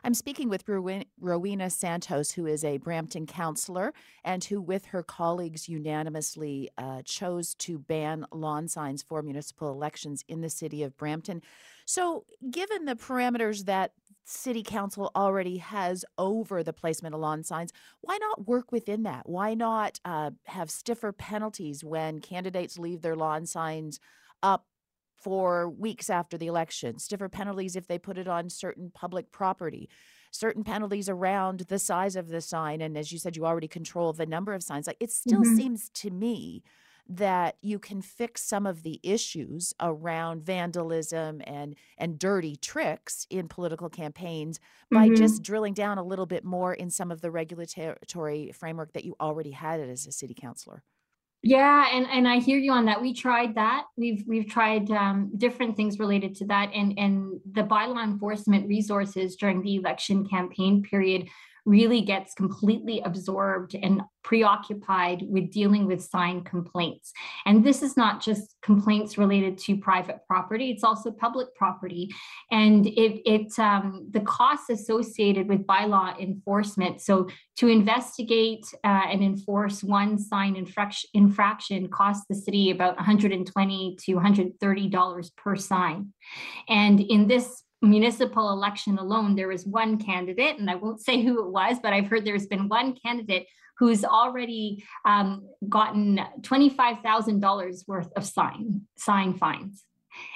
I'm 0.05 0.14
speaking 0.14 0.49
with 0.49 0.64
Rowena 0.66 1.70
Santos, 1.70 2.32
who 2.32 2.46
is 2.46 2.64
a 2.64 2.78
Brampton 2.78 3.26
councillor 3.26 3.92
and 4.24 4.42
who, 4.44 4.61
with 4.61 4.86
her 4.86 5.03
colleagues, 5.03 5.68
unanimously 5.68 6.70
uh, 6.78 7.03
chose 7.05 7.55
to 7.57 7.78
ban 7.78 8.26
lawn 8.32 8.68
signs 8.68 9.03
for 9.03 9.22
municipal 9.22 9.70
elections 9.70 10.24
in 10.28 10.40
the 10.40 10.51
city 10.51 10.82
of 10.82 10.96
Brampton. 10.96 11.42
So, 11.84 12.24
given 12.51 12.84
the 12.84 12.94
parameters 12.94 13.64
that 13.64 13.92
City 14.24 14.62
Council 14.62 15.11
already 15.16 15.57
has 15.57 16.05
over 16.18 16.62
the 16.62 16.74
placement 16.74 17.14
of 17.14 17.20
lawn 17.20 17.42
signs, 17.42 17.72
why 18.03 18.18
not 18.18 18.46
work 18.46 18.70
within 18.70 19.03
that? 19.05 19.26
Why 19.26 19.55
not 19.55 19.99
uh, 20.05 20.32
have 20.44 20.70
stiffer 20.70 21.12
penalties 21.12 21.82
when 21.82 22.20
candidates 22.20 22.78
leave 22.78 23.01
their 23.01 23.16
lawn 23.16 23.46
signs 23.46 24.01
up 24.42 24.66
for 25.21 25.69
weeks 25.69 26.11
after 26.11 26.39
the 26.39 26.47
election, 26.47 26.99
stiffer 26.99 27.29
penalties 27.29 27.77
if 27.77 27.87
they 27.87 27.99
put 27.99 28.19
it 28.19 28.29
on 28.29 28.49
certain 28.49 28.91
public 28.95 29.33
property, 29.33 29.89
certain 30.31 30.64
penalties 30.64 31.09
around 31.09 31.61
the 31.69 31.79
size 31.79 32.16
of 32.16 32.29
the 32.29 32.41
sign. 32.41 32.81
And 32.81 32.97
as 32.97 33.12
you 33.12 33.19
said, 33.19 33.37
you 33.37 33.45
already 33.45 33.69
control 33.69 34.12
the 34.12 34.27
number 34.27 34.55
of 34.55 34.62
signs. 34.62 34.87
Like 34.87 34.97
it 35.01 35.11
still 35.11 35.43
mm-hmm. 35.43 35.57
seems 35.57 35.89
to 35.91 36.11
me 36.11 36.62
that 37.09 37.57
you 37.62 37.79
can 37.79 38.03
fix 38.03 38.43
some 38.43 38.66
of 38.66 38.83
the 38.83 39.01
issues 39.03 39.73
around 39.81 40.43
vandalism 40.43 41.41
and 41.47 41.75
and 41.97 42.19
dirty 42.19 42.55
tricks 42.55 43.27
in 43.31 43.49
political 43.49 43.89
campaigns 43.89 44.61
by 44.91 45.07
mm-hmm. 45.07 45.16
just 45.16 45.43
drilling 45.43 45.73
down 45.73 45.97
a 45.97 46.03
little 46.03 46.27
bit 46.27 46.45
more 46.45 46.75
in 46.75 46.91
some 46.91 47.11
of 47.11 47.23
the 47.23 47.31
regulatory 47.31 48.53
framework 48.53 48.93
that 48.93 49.05
you 49.05 49.16
already 49.21 49.53
had 49.53 49.81
as 49.81 50.07
a 50.07 50.12
city 50.12 50.35
councilor. 50.35 50.83
Yeah, 51.43 51.86
and 51.93 52.07
and 52.11 52.26
I 52.26 52.41
hear 52.41 52.59
you 52.59 52.72
on 52.72 52.86
that. 52.86 53.01
We 53.01 53.14
tried 53.14 53.55
that. 53.55 53.84
We've 53.97 54.24
we've 54.26 54.49
tried 54.49 54.91
um, 54.91 55.30
different 55.39 55.76
things 55.76 56.01
related 56.01 56.34
to 56.36 56.47
that, 56.47 56.70
and 56.74 56.99
and 56.99 57.41
the 57.53 57.62
bylaw 57.62 58.03
enforcement 58.03 58.66
resources 58.66 59.36
during 59.36 59.62
the 59.62 59.76
election 59.76 60.26
campaign 60.28 60.82
period 60.82 61.28
really 61.69 62.01
gets 62.01 62.33
completely 62.33 63.01
absorbed 63.05 63.75
and 63.75 64.01
preoccupied 64.25 65.23
with 65.29 65.53
dealing 65.53 65.87
with 65.87 66.03
sign 66.03 66.43
complaints. 66.43 67.12
And 67.47 67.64
this 67.64 67.83
is 67.83 67.97
not 67.97 68.23
just 68.23 68.57
complaints 68.62 69.16
related 69.16 69.59
to 69.59 69.77
private 69.77 70.21
property, 70.27 70.71
it's 70.71 70.83
also 70.83 71.11
public 71.11 71.55
property. 71.55 72.11
And 72.51 72.87
it, 72.87 73.23
it 73.29 73.59
um, 73.59 74.09
the 74.11 74.21
costs 74.21 74.71
associated 74.71 75.49
with 75.49 75.66
bylaw 75.66 76.19
enforcement. 76.19 77.01
So 77.03 77.29
to 77.57 77.69
investigate 77.69 78.66
uh, 78.85 79.07
and 79.11 79.23
enforce 79.23 79.83
one 79.83 80.19
sign 80.19 80.57
infraction, 80.57 81.11
infraction 81.14 81.89
costs 81.89 82.25
the 82.29 82.35
city 82.35 82.71
about 82.71 82.97
120 82.97 83.97
to 84.05 84.14
130 84.14 84.89
dollars 84.89 85.31
per 85.37 85.55
sign. 85.55 86.12
And 86.69 87.01
in 87.01 87.29
this 87.29 87.62
municipal 87.83 88.51
election 88.51 88.99
alone, 88.99 89.35
there 89.35 89.49
was 89.49 89.66
one 89.66 89.99
candidate, 89.99 90.59
and 90.59 90.70
I 90.70 90.74
won't 90.74 91.01
say 91.01 91.22
who 91.22 91.45
it 91.45 91.51
was, 91.51 91.79
but 91.83 91.93
I've 91.93 92.07
heard 92.07 92.24
there's 92.24 92.47
been 92.47 92.68
one 92.68 92.95
candidate 92.95 93.47
who's 93.79 94.05
already 94.05 94.85
um, 95.05 95.49
gotten 95.68 96.20
$25,000 96.41 97.89
worth 97.89 98.12
of 98.16 98.24
sign, 98.24 98.83
sign 98.97 99.35
fines. 99.35 99.85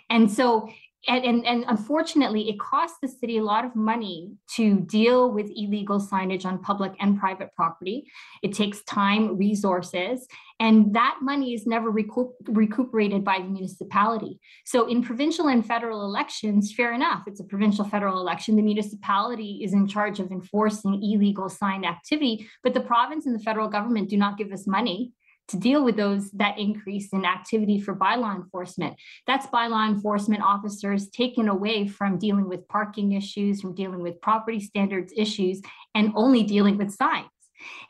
And 0.09 0.31
so 0.31 0.69
and, 1.09 1.25
and, 1.25 1.47
and, 1.47 1.65
unfortunately, 1.67 2.49
it 2.49 2.61
costs 2.61 2.99
the 3.03 3.09
city 3.09 3.39
a 3.39 3.43
lot 3.43 3.65
of 3.65 3.75
money 3.75 4.33
to 4.55 4.81
deal 4.81 5.33
with 5.33 5.51
illegal 5.57 6.01
signage 6.01 6.45
on 6.45 6.63
public 6.63 6.93
and 7.01 7.19
private 7.19 7.51
property. 7.57 8.05
It 8.43 8.55
takes 8.55 8.85
time, 8.85 9.37
resources, 9.37 10.29
and 10.61 10.95
that 10.95 11.19
money 11.21 11.55
is 11.55 11.67
never 11.67 11.91
recoup, 11.91 12.35
recuperated 12.47 13.25
by 13.25 13.39
the 13.39 13.49
municipality. 13.49 14.39
So, 14.65 14.87
in 14.87 15.03
provincial 15.03 15.49
and 15.49 15.67
federal 15.67 16.05
elections, 16.05 16.73
fair 16.73 16.93
enough, 16.93 17.25
it's 17.27 17.41
a 17.41 17.45
provincial 17.45 17.85
federal 17.85 18.21
election. 18.21 18.55
The 18.55 18.63
municipality 18.63 19.61
is 19.65 19.73
in 19.73 19.89
charge 19.89 20.21
of 20.21 20.31
enforcing 20.31 21.03
illegal 21.03 21.49
sign 21.49 21.85
activity, 21.85 22.49
but 22.63 22.75
the 22.75 22.81
province 22.81 23.27
and 23.27 23.35
the 23.35 23.43
federal 23.43 23.69
government 23.69 24.09
do 24.09 24.17
not 24.17 24.39
give 24.39 24.53
us 24.53 24.69
money 24.69 25.13
to 25.49 25.57
deal 25.57 25.85
with 25.85 25.97
those 25.97 26.31
that 26.33 26.59
increase 26.59 27.13
in 27.13 27.25
activity 27.25 27.81
for 27.81 27.95
bylaw 27.95 28.35
enforcement. 28.35 28.95
That's 29.27 29.47
bylaw 29.47 29.89
enforcement 29.89 30.43
officers 30.43 31.11
taken 31.11 31.49
away 31.49 31.87
from 31.87 32.19
dealing 32.19 32.49
with 32.49 32.67
parking 32.69 33.13
issues, 33.13 33.61
from 33.61 33.75
dealing 33.75 34.03
with 34.03 34.21
property 34.21 34.61
standards 34.61 35.13
issues, 35.17 35.61
and 35.95 36.13
only 36.15 36.43
dealing 36.43 36.79
with 36.79 36.93
signs. 36.93 37.29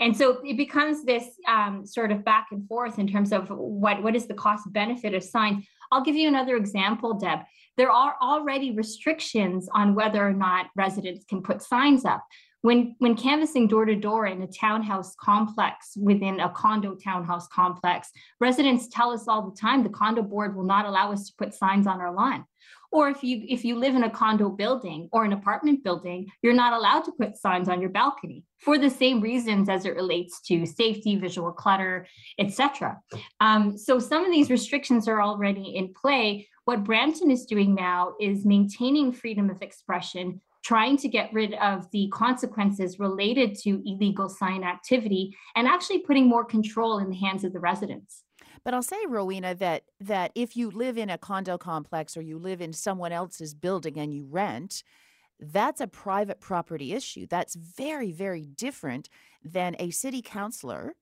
And 0.00 0.16
so 0.16 0.38
it 0.44 0.56
becomes 0.56 1.04
this 1.04 1.24
um, 1.48 1.86
sort 1.86 2.12
of 2.12 2.24
back 2.24 2.48
and 2.50 2.66
forth 2.68 2.98
in 2.98 3.06
terms 3.06 3.32
of 3.32 3.48
what, 3.48 4.02
what 4.02 4.16
is 4.16 4.26
the 4.26 4.34
cost 4.34 4.70
benefit 4.72 5.14
of 5.14 5.22
signs. 5.22 5.66
I'll 5.90 6.02
give 6.02 6.16
you 6.16 6.28
another 6.28 6.56
example, 6.56 7.14
Deb. 7.14 7.40
There 7.76 7.90
are 7.90 8.16
already 8.20 8.72
restrictions 8.72 9.68
on 9.74 9.94
whether 9.94 10.26
or 10.26 10.32
not 10.32 10.66
residents 10.76 11.24
can 11.24 11.42
put 11.42 11.62
signs 11.62 12.04
up. 12.04 12.22
When, 12.62 12.94
when 12.98 13.16
canvassing 13.16 13.66
door 13.66 13.84
to 13.84 13.96
door 13.96 14.26
in 14.26 14.40
a 14.40 14.46
townhouse 14.46 15.16
complex 15.16 15.96
within 15.96 16.38
a 16.38 16.48
condo 16.48 16.94
townhouse 16.94 17.48
complex, 17.48 18.08
residents 18.40 18.88
tell 18.88 19.10
us 19.10 19.26
all 19.26 19.50
the 19.50 19.56
time 19.56 19.82
the 19.82 19.88
condo 19.88 20.22
board 20.22 20.54
will 20.54 20.64
not 20.64 20.86
allow 20.86 21.12
us 21.12 21.26
to 21.26 21.34
put 21.36 21.54
signs 21.54 21.88
on 21.88 22.00
our 22.00 22.14
lawn. 22.14 22.44
Or 22.92 23.08
if 23.08 23.24
you 23.24 23.44
if 23.48 23.64
you 23.64 23.78
live 23.78 23.94
in 23.94 24.04
a 24.04 24.10
condo 24.10 24.50
building 24.50 25.08
or 25.12 25.24
an 25.24 25.32
apartment 25.32 25.82
building, 25.82 26.28
you're 26.42 26.52
not 26.52 26.74
allowed 26.74 27.04
to 27.04 27.12
put 27.12 27.38
signs 27.38 27.68
on 27.68 27.80
your 27.80 27.90
balcony 27.90 28.44
for 28.58 28.78
the 28.78 28.90
same 28.90 29.20
reasons 29.20 29.68
as 29.68 29.86
it 29.86 29.96
relates 29.96 30.40
to 30.42 30.66
safety, 30.66 31.16
visual 31.16 31.52
clutter, 31.52 32.06
etc. 32.38 33.00
Um, 33.40 33.78
so 33.78 33.98
some 33.98 34.24
of 34.24 34.30
these 34.30 34.50
restrictions 34.50 35.08
are 35.08 35.22
already 35.22 35.74
in 35.74 35.94
play. 35.94 36.48
What 36.66 36.84
Brampton 36.84 37.30
is 37.30 37.46
doing 37.46 37.74
now 37.74 38.12
is 38.20 38.44
maintaining 38.44 39.12
freedom 39.12 39.50
of 39.50 39.62
expression 39.62 40.40
trying 40.62 40.96
to 40.96 41.08
get 41.08 41.32
rid 41.32 41.54
of 41.54 41.90
the 41.90 42.08
consequences 42.12 42.98
related 42.98 43.54
to 43.56 43.82
illegal 43.84 44.28
sign 44.28 44.62
activity 44.62 45.36
and 45.56 45.66
actually 45.66 45.98
putting 45.98 46.28
more 46.28 46.44
control 46.44 46.98
in 46.98 47.10
the 47.10 47.16
hands 47.16 47.44
of 47.44 47.52
the 47.52 47.60
residents. 47.60 48.24
But 48.64 48.74
I'll 48.74 48.82
say, 48.82 48.98
Rowena, 49.08 49.56
that 49.56 49.82
that 50.00 50.30
if 50.34 50.56
you 50.56 50.70
live 50.70 50.96
in 50.96 51.10
a 51.10 51.18
condo 51.18 51.58
complex 51.58 52.16
or 52.16 52.22
you 52.22 52.38
live 52.38 52.60
in 52.60 52.72
someone 52.72 53.10
else's 53.12 53.54
building 53.54 53.98
and 53.98 54.14
you 54.14 54.24
rent, 54.24 54.84
that's 55.40 55.80
a 55.80 55.88
private 55.88 56.40
property 56.40 56.92
issue. 56.92 57.26
That's 57.28 57.56
very, 57.56 58.12
very 58.12 58.46
different 58.46 59.08
than 59.42 59.74
a 59.80 59.90
city 59.90 60.22
councilor, 60.22 60.94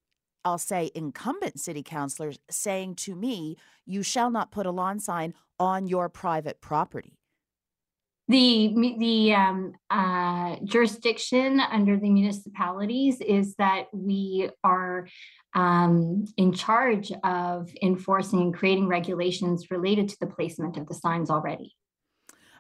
I'll 0.45 0.57
say 0.57 0.91
incumbent 0.95 1.61
city 1.61 1.83
councilors, 1.83 2.39
saying 2.51 2.95
to 2.97 3.15
me, 3.15 3.59
you 3.85 4.03
shall 4.03 4.31
not 4.31 4.51
put 4.51 4.65
a 4.65 4.71
lawn 4.71 4.99
sign 4.99 5.35
on 5.59 5.87
your 5.87 6.09
private 6.09 6.63
property 6.63 7.20
the 8.31 8.95
the 8.99 9.35
um, 9.35 9.73
uh, 9.91 10.57
jurisdiction 10.65 11.59
under 11.59 11.97
the 11.97 12.09
municipalities 12.09 13.21
is 13.21 13.57
that 13.57 13.87
we 13.93 14.49
are 14.63 15.09
um, 15.55 16.25
in 16.37 16.53
charge 16.53 17.11
of 17.25 17.69
enforcing 17.83 18.41
and 18.41 18.55
creating 18.55 18.87
regulations 18.87 19.71
related 19.71 20.09
to 20.11 20.17
the 20.21 20.29
placement 20.29 20.77
of 20.77 20.87
the 20.87 20.95
signs 20.95 21.29
already. 21.29 21.75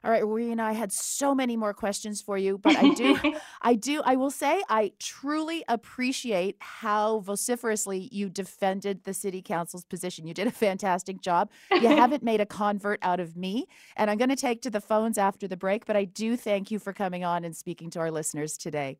All 0.03 0.11
right, 0.11 0.23
and 0.23 0.63
I 0.63 0.73
had 0.73 0.93
so 0.93 1.35
many 1.35 1.57
more 1.57 1.75
questions 1.75 2.23
for 2.23 2.39
you, 2.39 2.57
but 2.57 2.75
I 2.77 2.95
do, 2.95 3.19
I 3.63 3.75
do, 3.75 4.01
I 4.05 4.17
will 4.17 4.31
say 4.31 4.63
I 4.69 4.93
truly 4.99 5.63
appreciate 5.69 6.57
how 6.61 7.21
vociferously 7.21 8.09
you 8.11 8.31
defended 8.31 9.05
the 9.05 9.13
city 9.13 9.43
council's 9.43 9.85
position. 9.85 10.27
You 10.27 10.33
did 10.33 10.47
a 10.47 10.53
fantastic 10.53 11.21
job. 11.21 11.51
You 11.71 11.89
haven't 11.89 12.23
made 12.23 12.41
a 12.41 12.47
convert 12.47 12.99
out 13.03 13.21
of 13.21 13.37
me, 13.37 13.67
and 13.97 14.11
I'm 14.11 14.17
going 14.17 14.31
to 14.31 14.37
take 14.37 14.63
to 14.63 14.71
the 14.71 14.81
phones 14.81 15.19
after 15.19 15.47
the 15.47 15.57
break, 15.57 15.85
but 15.85 15.97
I 15.97 16.05
do 16.05 16.37
thank 16.37 16.71
you 16.71 16.79
for 16.79 16.95
coming 16.95 17.25
on 17.25 17.45
and 17.45 17.55
speaking 17.55 17.91
to 17.91 18.01
our 18.01 18.11
listeners 18.11 18.57
today. 18.57 18.99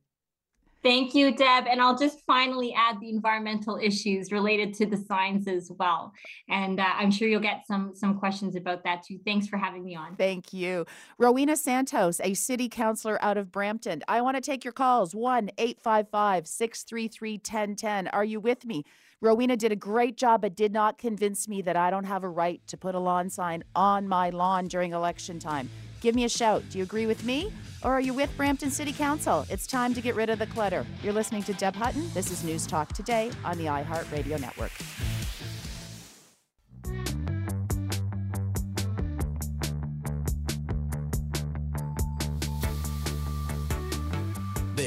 Thank 0.83 1.15
you, 1.15 1.35
Deb. 1.35 1.67
And 1.67 1.81
I'll 1.81 1.97
just 1.97 2.25
finally 2.27 2.73
add 2.75 3.01
the 3.01 3.11
environmental 3.11 3.79
issues 3.81 4.33
related 4.33 4.73
to 4.75 4.87
the 4.87 4.97
signs 4.97 5.47
as 5.47 5.71
well. 5.79 6.13
And 6.49 6.81
uh, 6.81 6.87
I'm 6.95 7.11
sure 7.11 7.29
you'll 7.29 7.41
get 7.41 7.67
some 7.67 7.93
some 7.95 8.19
questions 8.19 8.57
about 8.57 8.83
that 8.85 9.03
too. 9.07 9.19
Thanks 9.25 9.47
for 9.47 9.59
having 9.59 9.85
me 9.85 9.95
on. 9.95 10.17
Thank 10.17 10.53
you. 10.53 10.87
Rowena 11.19 11.57
Santos, 11.57 12.21
a 12.23 12.35
city 12.35 12.69
councilor 12.69 13.23
out 13.23 13.37
of 13.37 13.53
Brampton. 13.53 14.03
I 14.09 14.23
want 14.23 14.37
to 14.37 14.41
take 14.41 14.65
your 14.65 14.73
calls 14.73 15.15
1 15.15 15.51
855 15.59 16.47
633 16.47 17.33
1010. 17.35 18.09
Are 18.09 18.25
you 18.25 18.41
with 18.41 18.65
me? 18.65 18.85
Rowena 19.23 19.55
did 19.55 19.71
a 19.71 19.77
great 19.77 20.17
job, 20.17 20.41
but 20.41 20.57
did 20.57 20.73
not 20.73 20.97
convince 20.97 21.47
me 21.47 21.61
that 21.63 21.77
I 21.77 21.91
don't 21.91 22.05
have 22.05 22.25
a 22.25 22.29
right 22.29 22.67
to 22.69 22.79
put 22.79 22.95
a 22.95 22.99
lawn 22.99 23.29
sign 23.29 23.63
on 23.77 24.09
my 24.09 24.31
lawn 24.31 24.67
during 24.67 24.95
election 24.95 25.39
time. 25.39 25.69
Give 26.01 26.15
me 26.15 26.25
a 26.25 26.29
shout. 26.31 26.63
Do 26.71 26.79
you 26.79 26.85
agree 26.85 27.05
with 27.05 27.23
me? 27.23 27.53
Or 27.83 27.93
are 27.93 28.01
you 28.01 28.15
with 28.15 28.35
Brampton 28.39 28.71
City 28.71 28.95
Council? 28.95 29.45
It's 29.51 29.67
time 29.67 29.93
to 29.93 30.01
get 30.01 30.15
rid 30.15 30.31
of 30.31 30.39
the 30.39 30.47
clutter. 30.47 30.87
You're 31.03 31.13
listening 31.13 31.43
to 31.43 31.53
Deb 31.53 31.77
Hutton. 31.77 32.11
This 32.15 32.31
is 32.31 32.43
News 32.45 32.67
Talk 32.67 32.95
Today 32.95 33.31
on 33.45 33.59
the 33.59 33.67
iHeartRadio 33.67 34.41
Network. 34.41 34.73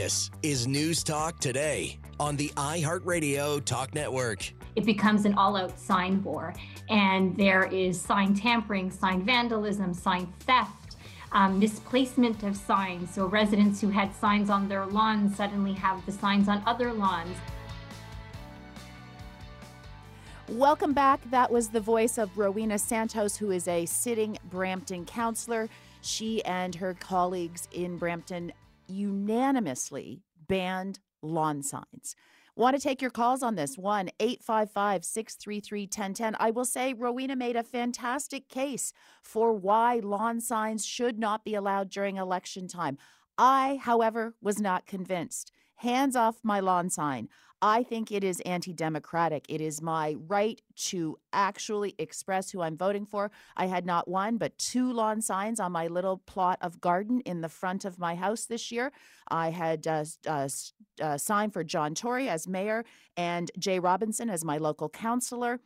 This 0.03 0.31
is 0.41 0.67
News 0.67 1.01
Talk 1.01 1.39
Today 1.39 1.97
on 2.19 2.35
the 2.35 2.49
iHeartRadio 2.57 3.63
Talk 3.63 3.95
Network. 3.95 4.51
It 4.75 4.84
becomes 4.84 5.23
an 5.23 5.34
all 5.35 5.55
out 5.55 5.80
sign 5.80 6.21
war, 6.21 6.53
and 6.89 7.38
there 7.38 7.63
is 7.71 8.01
sign 8.01 8.35
tampering, 8.35 8.91
sign 8.91 9.23
vandalism, 9.23 9.93
sign 9.93 10.25
theft. 10.41 10.97
Um, 11.31 11.57
misplacement 11.57 12.43
of 12.43 12.57
signs. 12.57 13.13
So, 13.15 13.27
residents 13.27 13.80
who 13.80 13.88
had 13.91 14.13
signs 14.13 14.49
on 14.49 14.67
their 14.67 14.85
lawns 14.85 15.38
suddenly 15.38 15.71
have 15.71 16.05
the 16.05 16.11
signs 16.11 16.49
on 16.49 16.61
other 16.65 16.91
lawns. 16.91 17.38
Welcome 20.49 20.91
back. 20.91 21.21
That 21.31 21.49
was 21.49 21.69
the 21.69 21.80
voice 21.80 22.17
of 22.17 22.38
Rowena 22.38 22.77
Santos, 22.77 23.38
who 23.38 23.51
is 23.51 23.69
a 23.69 23.85
sitting 23.85 24.38
Brampton 24.49 25.05
councillor. 25.05 25.69
She 26.01 26.43
and 26.43 26.75
her 26.75 26.93
colleagues 26.93 27.69
in 27.71 27.97
Brampton 27.97 28.51
unanimously 28.88 30.22
banned 30.47 30.99
lawn 31.22 31.64
signs. 31.64 32.15
Want 32.55 32.76
to 32.76 32.81
take 32.81 33.01
your 33.01 33.10
calls 33.10 33.41
on 33.41 33.55
this? 33.55 33.80
1 33.80 34.11
855 34.19 35.03
633 35.03 35.81
1010. 35.84 36.35
I 36.39 36.51
will 36.51 36.65
say 36.65 36.93
Rowena 36.93 37.35
made 37.35 37.55
a 37.55 37.64
fantastic 37.64 38.47
case 38.47 38.93
for 39.23 39.53
why 39.53 39.99
lawn 40.03 40.39
signs 40.39 40.85
should 40.85 41.18
not 41.18 41.43
be 41.43 41.55
allowed 41.55 41.89
during 41.89 42.18
election 42.18 42.68
time. 42.68 42.99
I, 43.39 43.80
however, 43.81 44.35
was 44.39 44.60
not 44.60 44.85
convinced. 44.85 45.51
Hands 45.77 46.15
off 46.15 46.38
my 46.43 46.60
lawn 46.60 46.91
sign. 46.91 47.27
I 47.65 47.81
think 47.84 48.11
it 48.11 48.26
is 48.26 48.41
anti 48.41 48.73
democratic. 48.73 49.45
It 49.48 49.61
is 49.61 49.81
my 49.81 50.18
right 50.27 50.61
to 50.88 51.18
actually 51.31 51.95
express 51.98 52.52
who 52.52 52.61
I'm 52.61 52.76
voting 52.76 53.06
for. 53.06 53.31
I 53.56 53.68
had 53.68 53.85
not 53.85 54.10
one, 54.10 54.35
but 54.35 54.57
two 54.57 54.91
lawn 54.91 55.22
signs 55.22 55.61
on 55.61 55.72
my 55.72 55.88
little 55.88 56.18
plot 56.18 56.57
of 56.61 56.81
garden 56.81 57.22
in 57.22 57.40
the 57.40 57.48
front 57.48 57.85
of 57.85 57.98
my 57.98 58.15
house 58.15 58.44
this 58.44 58.69
year. 58.69 58.91
I 59.30 59.52
had 59.52 59.88
a, 59.88 60.06
a, 60.26 60.49
a 60.99 61.18
sign 61.18 61.52
for 61.52 61.64
John 61.64 61.95
Tory 61.95 62.27
as 62.27 62.49
mayor 62.49 62.84
and 63.15 63.49
Jaye 63.57 63.81
Robinson 63.81 64.30
as 64.30 64.44
my 64.44 64.57
local 64.57 64.90
councillor 64.90 65.61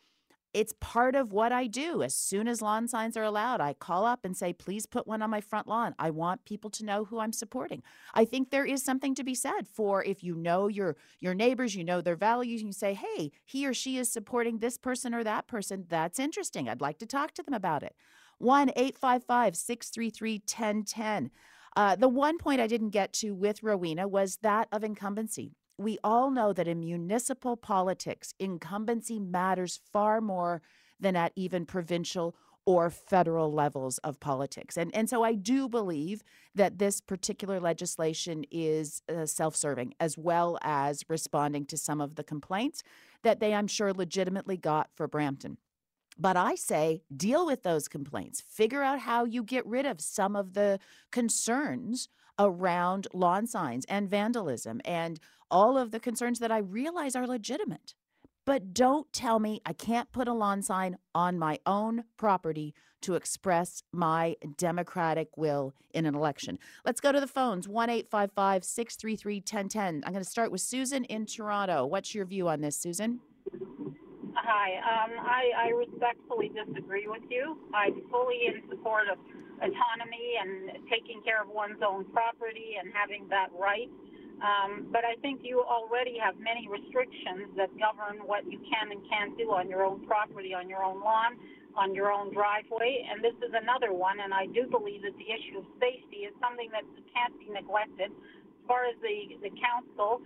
it's 0.53 0.73
part 0.79 1.15
of 1.15 1.31
what 1.31 1.51
I 1.51 1.67
do. 1.67 2.01
As 2.01 2.15
soon 2.15 2.47
as 2.47 2.61
lawn 2.61 2.87
signs 2.87 3.15
are 3.17 3.23
allowed, 3.23 3.61
I 3.61 3.73
call 3.73 4.05
up 4.05 4.23
and 4.23 4.35
say, 4.35 4.53
please 4.53 4.85
put 4.85 5.07
one 5.07 5.21
on 5.21 5.29
my 5.29 5.41
front 5.41 5.67
lawn. 5.67 5.93
I 5.99 6.09
want 6.09 6.45
people 6.45 6.69
to 6.71 6.85
know 6.85 7.05
who 7.05 7.19
I'm 7.19 7.33
supporting. 7.33 7.83
I 8.13 8.25
think 8.25 8.49
there 8.49 8.65
is 8.65 8.83
something 8.83 9.13
to 9.15 9.23
be 9.23 9.35
said 9.35 9.67
for 9.67 10.03
if 10.03 10.23
you 10.23 10.35
know 10.35 10.67
your 10.67 10.95
your 11.19 11.33
neighbors, 11.33 11.75
you 11.75 11.83
know 11.83 12.01
their 12.01 12.15
values, 12.15 12.61
and 12.61 12.69
you 12.69 12.73
say, 12.73 12.93
hey, 12.93 13.31
he 13.45 13.67
or 13.67 13.73
she 13.73 13.97
is 13.97 14.11
supporting 14.11 14.59
this 14.59 14.77
person 14.77 15.13
or 15.13 15.23
that 15.23 15.47
person. 15.47 15.85
That's 15.89 16.19
interesting. 16.19 16.67
I'd 16.69 16.81
like 16.81 16.99
to 16.99 17.05
talk 17.05 17.33
to 17.33 17.43
them 17.43 17.53
about 17.53 17.83
it. 17.83 17.95
1 18.39 18.69
855 18.75 19.55
633 19.55 20.33
1010. 20.33 21.31
Uh, 21.75 21.95
the 21.95 22.09
one 22.09 22.37
point 22.37 22.59
I 22.59 22.67
didn't 22.67 22.89
get 22.89 23.13
to 23.13 23.35
with 23.35 23.61
Rowena 23.61 24.07
was 24.07 24.37
that 24.41 24.67
of 24.71 24.83
incumbency 24.83 25.53
we 25.77 25.97
all 26.03 26.31
know 26.31 26.53
that 26.53 26.67
in 26.67 26.79
municipal 26.79 27.55
politics, 27.55 28.33
incumbency 28.39 29.19
matters 29.19 29.79
far 29.91 30.21
more 30.21 30.61
than 30.99 31.15
at 31.15 31.31
even 31.35 31.65
provincial 31.65 32.35
or 32.65 32.89
federal 32.89 33.53
levels 33.53 33.97
of 33.99 34.19
politics. 34.19 34.75
And, 34.75 34.93
and 34.93 35.09
so 35.09 35.23
I 35.23 35.35
do 35.35 35.69
believe 35.69 36.21
that 36.53 36.79
this 36.79 36.99
particular 36.99 37.61
legislation 37.61 38.43
is 38.51 39.01
uh, 39.07 39.25
self 39.25 39.55
serving 39.55 39.93
as 40.01 40.17
well 40.17 40.57
as 40.61 41.05
responding 41.07 41.65
to 41.67 41.77
some 41.77 42.01
of 42.01 42.15
the 42.15 42.25
complaints 42.25 42.83
that 43.23 43.39
they, 43.39 43.53
I'm 43.53 43.67
sure, 43.67 43.93
legitimately 43.93 44.57
got 44.57 44.89
for 44.93 45.07
Brampton. 45.07 45.57
But 46.19 46.35
I 46.35 46.55
say 46.55 47.03
deal 47.15 47.45
with 47.45 47.63
those 47.63 47.87
complaints, 47.87 48.41
figure 48.41 48.83
out 48.83 48.99
how 48.99 49.23
you 49.23 49.43
get 49.43 49.65
rid 49.65 49.85
of 49.85 50.01
some 50.01 50.35
of 50.35 50.53
the 50.53 50.79
concerns 51.11 52.09
around 52.39 53.07
lawn 53.13 53.47
signs 53.47 53.85
and 53.85 54.09
vandalism 54.09 54.81
and 54.85 55.19
all 55.49 55.77
of 55.77 55.91
the 55.91 55.99
concerns 55.99 56.39
that 56.39 56.51
I 56.51 56.57
realize 56.57 57.15
are 57.15 57.27
legitimate. 57.27 57.95
But 58.45 58.73
don't 58.73 59.11
tell 59.11 59.39
me 59.39 59.59
I 59.65 59.73
can't 59.73 60.11
put 60.11 60.29
a 60.29 60.33
lawn 60.33 60.61
sign 60.61 60.97
on 61.13 61.37
my 61.37 61.59
own 61.65 62.05
property 62.15 62.73
to 63.01 63.15
express 63.15 63.83
my 63.91 64.35
democratic 64.55 65.35
will 65.35 65.73
in 65.93 66.05
an 66.05 66.15
election. 66.15 66.57
Let's 66.85 67.01
go 67.01 67.11
to 67.11 67.19
the 67.19 67.27
phones 67.27 67.67
1 67.67 67.89
855 67.89 68.63
633 68.63 69.35
1010. 69.39 70.03
I'm 70.05 70.13
going 70.13 70.23
to 70.23 70.29
start 70.29 70.51
with 70.51 70.61
Susan 70.61 71.03
in 71.05 71.25
Toronto. 71.25 71.85
What's 71.85 72.15
your 72.15 72.25
view 72.25 72.47
on 72.47 72.61
this, 72.61 72.77
Susan? 72.77 73.19
Hi, 74.33 74.77
um, 74.77 75.11
I, 75.19 75.65
I 75.65 75.69
respectfully 75.69 76.49
disagree 76.49 77.07
with 77.07 77.23
you. 77.29 77.57
I'm 77.73 78.01
fully 78.09 78.47
in 78.47 78.61
support 78.69 79.09
of 79.11 79.17
autonomy 79.59 80.37
and 80.41 80.85
taking 80.89 81.21
care 81.23 81.41
of 81.41 81.49
one's 81.49 81.81
own 81.81 82.05
property 82.13 82.77
and 82.79 82.93
having 82.93 83.27
that 83.29 83.49
right. 83.57 83.89
Um, 84.37 84.93
but 84.93 85.01
I 85.01 85.17
think 85.25 85.41
you 85.41 85.65
already 85.65 86.17
have 86.21 86.37
many 86.37 86.69
restrictions 86.69 87.49
that 87.57 87.73
govern 87.81 88.21
what 88.21 88.45
you 88.45 88.61
can 88.69 88.93
and 88.93 89.01
can't 89.09 89.33
do 89.37 89.49
on 89.49 89.65
your 89.69 89.81
own 89.81 90.05
property, 90.05 90.53
on 90.53 90.69
your 90.69 90.85
own 90.85 91.01
lawn, 91.01 91.41
on 91.73 91.93
your 91.97 92.13
own 92.13 92.33
driveway. 92.33 93.01
And 93.09 93.23
this 93.25 93.33
is 93.41 93.49
another 93.57 93.93
one. 93.93 94.21
And 94.21 94.33
I 94.33 94.45
do 94.53 94.69
believe 94.69 95.01
that 95.01 95.17
the 95.17 95.29
issue 95.29 95.57
of 95.57 95.65
safety 95.81 96.29
is 96.29 96.33
something 96.37 96.69
that 96.69 96.85
can't 97.09 97.33
be 97.41 97.49
neglected. 97.49 98.13
As 98.13 98.63
far 98.69 98.85
as 98.85 98.93
the, 99.01 99.41
the 99.41 99.53
council, 99.57 100.21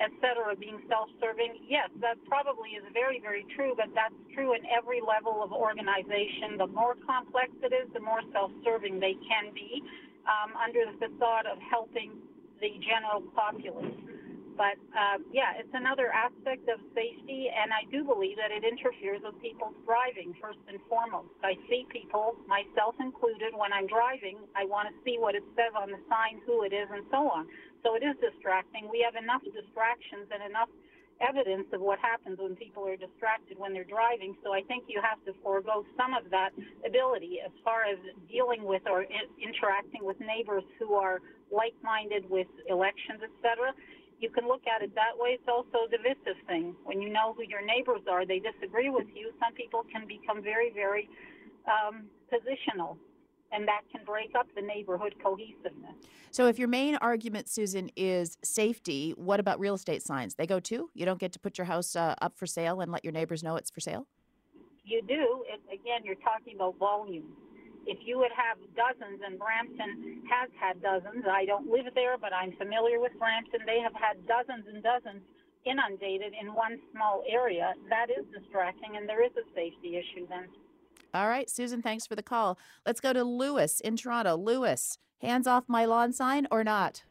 et 0.00 0.10
cetera, 0.20 0.56
being 0.56 0.80
self-serving, 0.88 1.68
yes, 1.68 1.92
that 2.00 2.16
probably 2.24 2.70
is 2.70 2.84
very, 2.92 3.20
very 3.20 3.44
true, 3.54 3.74
but 3.76 3.92
that's 3.94 4.16
true 4.34 4.56
in 4.56 4.64
every 4.72 5.00
level 5.04 5.44
of 5.44 5.52
organization. 5.52 6.56
The 6.56 6.66
more 6.66 6.96
complex 7.04 7.52
it 7.62 7.72
is, 7.76 7.92
the 7.92 8.00
more 8.00 8.24
self-serving 8.32 8.98
they 8.98 9.14
can 9.28 9.52
be 9.52 9.84
um, 10.24 10.56
under 10.56 10.88
the 10.88 10.96
facade 10.96 11.44
of 11.44 11.60
helping 11.68 12.16
the 12.60 12.80
general 12.80 13.20
populace. 13.36 13.92
But 14.60 14.76
uh, 14.92 15.24
yeah, 15.32 15.56
it's 15.56 15.72
another 15.72 16.12
aspect 16.12 16.68
of 16.68 16.84
safety, 16.92 17.48
and 17.48 17.72
I 17.72 17.88
do 17.88 18.04
believe 18.04 18.36
that 18.36 18.52
it 18.52 18.60
interferes 18.60 19.24
with 19.24 19.40
people's 19.40 19.72
driving 19.88 20.36
first 20.36 20.60
and 20.68 20.76
foremost. 20.84 21.32
I 21.40 21.56
see 21.64 21.88
people, 21.88 22.36
myself 22.44 22.92
included, 23.00 23.56
when 23.56 23.72
I'm 23.72 23.88
driving, 23.88 24.36
I 24.52 24.68
want 24.68 24.92
to 24.92 24.94
see 25.00 25.16
what 25.16 25.32
it 25.32 25.48
says 25.56 25.72
on 25.72 25.88
the 25.88 25.96
sign, 26.12 26.44
who 26.44 26.68
it 26.68 26.76
is, 26.76 26.92
and 26.92 27.08
so 27.08 27.32
on. 27.32 27.48
So 27.80 27.96
it 27.96 28.04
is 28.04 28.12
distracting. 28.20 28.92
We 28.92 29.00
have 29.00 29.16
enough 29.16 29.40
distractions 29.48 30.28
and 30.28 30.44
enough 30.44 30.68
evidence 31.24 31.68
of 31.72 31.80
what 31.80 31.96
happens 32.00 32.36
when 32.36 32.52
people 32.52 32.84
are 32.84 33.00
distracted 33.00 33.56
when 33.56 33.72
they're 33.72 33.88
driving. 33.88 34.36
So 34.44 34.52
I 34.52 34.60
think 34.68 34.84
you 34.92 35.00
have 35.00 35.24
to 35.24 35.32
forego 35.40 35.88
some 35.96 36.12
of 36.12 36.28
that 36.36 36.52
ability 36.84 37.40
as 37.40 37.52
far 37.64 37.88
as 37.88 37.96
dealing 38.28 38.68
with 38.68 38.84
or 38.84 39.08
interacting 39.40 40.04
with 40.04 40.20
neighbors 40.20 40.64
who 40.76 41.00
are 41.00 41.24
like-minded 41.52 42.28
with 42.28 42.48
elections, 42.68 43.20
etc. 43.24 43.72
You 44.20 44.30
can 44.30 44.46
look 44.46 44.62
at 44.66 44.82
it 44.82 44.94
that 44.94 45.16
way. 45.16 45.30
It's 45.40 45.48
also 45.48 45.86
a 45.86 45.90
divisive 45.90 46.36
thing. 46.46 46.76
When 46.84 47.00
you 47.00 47.08
know 47.08 47.32
who 47.34 47.42
your 47.42 47.64
neighbors 47.64 48.02
are, 48.08 48.26
they 48.26 48.38
disagree 48.38 48.90
with 48.90 49.06
you. 49.14 49.32
Some 49.40 49.54
people 49.54 49.82
can 49.90 50.06
become 50.06 50.42
very, 50.42 50.70
very 50.72 51.08
um, 51.66 52.04
positional 52.32 52.96
and 53.52 53.66
that 53.66 53.80
can 53.90 54.04
break 54.04 54.30
up 54.38 54.46
the 54.54 54.62
neighborhood 54.62 55.14
cohesiveness. 55.22 55.94
So, 56.30 56.46
if 56.46 56.58
your 56.58 56.68
main 56.68 56.96
argument, 56.96 57.48
Susan, 57.48 57.90
is 57.96 58.38
safety, 58.44 59.12
what 59.16 59.40
about 59.40 59.58
real 59.58 59.74
estate 59.74 60.02
signs? 60.02 60.34
They 60.36 60.46
go 60.46 60.60
too? 60.60 60.90
You 60.94 61.04
don't 61.04 61.18
get 61.18 61.32
to 61.32 61.40
put 61.40 61.58
your 61.58 61.64
house 61.64 61.96
uh, 61.96 62.14
up 62.22 62.36
for 62.36 62.46
sale 62.46 62.80
and 62.80 62.92
let 62.92 63.04
your 63.04 63.12
neighbors 63.12 63.42
know 63.42 63.56
it's 63.56 63.70
for 63.70 63.80
sale? 63.80 64.06
You 64.84 65.02
do. 65.02 65.44
It, 65.48 65.60
again, 65.72 66.02
you're 66.04 66.14
talking 66.16 66.54
about 66.54 66.78
volume. 66.78 67.32
If 67.86 67.98
you 68.04 68.18
would 68.18 68.32
have 68.36 68.58
dozens, 68.76 69.20
and 69.24 69.38
Brampton 69.38 70.22
has 70.28 70.50
had 70.58 70.82
dozens, 70.82 71.24
I 71.30 71.44
don't 71.44 71.70
live 71.70 71.86
there, 71.94 72.18
but 72.18 72.32
I'm 72.32 72.52
familiar 72.56 73.00
with 73.00 73.12
Brampton. 73.18 73.60
They 73.66 73.80
have 73.80 73.94
had 73.94 74.20
dozens 74.26 74.66
and 74.68 74.82
dozens 74.82 75.22
inundated 75.64 76.32
in 76.40 76.54
one 76.54 76.78
small 76.92 77.22
area. 77.28 77.74
That 77.88 78.08
is 78.10 78.24
distracting, 78.32 78.96
and 78.96 79.08
there 79.08 79.24
is 79.24 79.32
a 79.36 79.44
safety 79.54 79.96
issue 79.96 80.26
then. 80.28 80.48
All 81.12 81.28
right, 81.28 81.50
Susan, 81.50 81.82
thanks 81.82 82.06
for 82.06 82.14
the 82.14 82.22
call. 82.22 82.58
Let's 82.86 83.00
go 83.00 83.12
to 83.12 83.24
Lewis 83.24 83.80
in 83.80 83.96
Toronto. 83.96 84.36
Lewis, 84.36 84.98
hands 85.20 85.46
off 85.46 85.64
my 85.66 85.84
lawn 85.84 86.12
sign 86.12 86.46
or 86.50 86.62
not? 86.62 87.02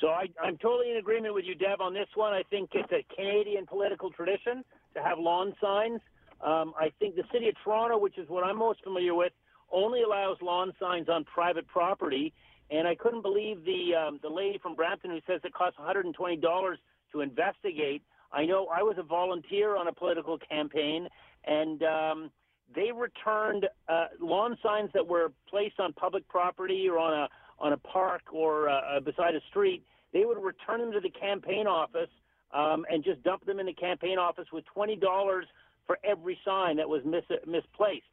So 0.00 0.08
I, 0.08 0.26
am 0.44 0.58
totally 0.58 0.90
in 0.90 0.96
agreement 0.96 1.34
with 1.34 1.44
you, 1.44 1.54
Deb, 1.54 1.80
on 1.80 1.94
this 1.94 2.08
one. 2.14 2.32
I 2.32 2.42
think 2.50 2.70
it's 2.74 2.92
a 2.92 3.06
Canadian 3.14 3.64
political 3.64 4.10
tradition 4.10 4.64
to 4.94 5.02
have 5.02 5.18
lawn 5.18 5.54
signs. 5.62 6.00
Um, 6.44 6.74
I 6.78 6.92
think 6.98 7.16
the 7.16 7.24
city 7.32 7.48
of 7.48 7.54
Toronto, 7.64 7.98
which 7.98 8.18
is 8.18 8.28
what 8.28 8.44
I'm 8.44 8.58
most 8.58 8.82
familiar 8.84 9.14
with, 9.14 9.32
only 9.72 10.02
allows 10.02 10.36
lawn 10.42 10.72
signs 10.78 11.08
on 11.08 11.24
private 11.24 11.66
property. 11.66 12.32
And 12.70 12.86
I 12.86 12.94
couldn't 12.94 13.22
believe 13.22 13.64
the 13.64 13.94
um, 13.94 14.20
the 14.22 14.28
lady 14.28 14.58
from 14.58 14.74
Brampton 14.74 15.10
who 15.10 15.20
says 15.26 15.40
it 15.44 15.52
costs 15.52 15.78
$120 15.78 16.76
to 17.12 17.20
investigate 17.20 18.02
I 18.34 18.44
know 18.44 18.66
I 18.66 18.82
was 18.82 18.96
a 18.98 19.02
volunteer 19.02 19.76
on 19.76 19.86
a 19.86 19.92
political 19.92 20.38
campaign, 20.38 21.08
and 21.44 21.82
um, 21.84 22.30
they 22.74 22.90
returned 22.92 23.66
uh, 23.88 24.06
lawn 24.20 24.58
signs 24.62 24.90
that 24.92 25.06
were 25.06 25.32
placed 25.48 25.78
on 25.78 25.92
public 25.92 26.26
property 26.28 26.88
or 26.88 26.98
on 26.98 27.12
a 27.14 27.28
on 27.60 27.72
a 27.72 27.76
park 27.76 28.22
or 28.32 28.68
uh, 28.68 28.98
beside 29.00 29.36
a 29.36 29.40
street. 29.48 29.84
They 30.12 30.24
would 30.24 30.42
return 30.42 30.80
them 30.80 30.92
to 30.92 31.00
the 31.00 31.10
campaign 31.10 31.68
office 31.68 32.10
um, 32.52 32.84
and 32.90 33.04
just 33.04 33.22
dump 33.22 33.46
them 33.46 33.60
in 33.60 33.66
the 33.66 33.72
campaign 33.72 34.18
office 34.18 34.46
with 34.52 34.64
twenty 34.66 34.96
dollars 34.96 35.46
for 35.86 35.98
every 36.04 36.38
sign 36.44 36.76
that 36.76 36.88
was 36.88 37.02
mis- 37.04 37.24
misplaced. 37.46 38.04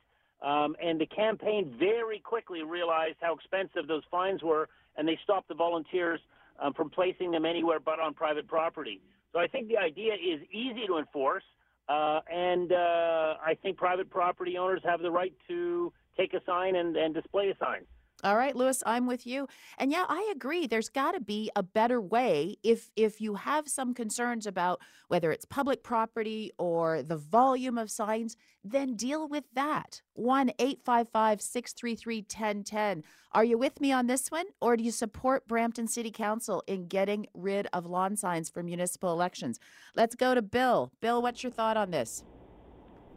Um, 0.42 0.76
and 0.82 1.00
the 1.00 1.06
campaign 1.06 1.76
very 1.78 2.20
quickly 2.20 2.64
realized 2.64 3.18
how 3.22 3.36
expensive 3.36 3.88
those 3.88 4.04
fines 4.10 4.42
were, 4.42 4.70
and 4.98 5.08
they 5.08 5.20
stopped 5.24 5.48
the 5.48 5.54
volunteers 5.56 6.20
um, 6.60 6.74
from 6.74 6.90
placing 6.90 7.32
them 7.32 7.46
anywhere 7.46 7.80
but 7.80 8.00
on 8.00 8.14
private 8.14 8.48
property. 8.48 9.02
So 9.34 9.40
I 9.40 9.48
think 9.48 9.68
the 9.68 9.78
idea 9.78 10.14
is 10.14 10.42
easy 10.52 10.88
to 10.88 10.98
enforce, 10.98 11.44
uh, 11.88 12.22
and 12.32 12.72
uh, 12.72 13.36
I 13.46 13.56
think 13.62 13.78
private 13.78 14.10
property 14.10 14.58
owners 14.58 14.82
have 14.84 15.02
the 15.02 15.12
right 15.12 15.34
to 15.48 15.94
take 16.18 16.34
a 16.34 16.42
sign 16.46 16.76
and, 16.76 16.96
and 16.98 17.14
display 17.14 17.50
a 17.50 17.58
sign. 17.64 17.82
All 18.24 18.38
right, 18.38 18.56
Lewis, 18.56 18.84
I'm 18.86 19.08
with 19.08 19.26
you. 19.26 19.48
And 19.78 19.92
yeah, 19.92 20.06
I 20.08 20.32
agree. 20.34 20.68
There's 20.68 20.90
got 20.90 21.14
to 21.14 21.20
be 21.20 21.50
a 21.56 21.64
better 21.64 22.00
way 22.00 22.58
if 22.64 22.92
if 22.96 23.20
you 23.20 23.36
have 23.36 23.68
some 23.68 23.94
concerns 23.94 24.46
about 24.46 24.80
whether 25.08 25.32
it's 25.32 25.46
public 25.46 25.84
property 25.84 26.52
or 26.58 27.02
the 27.02 27.18
volume 27.18 27.78
of 27.78 27.90
signs, 27.90 28.36
then 28.64 28.96
deal 28.96 29.28
with 29.28 29.46
that. 29.54 30.02
1-855-633-1010. 30.18 33.04
Are 33.34 33.44
you 33.44 33.58
with 33.58 33.82
me 33.82 33.92
on 33.92 34.08
this 34.08 34.30
one 34.30 34.46
or 34.60 34.78
do 34.78 34.84
you 34.84 34.92
support 34.92 35.48
Brampton 35.48 35.88
City 35.88 36.12
Council 36.12 36.64
in 36.68 36.88
getting 36.88 37.28
rid 37.34 37.68
of 37.74 37.86
lawn 37.86 38.16
signs 38.16 38.50
for 38.50 38.62
municipal 38.62 39.12
elections? 39.12 39.60
Let's 39.96 40.16
go 40.16 40.36
to 40.36 40.42
Bill. 40.42 40.92
Bill, 41.02 41.22
what's 41.22 41.44
your 41.44 41.52
thought 41.52 41.78
on 41.78 41.92
this? 41.92 42.24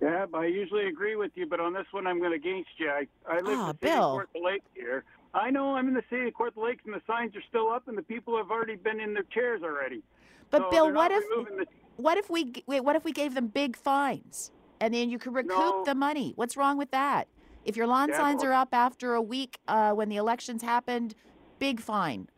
Yeah, 0.05 0.27
I 0.35 0.45
usually 0.45 0.87
agree 0.87 1.17
with 1.17 1.31
you, 1.35 1.47
but 1.47 1.61
on 1.61 1.73
this 1.73 1.87
one, 1.91 2.07
I'm 2.07 2.19
going 2.19 2.35
against 2.35 2.69
you. 2.77 2.91
I, 2.91 3.07
I 3.27 3.37
live 3.41 3.59
Ah, 3.59 3.71
in 3.71 3.77
the 3.81 3.87
city 3.89 3.95
Bill. 3.95 4.21
of 4.21 4.27
Kawartha 4.35 4.45
Lake 4.45 4.63
here. 4.75 5.05
I 5.33 5.49
know 5.51 5.77
I'm 5.77 5.89
in 5.89 5.95
the 5.95 6.03
city 6.11 6.29
of 6.29 6.35
Kawartha 6.35 6.63
Lakes, 6.63 6.83
and 6.85 6.93
the 6.95 7.01
signs 7.07 7.35
are 7.35 7.43
still 7.49 7.71
up, 7.71 7.89
and 7.89 7.97
the 7.97 8.03
people 8.03 8.37
have 8.37 8.51
already 8.51 8.77
been 8.77 9.01
in 9.01 9.15
their 9.15 9.23
chairs 9.33 9.63
already. 9.63 10.03
But 10.51 10.63
So 10.65 10.71
Bill, 10.71 10.93
what 10.93 11.11
if 11.11 11.25
the- 11.27 11.67
what 11.97 12.19
if 12.19 12.29
we 12.29 12.53
wait, 12.67 12.85
what 12.85 12.97
if 12.97 13.05
we 13.05 13.13
gave 13.13 13.35
them 13.35 13.47
big 13.47 13.77
fines 13.77 14.53
and 14.81 14.93
then 14.93 15.09
you 15.09 15.19
could 15.19 15.35
recoup 15.35 15.57
No. 15.57 15.85
the 15.87 15.95
money? 15.95 16.35
What's 16.37 16.55
wrong 16.57 16.77
with 16.77 16.91
that? 16.91 17.27
If 17.65 17.75
your 17.75 17.87
lawn 17.87 18.11
Yeah, 18.11 18.19
signs 18.19 18.43
well- 18.43 18.53
are 18.53 18.57
up 18.57 18.75
after 18.75 19.15
a 19.15 19.23
week 19.23 19.59
uh, 19.69 19.95
when 19.95 20.11
the 20.11 20.17
elections 20.17 20.63
happened, 20.63 21.15
big 21.59 21.81
fine. 21.81 22.29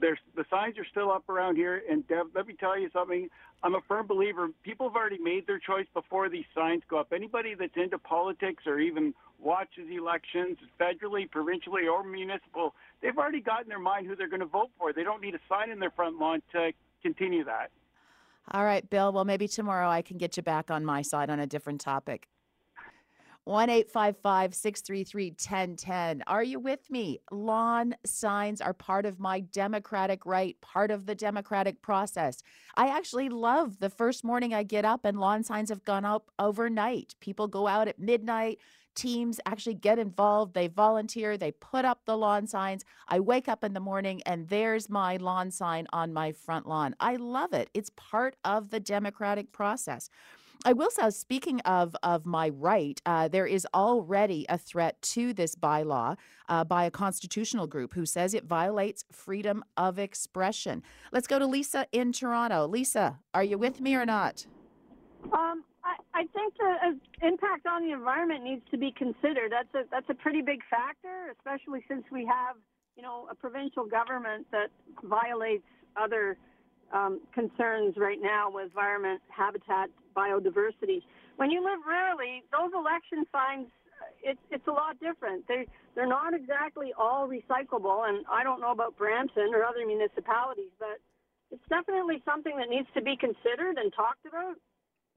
There's 0.00 0.18
the 0.34 0.44
signs 0.48 0.78
are 0.78 0.84
still 0.86 1.10
up 1.12 1.28
around 1.28 1.56
here, 1.56 1.82
and 1.90 2.06
Deb, 2.08 2.28
let 2.34 2.46
me 2.46 2.54
tell 2.54 2.78
you 2.78 2.88
something. 2.92 3.28
I'm 3.62 3.74
a 3.74 3.80
firm 3.88 4.06
believer. 4.06 4.48
People 4.62 4.88
have 4.88 4.96
already 4.96 5.18
made 5.18 5.46
their 5.46 5.58
choice 5.58 5.86
before 5.94 6.28
these 6.28 6.44
signs 6.54 6.82
go 6.88 6.98
up. 6.98 7.12
Anybody 7.12 7.54
that's 7.54 7.76
into 7.76 7.98
politics 7.98 8.64
or 8.66 8.78
even 8.78 9.14
watches 9.40 9.88
elections, 9.90 10.58
federally, 10.80 11.30
provincially, 11.30 11.86
or 11.86 12.04
municipal, 12.04 12.74
they've 13.02 13.16
already 13.16 13.40
got 13.40 13.62
in 13.62 13.68
their 13.68 13.78
mind 13.78 14.06
who 14.06 14.14
they're 14.14 14.28
going 14.28 14.40
to 14.40 14.46
vote 14.46 14.70
for. 14.78 14.92
They 14.92 15.02
don't 15.02 15.20
need 15.20 15.34
a 15.34 15.40
sign 15.48 15.70
in 15.70 15.80
their 15.80 15.90
front 15.90 16.18
lawn 16.18 16.42
to 16.52 16.72
continue 17.02 17.44
that. 17.44 17.70
All 18.52 18.64
right, 18.64 18.88
Bill. 18.88 19.12
Well, 19.12 19.24
maybe 19.24 19.48
tomorrow 19.48 19.88
I 19.88 20.02
can 20.02 20.18
get 20.18 20.36
you 20.36 20.42
back 20.42 20.70
on 20.70 20.84
my 20.84 21.02
side 21.02 21.30
on 21.30 21.40
a 21.40 21.46
different 21.46 21.80
topic. 21.80 22.28
1 23.46 23.68
633 23.68 25.30
1010. 25.30 26.24
Are 26.26 26.42
you 26.42 26.58
with 26.58 26.90
me? 26.90 27.20
Lawn 27.30 27.94
signs 28.04 28.60
are 28.60 28.72
part 28.72 29.06
of 29.06 29.20
my 29.20 29.38
democratic 29.38 30.26
right, 30.26 30.60
part 30.60 30.90
of 30.90 31.06
the 31.06 31.14
democratic 31.14 31.80
process. 31.80 32.42
I 32.74 32.88
actually 32.88 33.28
love 33.28 33.78
the 33.78 33.88
first 33.88 34.24
morning 34.24 34.52
I 34.52 34.64
get 34.64 34.84
up 34.84 35.04
and 35.04 35.20
lawn 35.20 35.44
signs 35.44 35.68
have 35.68 35.84
gone 35.84 36.04
up 36.04 36.28
overnight. 36.40 37.14
People 37.20 37.46
go 37.46 37.68
out 37.68 37.86
at 37.86 38.00
midnight. 38.00 38.58
Teams 38.96 39.38
actually 39.46 39.74
get 39.74 40.00
involved. 40.00 40.54
They 40.54 40.66
volunteer. 40.66 41.38
They 41.38 41.52
put 41.52 41.84
up 41.84 42.00
the 42.04 42.16
lawn 42.16 42.48
signs. 42.48 42.84
I 43.06 43.20
wake 43.20 43.46
up 43.46 43.62
in 43.62 43.74
the 43.74 43.80
morning 43.80 44.22
and 44.26 44.48
there's 44.48 44.90
my 44.90 45.18
lawn 45.18 45.52
sign 45.52 45.86
on 45.92 46.12
my 46.12 46.32
front 46.32 46.66
lawn. 46.66 46.96
I 46.98 47.14
love 47.14 47.52
it. 47.52 47.70
It's 47.74 47.90
part 47.94 48.34
of 48.44 48.70
the 48.70 48.80
democratic 48.80 49.52
process. 49.52 50.10
I 50.64 50.72
will 50.72 50.90
say, 50.90 51.10
speaking 51.10 51.60
of 51.60 51.94
of 52.02 52.26
my 52.26 52.48
right, 52.48 53.00
uh, 53.06 53.28
there 53.28 53.46
is 53.46 53.66
already 53.74 54.46
a 54.48 54.58
threat 54.58 55.00
to 55.02 55.32
this 55.32 55.54
bylaw 55.54 56.16
uh, 56.48 56.64
by 56.64 56.84
a 56.84 56.90
constitutional 56.90 57.66
group 57.66 57.94
who 57.94 58.06
says 58.06 58.34
it 58.34 58.44
violates 58.44 59.04
freedom 59.12 59.64
of 59.76 59.98
expression. 59.98 60.82
Let's 61.12 61.26
go 61.26 61.38
to 61.38 61.46
Lisa 61.46 61.86
in 61.92 62.12
Toronto. 62.12 62.66
Lisa, 62.66 63.18
are 63.34 63.44
you 63.44 63.58
with 63.58 63.80
me 63.80 63.94
or 63.94 64.06
not? 64.06 64.46
Um, 65.32 65.64
I, 65.84 65.96
I 66.14 66.24
think 66.34 66.54
the 66.58 66.74
uh, 66.86 67.26
impact 67.28 67.66
on 67.66 67.86
the 67.86 67.92
environment 67.92 68.44
needs 68.44 68.62
to 68.70 68.78
be 68.78 68.92
considered. 68.96 69.52
That's 69.52 69.74
a 69.74 69.88
that's 69.90 70.08
a 70.08 70.14
pretty 70.14 70.42
big 70.42 70.60
factor, 70.70 71.34
especially 71.38 71.84
since 71.88 72.04
we 72.10 72.24
have 72.26 72.56
you 72.96 73.02
know 73.02 73.28
a 73.30 73.34
provincial 73.34 73.84
government 73.84 74.46
that 74.52 74.68
violates 75.04 75.66
other 75.96 76.36
um, 76.92 77.20
concerns 77.34 77.96
right 77.96 78.18
now 78.20 78.50
with 78.50 78.66
environment, 78.66 79.20
habitat, 79.28 79.88
biodiversity. 80.16 81.02
When 81.36 81.50
you 81.50 81.62
live 81.62 81.80
rurally, 81.86 82.42
those 82.50 82.72
election 82.72 83.24
signs, 83.30 83.68
it's 84.22 84.40
it's 84.50 84.66
a 84.66 84.72
lot 84.72 84.98
different. 85.00 85.46
They 85.46 85.66
they're 85.94 86.08
not 86.08 86.34
exactly 86.34 86.92
all 86.98 87.28
recyclable, 87.28 88.08
and 88.08 88.24
I 88.30 88.42
don't 88.42 88.60
know 88.60 88.70
about 88.70 88.96
Brampton 88.96 89.54
or 89.54 89.64
other 89.64 89.86
municipalities, 89.86 90.72
but 90.78 90.98
it's 91.50 91.62
definitely 91.68 92.22
something 92.24 92.56
that 92.56 92.68
needs 92.68 92.88
to 92.94 93.02
be 93.02 93.16
considered 93.16 93.76
and 93.78 93.92
talked 93.94 94.26
about. 94.26 94.56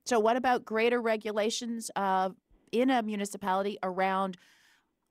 So, 0.06 0.20
what 0.20 0.36
about 0.36 0.66
greater 0.66 1.02
regulations 1.02 1.90
uh, 1.96 2.30
in 2.72 2.90
a 2.90 3.02
municipality 3.02 3.78
around 3.84 4.38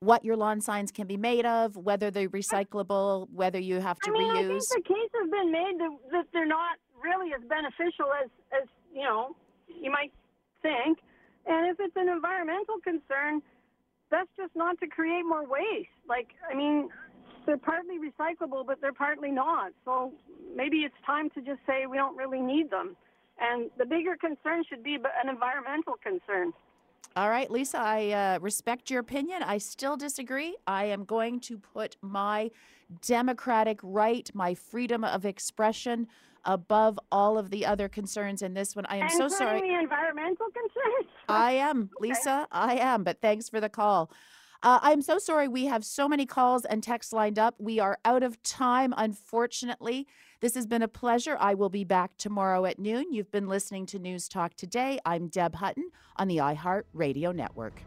what 0.00 0.24
your 0.24 0.36
lawn 0.36 0.60
signs 0.60 0.92
can 0.92 1.06
be 1.06 1.16
made 1.16 1.44
of, 1.44 1.76
whether 1.76 2.10
they're 2.10 2.28
recyclable, 2.28 3.28
whether 3.32 3.58
you 3.58 3.80
have 3.80 3.98
to 4.00 4.10
I 4.10 4.12
mean, 4.12 4.30
I 4.30 4.46
think 4.46 4.62
the 4.62 4.82
case 4.86 5.10
has 5.20 5.30
been 5.30 5.50
made 5.50 5.74
that, 5.78 5.90
that 6.12 6.26
they're 6.32 6.46
not 6.46 6.78
really 7.02 7.32
as 7.34 7.42
beneficial 7.48 8.06
as, 8.22 8.30
as 8.52 8.68
you 8.94 9.02
know 9.02 9.34
you 9.68 9.90
might 9.90 10.12
think. 10.62 10.98
And 11.46 11.68
if 11.70 11.78
it's 11.80 11.96
an 11.96 12.08
environmental 12.08 12.76
concern, 12.82 13.42
that's 14.10 14.28
just 14.36 14.54
not 14.54 14.78
to 14.80 14.86
create 14.86 15.22
more 15.22 15.46
waste. 15.46 15.88
Like, 16.08 16.28
I 16.50 16.54
mean, 16.54 16.88
they're 17.46 17.56
partly 17.56 17.96
recyclable, 17.98 18.66
but 18.66 18.80
they're 18.80 18.92
partly 18.92 19.30
not. 19.30 19.72
So 19.84 20.12
maybe 20.54 20.78
it's 20.78 20.94
time 21.06 21.30
to 21.30 21.40
just 21.40 21.60
say 21.66 21.86
we 21.86 21.96
don't 21.96 22.16
really 22.16 22.40
need 22.40 22.70
them. 22.70 22.96
And 23.40 23.70
the 23.78 23.86
bigger 23.86 24.16
concern 24.16 24.64
should 24.68 24.82
be 24.82 24.96
an 24.96 25.28
environmental 25.28 25.94
concern. 26.02 26.52
All 27.16 27.30
right, 27.30 27.50
Lisa, 27.50 27.78
I 27.78 28.10
uh, 28.10 28.38
respect 28.40 28.90
your 28.90 29.00
opinion. 29.00 29.42
I 29.42 29.58
still 29.58 29.96
disagree. 29.96 30.56
I 30.66 30.84
am 30.84 31.04
going 31.04 31.40
to 31.40 31.58
put 31.58 31.96
my 32.02 32.50
democratic 33.02 33.80
right, 33.82 34.30
my 34.34 34.54
freedom 34.54 35.02
of 35.04 35.24
expression 35.24 36.06
above 36.48 36.98
all 37.12 37.38
of 37.38 37.50
the 37.50 37.64
other 37.66 37.88
concerns 37.88 38.42
in 38.42 38.54
this 38.54 38.74
one. 38.74 38.86
I 38.86 38.96
am 38.96 39.10
so 39.10 39.28
sorry. 39.28 39.60
the 39.60 39.78
environmental 39.78 40.46
concerns. 40.46 41.12
I 41.28 41.52
am, 41.52 41.90
Lisa. 42.00 42.48
I 42.50 42.76
am, 42.76 43.04
but 43.04 43.20
thanks 43.20 43.48
for 43.48 43.60
the 43.60 43.68
call. 43.68 44.10
Uh, 44.62 44.80
I'm 44.82 45.02
so 45.02 45.18
sorry 45.18 45.46
we 45.46 45.66
have 45.66 45.84
so 45.84 46.08
many 46.08 46.26
calls 46.26 46.64
and 46.64 46.82
texts 46.82 47.12
lined 47.12 47.38
up. 47.38 47.54
We 47.58 47.78
are 47.78 47.98
out 48.04 48.24
of 48.24 48.42
time, 48.42 48.92
unfortunately. 48.96 50.08
This 50.40 50.54
has 50.54 50.66
been 50.66 50.82
a 50.82 50.88
pleasure. 50.88 51.36
I 51.38 51.54
will 51.54 51.68
be 51.68 51.84
back 51.84 52.16
tomorrow 52.16 52.64
at 52.64 52.78
noon. 52.78 53.12
You've 53.12 53.30
been 53.30 53.46
listening 53.46 53.86
to 53.86 53.98
News 53.98 54.26
Talk 54.26 54.54
today. 54.54 54.98
I'm 55.04 55.28
Deb 55.28 55.54
Hutton 55.56 55.90
on 56.16 56.28
the 56.28 56.38
iHeart 56.38 56.84
Radio 56.92 57.30
Network. 57.30 57.82